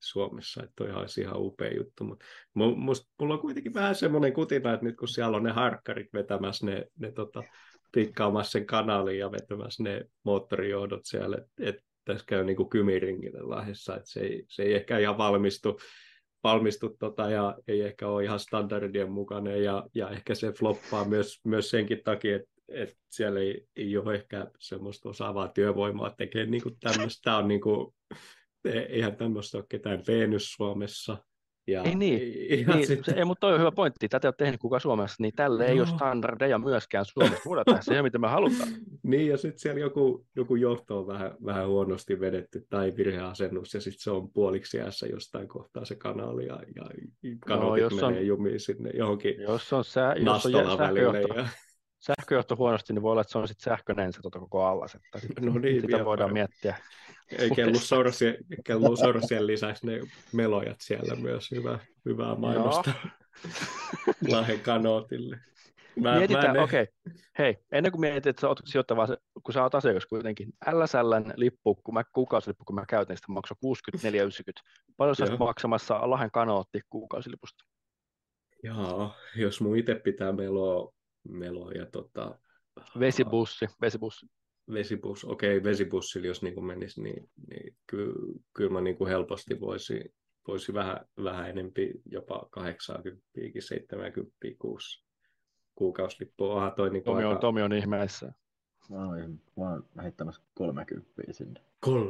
Suomessa, 0.00 0.62
että 0.62 0.72
toihan 0.76 1.00
olisi 1.00 1.20
ihan 1.20 1.40
upea 1.40 1.76
juttu, 1.76 2.04
mutta 2.04 2.24
mulla 2.54 3.34
on 3.34 3.40
kuitenkin 3.40 3.74
vähän 3.74 3.94
semmoinen 3.94 4.32
kutina, 4.32 4.72
että 4.72 4.86
nyt 4.86 4.96
kun 4.96 5.08
siellä 5.08 5.36
on 5.36 5.42
ne 5.42 5.50
harkkarit 5.50 6.12
vetämässä 6.12 6.66
ne, 6.66 6.86
ne 6.98 7.12
tota, 7.12 7.42
pikkaamassa 7.92 8.50
sen 8.50 8.66
kanaalin 8.66 9.18
ja 9.18 9.32
vetämässä 9.32 9.82
ne 9.82 10.04
moottorijohdot 10.22 11.00
siellä, 11.04 11.36
että 11.36 11.52
et 11.58 11.84
tässä 12.04 12.26
käy 12.26 12.44
niin 12.44 12.68
kymiringille 12.70 13.42
lahdessa, 13.42 13.96
että 13.96 14.10
se 14.10 14.20
ei, 14.20 14.44
se 14.48 14.62
ei 14.62 14.74
ehkä 14.74 14.98
ihan 14.98 15.18
valmistu, 15.18 15.78
valmistu 16.44 16.96
tota, 16.98 17.30
ja 17.30 17.58
ei 17.68 17.80
ehkä 17.80 18.08
ole 18.08 18.24
ihan 18.24 18.40
standardien 18.40 19.12
mukainen 19.12 19.64
ja, 19.64 19.86
ja 19.94 20.10
ehkä 20.10 20.34
se 20.34 20.52
floppaa 20.52 21.04
myös, 21.04 21.40
myös 21.44 21.70
senkin 21.70 22.00
takia, 22.04 22.36
että, 22.36 22.52
että 22.68 22.96
siellä 23.08 23.40
ei, 23.40 23.66
ei 23.76 23.96
ole 23.96 24.14
ehkä 24.14 24.46
semmoista 24.58 25.08
osaavaa 25.08 25.48
työvoimaa 25.48 26.10
tekemään 26.10 26.50
niin 26.50 26.62
tämmöistä. 26.80 27.20
Tämä 27.24 27.38
on 27.38 27.48
niin 27.48 27.60
kuin, 27.60 27.94
eihän 28.64 29.16
tämmöistä 29.16 29.58
ole 29.58 29.66
ketään 29.68 30.02
Suomessa. 30.38 31.16
Ja, 31.66 31.82
Ei 31.82 31.94
niin. 31.94 32.20
ja 32.66 32.74
Niin, 32.74 32.86
sitten- 32.86 33.14
se, 33.14 33.18
ei, 33.20 33.24
mutta 33.24 33.40
toi 33.40 33.52
on 33.54 33.60
hyvä 33.60 33.72
pointti. 33.72 34.08
Tätä 34.08 34.26
ei 34.26 34.28
ole 34.28 34.34
tehnyt 34.38 34.60
kukaan 34.60 34.80
Suomessa, 34.80 35.16
niin 35.20 35.34
tälle 35.36 35.66
ei 35.66 35.80
ole 35.80 35.88
standardeja 35.88 36.58
myöskään 36.58 37.04
Suomessa. 37.04 37.36
Tehdä 37.66 37.80
se, 37.82 38.02
mitä 38.02 38.18
me 38.18 38.28
halutaan. 38.28 38.68
Niin, 39.02 39.28
ja 39.28 39.36
sitten 39.36 39.58
siellä 39.58 39.80
joku, 39.80 40.26
joku 40.36 40.56
johto 40.56 40.98
on 40.98 41.06
vähän, 41.06 41.34
vähän 41.44 41.68
huonosti 41.68 42.20
vedetty 42.20 42.66
tai 42.70 42.92
virheasennus, 42.96 43.74
ja 43.74 43.80
sitten 43.80 44.00
se 44.00 44.10
on 44.10 44.30
puoliksi 44.30 44.76
jäässä 44.76 45.06
jostain 45.06 45.48
kohtaa 45.48 45.84
se 45.84 45.94
kanaali, 45.94 46.46
ja, 46.46 46.60
ja 46.76 46.84
kanootit 47.46 47.82
jos 47.82 47.92
on- 48.02 48.08
menee 48.10 48.22
jumiin 48.22 48.60
sinne 48.60 48.90
johonkin 48.94 49.40
Jos 49.40 49.72
on, 49.72 49.84
sä, 49.84 50.00
jos 50.00 50.18
on 50.18 50.24
nastolan 50.24 50.78
välille. 50.78 51.20
Ja, 51.20 51.48
sähköjohto 52.06 52.56
huonosti, 52.56 52.92
niin 52.92 53.02
voi 53.02 53.12
olla, 53.12 53.20
että 53.20 53.32
se 53.32 53.38
on 53.38 53.48
sitten 53.48 53.64
sähköinen 53.64 54.12
se 54.12 54.22
tota 54.22 54.38
koko 54.38 54.64
allas. 54.64 54.94
Että 54.94 55.18
No 55.40 55.58
niin, 55.58 55.80
sitä 55.80 56.04
voidaan 56.04 56.30
parempi. 56.30 56.32
miettiä. 56.32 56.76
ei 57.38 57.50
kellu 57.50 57.78
sorsia, 57.78 58.34
kellu 58.64 58.96
sorsien 58.96 59.46
lisäksi 59.46 59.86
ne 59.86 60.00
melojat 60.32 60.80
siellä 60.80 61.14
myös. 61.14 61.50
Hyvä, 61.50 61.78
hyvää 62.04 62.34
mainosta 62.34 62.92
Lahden 64.32 64.60
kanootille. 64.60 65.38
Mä, 66.00 66.18
Mietitään, 66.18 66.56
mä 66.56 66.62
okei. 66.62 66.82
Okay. 66.82 67.14
Hei, 67.38 67.58
ennen 67.72 67.92
kuin 67.92 68.00
mietit, 68.00 68.26
että 68.26 68.40
sä 68.40 68.48
oot 68.48 68.60
sijoittava, 68.64 69.08
kun 69.42 69.54
sä 69.54 69.62
oot 69.62 69.74
asiakas 69.74 70.06
kuitenkin, 70.06 70.48
LSLn 70.72 71.32
lippu, 71.36 71.74
kun 71.74 71.94
mä, 71.94 72.04
kuukausilippu, 72.12 72.64
kun 72.64 72.74
mä 72.74 72.84
käytän 72.88 73.16
sitä, 73.16 73.32
maksoi 73.32 73.56
64,90. 73.96 74.52
Paljon 74.96 75.16
sä 75.16 75.24
Joo. 75.24 75.36
maksamassa 75.36 76.10
Lahden 76.10 76.30
kanootti 76.30 76.80
kuukausilipusta? 76.90 77.64
Jaa, 78.62 79.16
jos 79.36 79.60
mun 79.60 79.76
itse 79.76 79.94
pitää 79.94 80.32
meloa, 80.32 80.92
meloa 81.28 81.72
ja 81.72 81.86
tota, 81.86 82.38
Vesibussi, 83.00 83.66
vesibussi. 83.80 84.26
vesibus, 84.72 85.24
okei, 85.24 85.56
okay, 85.56 85.70
vesibussilla 85.70 86.26
jos 86.26 86.42
niin 86.42 86.64
menisi, 86.64 87.02
niin, 87.02 87.30
niin 87.48 87.76
kyllä, 87.86 88.40
kyllä 88.54 88.70
mä 88.70 88.80
niin 88.80 88.96
kuin 88.96 89.08
helposti 89.08 89.60
voisi, 89.60 90.14
voisi 90.48 90.74
vähän, 90.74 91.06
vähän 91.24 91.50
enempi, 91.50 91.92
jopa 92.06 92.48
80 92.50 93.22
70 93.60 94.36
kuussa 94.58 95.06
kuukausilippu. 95.74 96.50
Onhan 96.50 96.72
toi 96.76 96.90
niin 96.90 97.04
Tomi 97.04 97.24
on, 97.24 97.38
Tomi 97.38 97.62
on 97.62 97.72
ihmeessä. 97.72 98.32
Mä 98.90 99.06
oon, 99.06 99.40
mä 99.56 99.70
oon 99.70 99.84
heittämässä 100.02 100.42
30 100.54 101.10
sinne. 101.30 101.60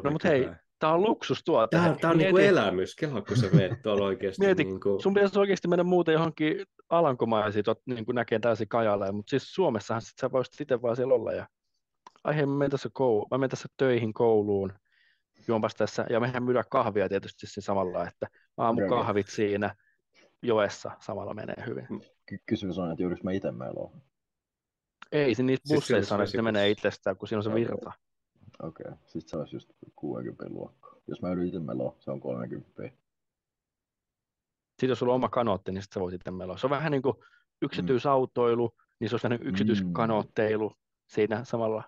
No 0.05 0.11
mut 0.11 0.25
hei, 0.25 0.49
Tämä 0.83 0.93
on 0.93 1.03
luksustuote. 1.03 1.77
Tämä, 1.77 1.97
tämä 2.01 2.11
on 2.11 2.19
niin 2.19 2.31
kuin 2.31 2.45
Mieti- 2.45 2.49
elämys, 2.49 2.97
kelaa 2.97 3.23
kun 3.23 3.37
sä 3.37 3.47
meet 3.53 3.83
tuolla 3.83 4.05
oikeasti. 4.11 4.45
Mieti, 4.45 4.65
niin 4.65 4.81
kuin... 4.81 5.03
Sun 5.03 5.15
pitäisi 5.15 5.39
oikeasti 5.39 5.69
mennä 5.69 5.85
muuten 5.85 6.13
johonkin 6.13 6.67
Alankomaisiin, 6.89 7.65
tot, 7.65 7.81
niin 7.87 8.05
kuin 8.05 8.15
näkee 8.15 8.39
täysin 8.39 8.69
kajalle, 8.69 9.13
mutta 9.13 9.31
siis 9.31 9.55
Suomessahan 9.55 10.03
sit 10.03 10.19
sä 10.21 10.33
voisit 10.33 10.61
itse 10.61 10.83
vaan 10.83 10.97
siellä 10.97 11.15
olla. 11.15 11.33
Ja... 11.33 11.47
Ai 12.25 12.37
hei, 12.37 12.47
mä 12.47 12.53
menen 12.53 12.71
tässä, 12.71 12.89
koulu, 12.93 13.27
mä 13.31 13.39
menen 13.39 13.51
tässä 13.51 13.69
töihin 13.77 14.13
kouluun, 14.13 14.73
juompas 15.49 15.75
tässä, 15.75 16.07
ja 16.11 16.21
mehän 16.21 16.43
myydään 16.43 16.65
kahvia 16.71 17.09
tietysti 17.09 17.47
siinä 17.47 17.65
samalla, 17.65 18.07
että 18.09 18.27
aamukahvit 18.57 19.29
siinä 19.29 19.75
joessa 20.43 20.91
samalla 21.01 21.35
menee 21.35 21.65
hyvin. 21.67 21.87
Ky- 22.27 22.43
kysymys 22.47 22.79
on, 22.79 22.91
että 22.91 23.03
juuriks 23.03 23.23
mä 23.23 23.33
itse 23.33 23.53
meillä 23.53 24.01
Ei, 25.13 25.35
se 25.35 25.43
niissä 25.43 25.63
Siis 25.69 25.77
busseissa 25.77 26.15
on, 26.15 26.23
että 26.23 26.37
ne 26.37 26.43
menee 26.43 26.71
itsestään, 26.71 27.17
kun 27.17 27.29
siinä 27.29 27.39
on 27.39 27.45
se 27.45 27.55
virta. 27.55 27.93
Okei, 28.63 28.85
okay. 28.89 28.99
sitten 29.07 29.31
se 29.31 29.37
olisi 29.37 29.57
just 29.57 29.71
60 29.97 30.55
luokkaa. 30.55 30.97
Jos 31.07 31.23
mä 31.23 31.33
yritin 31.33 31.63
meloa, 31.63 31.97
se 32.01 32.11
on 32.11 32.21
30. 32.21 32.83
Sitten 34.71 34.89
jos 34.89 34.99
sulla 34.99 35.13
on 35.13 35.17
oma 35.17 35.29
kanootti, 35.29 35.73
niin 35.73 35.83
sitten 35.83 35.95
sä 35.95 36.01
voit 36.01 36.15
itse 36.15 36.31
meloa. 36.31 36.57
Se 36.57 36.67
on 36.67 36.71
vähän 36.71 36.93
niin 36.93 37.03
kuin 37.03 37.17
yksityisautoilu, 37.63 38.75
niin 39.01 39.09
se 39.09 39.15
olisi 39.15 39.25
vähän 39.25 39.41
niin 39.41 39.49
yksityiskanotteilu 39.49 40.77
siinä 41.07 41.45
samalla. 41.45 41.83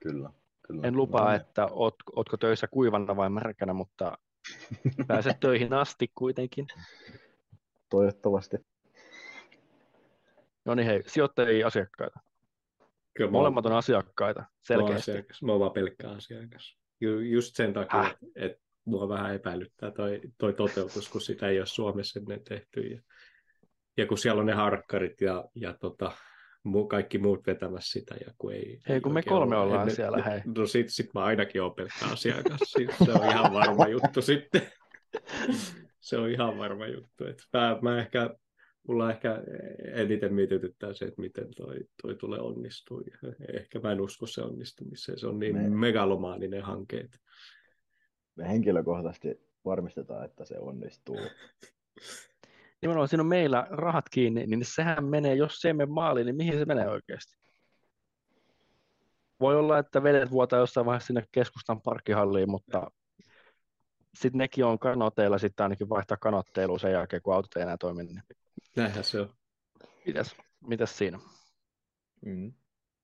Kyllä. 0.00 0.30
kyllä. 0.66 0.88
En 0.88 0.96
lupaa, 0.96 1.24
No, 1.24 1.36
että 1.36 1.66
oot, 1.66 1.94
ootko 2.16 2.36
töissä 2.36 2.66
kuivana 2.66 3.16
vai 3.16 3.30
märkänä, 3.30 3.72
mutta 3.72 4.18
pääset 5.08 5.40
töihin 5.40 5.74
asti 5.74 6.12
kuitenkin. 6.14 6.66
Toivottavasti. 7.90 8.56
No 10.64 10.74
niin 10.74 10.86
hei, 10.86 11.02
sijoittajia 11.06 11.66
asiakkaita. 11.66 12.27
Kyllä 13.18 13.30
Molemmat 13.30 13.66
on 13.66 13.72
asiakkaita, 13.72 14.40
mä 14.40 14.46
oon 14.46 14.58
selkeästi. 14.66 15.10
asiakas. 15.10 15.42
Mä 15.42 15.52
oon 15.52 15.60
vaan 15.60 15.72
pelkkä 15.72 16.10
asiakas. 16.10 16.76
Ju, 17.00 17.18
just 17.20 17.56
sen 17.56 17.72
takia, 17.72 18.02
Häh? 18.02 18.10
että 18.10 18.26
et 18.36 18.52
mua 18.84 19.08
vähän 19.08 19.34
epäilyttää 19.34 19.90
toi, 19.90 20.20
toi 20.38 20.52
toteutus, 20.52 21.08
kun 21.08 21.20
sitä 21.20 21.48
ei 21.48 21.58
ole 21.58 21.66
Suomessa 21.66 22.20
ennen 22.20 22.44
tehty. 22.44 22.80
Ja, 22.80 23.00
ja 23.96 24.06
kun 24.06 24.18
siellä 24.18 24.40
on 24.40 24.46
ne 24.46 24.52
harkkarit 24.52 25.20
ja, 25.20 25.44
ja 25.54 25.74
tota, 25.80 26.12
mu, 26.64 26.86
kaikki 26.86 27.18
muut 27.18 27.46
vetämässä 27.46 27.92
sitä. 28.00 28.14
Ja 28.26 28.32
kun 28.38 28.52
ei, 28.52 28.80
Hei, 28.88 29.00
kun 29.00 29.12
me 29.12 29.18
oikein 29.18 29.30
kolme 29.34 29.56
ole- 29.56 29.64
ollaan 29.64 29.80
ennen- 29.80 29.96
siellä, 29.96 30.22
hei. 30.22 30.40
No 30.56 30.66
sit, 30.66 30.88
sit 30.88 31.14
mä 31.14 31.24
ainakin 31.24 31.62
oon 31.62 31.74
pelkkä 31.74 32.06
asiakas. 32.12 32.60
Sit 32.64 32.90
se 33.04 33.12
on 33.12 33.24
ihan 33.30 33.52
varma 33.52 33.88
juttu 33.88 34.22
sitten. 34.22 34.62
se 36.00 36.16
on 36.18 36.30
ihan 36.30 36.58
varma 36.58 36.86
juttu. 36.86 37.24
Et 37.24 37.42
mä, 37.52 37.78
mä 37.82 37.98
ehkä, 38.00 38.34
mulla 38.88 39.10
ehkä 39.10 39.42
eniten 39.94 40.34
mietityttää 40.34 40.92
se, 40.92 41.04
että 41.04 41.20
miten 41.20 41.54
toi, 41.56 41.76
toi 42.02 42.14
tulee 42.14 42.40
onnistua. 42.40 43.00
Ja 43.22 43.32
Ehkä 43.52 43.80
mä 43.80 43.92
en 43.92 44.00
usko 44.00 44.26
se 44.26 44.42
onnistumiseen. 44.42 45.18
Se 45.18 45.26
on 45.26 45.38
niin 45.38 45.56
Me- 45.56 45.68
megalomaaninen 45.68 46.62
hanke. 46.62 46.96
että- 47.00 47.18
Me 48.36 48.48
henkilökohtaisesti 48.48 49.40
varmistetaan, 49.64 50.24
että 50.24 50.44
se 50.44 50.58
onnistuu. 50.58 51.16
Nimenomaan 52.82 53.08
siinä 53.08 53.22
on 53.22 53.26
meillä 53.28 53.66
rahat 53.70 54.08
kiinni, 54.10 54.46
niin 54.46 54.64
sehän 54.64 55.04
menee, 55.04 55.34
jos 55.34 55.60
se 55.60 55.68
ei 55.68 55.74
mene 55.74 55.90
maaliin, 55.92 56.26
niin 56.26 56.36
mihin 56.36 56.58
se 56.58 56.64
menee 56.64 56.88
oikeasti? 56.88 57.38
Voi 59.40 59.56
olla, 59.56 59.78
että 59.78 60.02
vedet 60.02 60.30
vuotaa 60.30 60.58
jossain 60.58 60.86
vaiheessa 60.86 61.06
sinne 61.06 61.24
keskustan 61.32 61.80
parkkihalliin, 61.80 62.50
mutta 62.50 62.90
sitten 64.14 64.38
nekin 64.38 64.64
on 64.64 64.78
kanoteilla, 64.78 65.38
sitten 65.38 65.64
ainakin 65.64 65.88
vaihtaa 65.88 66.16
kanotteilua 66.16 66.78
sen 66.78 66.92
jälkeen, 66.92 67.22
kun 67.22 67.34
autot 67.34 67.56
ei 67.56 67.62
enää 67.62 67.76
toimi. 67.76 68.04
Niin 68.04 68.22
Näinhän 68.76 69.04
se 69.04 69.20
on. 69.20 69.30
mitäs, 70.06 70.36
mitäs 70.66 70.98
siinä? 70.98 71.18
Mm. 72.26 72.52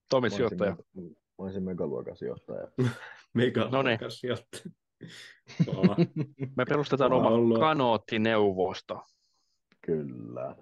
Tomi 0.09 0.31
sijoittaja. 0.31 0.77
me- 0.95 1.03
Mä 1.03 1.45
olisin 1.45 1.63
megaluokan 1.63 2.17
sijoittaja. 2.17 2.69
Mega 3.35 3.69
rakas 3.73 4.21
sijoittaja. 4.21 4.65
Me 6.57 6.65
perustetaan 6.69 7.13
oma 7.13 7.29
ollut- 7.29 7.59
kanoottineuvosto. 7.61 9.03
Kyllä. 9.87 10.57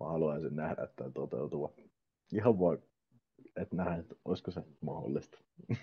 Mä 0.00 0.06
haluaisin 0.06 0.56
nähdä 0.56 0.88
tämän 0.96 1.12
toteutuva. 1.12 1.70
Ihan 2.32 2.58
vaan, 2.60 2.78
että 3.56 3.76
nähdä, 3.76 3.96
että 3.96 4.14
olisiko 4.24 4.50
se 4.50 4.60
mahdollista. 4.80 5.38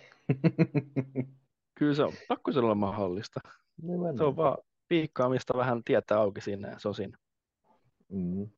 Kyllä 1.80 1.96
se 1.96 2.04
on, 2.04 2.14
pakko 2.28 2.52
se 2.52 2.60
olla 2.60 2.76
mahdollista. 2.76 3.40
Nimenomaan. 3.82 4.18
Se 4.18 4.24
on 4.24 4.36
vaan 4.36 4.58
piikkaamista 4.88 5.58
vähän 5.58 5.84
tietää 5.84 6.20
auki 6.20 6.42
siinä 6.42 6.70
ja 6.70 6.80
se 6.80 6.88
on 6.88 6.96
siinä. 6.96 7.18
Mm. 8.10 8.50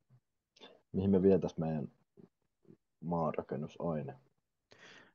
Mihin 0.91 1.11
me 1.11 1.21
vietäis 1.21 1.57
meidän 1.57 1.87
maanrakennusaine? 3.01 4.15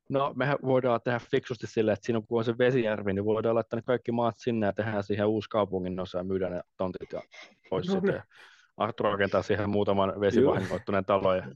No, 0.08 0.32
mehän 0.36 0.58
voidaan 0.62 1.00
tehdä 1.04 1.20
fiksusti 1.30 1.66
silleen, 1.66 1.92
että 1.92 2.06
siinä 2.06 2.22
kun 2.28 2.38
on 2.38 2.44
se 2.44 2.58
vesijärvi, 2.58 3.12
niin 3.12 3.24
voidaan 3.24 3.54
laittaa 3.54 3.76
ne 3.76 3.82
kaikki 3.82 4.12
maat 4.12 4.34
sinne 4.38 4.66
ja 4.66 4.72
tehdään 4.72 5.04
siihen 5.04 5.26
uusi 5.26 5.48
kaupungin 5.48 6.00
osa 6.00 6.18
ja 6.18 6.24
myydään 6.24 6.52
ne 6.52 6.60
tontit 6.76 7.12
ja 7.12 7.22
pois 7.70 7.88
No 7.88 8.00
niin. 8.00 8.14
Ja 8.14 8.22
Arttu 8.76 9.02
rakentaa 9.02 9.42
siihen 9.42 9.70
muutaman 9.70 10.20
vesivahingoittuneen 10.20 11.04
talon. 11.04 11.36
Ja... 11.36 11.46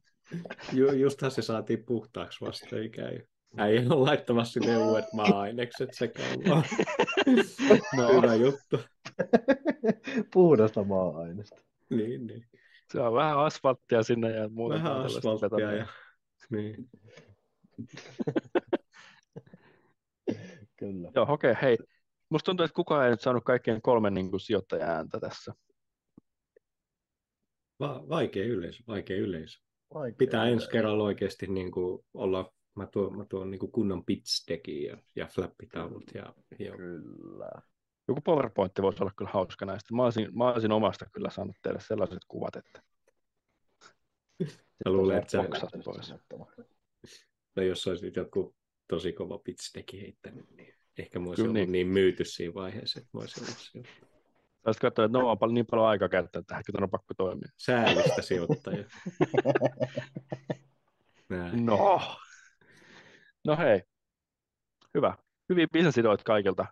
ju, 0.72 0.92
justhan 0.92 1.30
se 1.30 1.42
saatiin 1.42 1.84
puhtaaksi 1.84 2.44
vasta, 2.44 2.76
eikä 2.76 3.08
ei. 3.08 3.22
Ei 3.66 3.86
ole 3.86 4.08
laittamassa 4.08 4.52
sinne 4.52 4.78
uudet 4.78 5.04
maa-ainekset 5.12 5.94
sekaan 5.94 6.38
vaan. 6.48 6.62
No, 7.96 8.08
Hyvä 8.08 8.34
juttu. 8.34 8.78
Puhdasta 10.32 10.84
maa-aineesta. 10.84 11.62
Niin, 11.90 12.26
niin. 12.26 12.44
Se 12.92 13.00
on 13.00 13.14
vähän 13.14 13.38
asfalttia 13.38 14.02
sinne 14.02 14.30
ja 14.30 14.48
muuta. 14.48 14.74
Vähän 14.74 15.00
asfalttia 15.00 15.72
ja... 15.72 15.86
Niin. 16.50 16.90
Kyllä. 20.78 21.10
Joo, 21.14 21.26
okei, 21.28 21.50
okay, 21.50 21.62
hei. 21.62 21.78
Musta 22.30 22.46
tuntuu, 22.46 22.64
että 22.64 22.74
kukaan 22.74 23.04
ei 23.04 23.10
nyt 23.10 23.20
saanut 23.20 23.44
kaikkien 23.44 23.82
kolmen 23.82 24.14
niin 24.14 24.30
kuin, 24.30 24.40
sijoittaja-ääntä 24.40 25.20
tässä. 25.20 25.54
Va- 27.80 28.08
vaikea 28.08 28.44
yleisö, 28.44 28.84
vaikea 28.88 29.16
yleisö. 29.16 29.60
Vaikea 29.94 30.16
Pitää 30.16 30.42
yleisö. 30.42 30.54
ensi 30.54 30.70
kerralla 30.70 31.04
oikeasti 31.04 31.46
niin 31.46 31.70
kuin 31.70 32.04
olla, 32.14 32.52
mä 32.76 32.86
tuon, 32.86 33.16
mä 33.16 33.24
tuon 33.24 33.50
niin 33.50 33.58
kuin 33.58 33.72
kunnon 33.72 34.04
pitch 34.04 34.50
ja, 34.86 34.96
ja 35.16 35.26
flappitaulut 35.26 36.04
ja, 36.14 36.34
ja 36.58 36.76
Kyllä. 36.76 37.50
Joku 38.08 38.20
PowerPointti 38.20 38.82
voisi 38.82 39.02
olla 39.02 39.12
kyllä 39.16 39.30
hauska 39.34 39.66
näistä. 39.66 39.94
Mä 39.94 40.04
olisin, 40.04 40.38
mä 40.38 40.48
olisin 40.48 40.72
omasta 40.72 41.06
kyllä 41.12 41.30
saanut 41.30 41.56
teille 41.62 41.80
sellaiset 41.80 42.18
kuvat, 42.28 42.56
että 42.56 42.82
Mä 44.84 44.92
luulen, 44.92 45.18
että 45.18 45.30
sä, 45.30 45.44
pois. 45.84 46.14
no 47.56 47.62
jos 47.62 47.86
olisit 47.86 48.16
joku 48.16 48.56
tosi 48.88 49.12
kova 49.12 49.38
pitch 49.38 49.92
heittänyt, 49.92 50.50
niin 50.50 50.74
ehkä 50.98 51.18
mä 51.18 51.28
olisin 51.28 51.42
Kyllä 51.44 51.50
ollut 51.50 51.54
niin. 51.54 51.72
niin. 51.72 51.86
myyty 51.86 52.24
siinä 52.24 52.54
vaiheessa, 52.54 53.00
että 53.00 53.10
mä 53.12 53.20
olisin 53.20 53.44
ollut 53.44 53.58
siellä. 53.58 53.88
Saisit 54.64 54.80
katsoa, 54.80 55.04
että 55.04 55.18
no 55.18 55.30
on 55.30 55.38
paljon, 55.38 55.54
niin 55.54 55.66
paljon 55.66 55.88
aikaa 55.88 56.08
käyttää 56.08 56.42
tähän, 56.42 56.62
että 56.68 56.84
on 56.84 56.90
pakko 56.90 57.14
toimia. 57.14 57.48
Säälistä 57.56 58.22
sijoittaja. 58.22 58.84
No. 61.52 62.00
No 63.46 63.56
hei. 63.56 63.82
Hyvä. 64.94 65.14
Hyviä 65.48 65.66
bisnesideoita 65.72 66.24
kaikilta. 66.24 66.66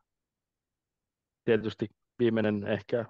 Tietysti 1.46 1.90
viimeinen 2.18 2.66
ehkä, 2.66 3.04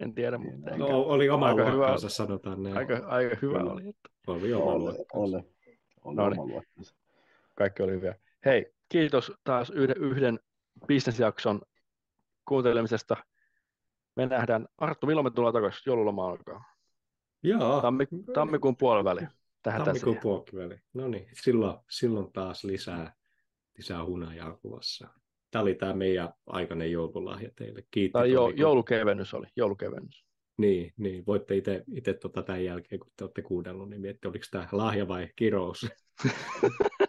en 0.00 0.14
tiedä, 0.14 0.38
mutta 0.38 0.70
ehkä, 0.70 0.78
No, 0.84 1.00
oli 1.00 1.28
oma 1.30 1.46
Aika 1.46 1.70
hyvä. 1.70 1.98
sanotaan 2.08 2.62
näin. 2.62 2.76
aika, 2.76 2.94
aika 3.06 3.36
hyvä 3.42 3.58
oli. 3.58 3.88
Että 3.88 4.08
Oli 4.26 4.52
oma 4.52 4.64
Oli, 4.72 4.94
oli. 5.12 5.42
Oli 6.04 6.16
No 6.16 6.28
niin. 6.30 6.40
oma 6.40 6.62
kaikki 7.54 7.82
oli 7.82 7.92
hyviä. 7.92 8.14
Hei, 8.44 8.72
kiitos 8.88 9.32
taas 9.44 9.70
yhden, 9.70 9.96
yhden 9.96 10.38
bisnesjakson 10.86 11.60
kuuntelemisesta. 12.48 13.16
Me 14.16 14.26
nähdään, 14.26 14.68
Arttu, 14.78 15.06
milloin 15.06 15.26
me 15.26 15.30
tullaan 15.30 15.54
takaisin? 15.54 15.82
Joululoma 15.86 16.28
alkaa. 16.28 16.64
Joo, 17.42 17.80
Tammi, 17.80 18.06
tammikuun 18.34 18.76
puoliväli. 18.76 19.20
Tähän 19.62 19.84
tammikuun 19.84 20.18
puoliväli. 20.22 20.80
No 20.94 21.08
niin, 21.08 21.28
silloin, 21.32 21.78
silloin 21.90 22.32
taas 22.32 22.64
lisää, 22.64 23.12
lisää 23.76 24.04
hunajaa 24.04 24.56
kuvassa. 24.56 25.08
Tämä 25.50 25.62
oli 25.62 25.74
tämä 25.74 25.92
meidän 25.92 26.28
aikainen 26.46 26.92
joululahja 26.92 27.50
teille. 27.56 27.84
Kiitti. 27.90 28.12
Tai 28.12 28.32
jo, 28.32 28.40
Tomi, 28.40 28.54
joulukevennys 28.60 29.34
oli, 29.34 29.46
joulukevennys. 29.56 30.24
Niin, 30.58 30.92
niin, 30.96 31.26
voitte 31.26 31.56
itse, 31.56 31.84
itse 31.94 32.14
tota 32.14 32.42
tämän 32.42 32.64
jälkeen, 32.64 33.00
kun 33.00 33.10
te 33.16 33.24
olette 33.24 33.42
kuunnellut, 33.42 33.90
niin 33.90 34.00
miettiä, 34.00 34.30
oliko 34.30 34.44
tämä 34.50 34.68
lahja 34.72 35.08
vai 35.08 35.28
kirous. 35.36 35.86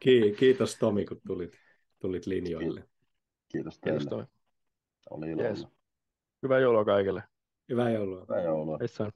Ki- 0.00 0.34
Kiitos 0.38 0.76
Tomi, 0.76 1.04
kun 1.04 1.20
tulit, 1.26 1.52
tulit 1.98 2.26
linjoille. 2.26 2.80
Kiitos 3.52 3.78
Kiitos 3.78 3.78
teille. 3.80 4.10
toi. 4.10 4.24
Oli 5.10 5.30
ilo. 5.30 5.42
Jees. 5.42 5.66
Hyvää 6.42 6.58
joulua 6.58 6.84
kaikille. 6.84 7.22
Hyvää 7.68 7.90
joulua. 7.90 8.20
Hyvää 8.20 8.42
joulua. 8.42 8.76
Heissaan. 8.80 9.12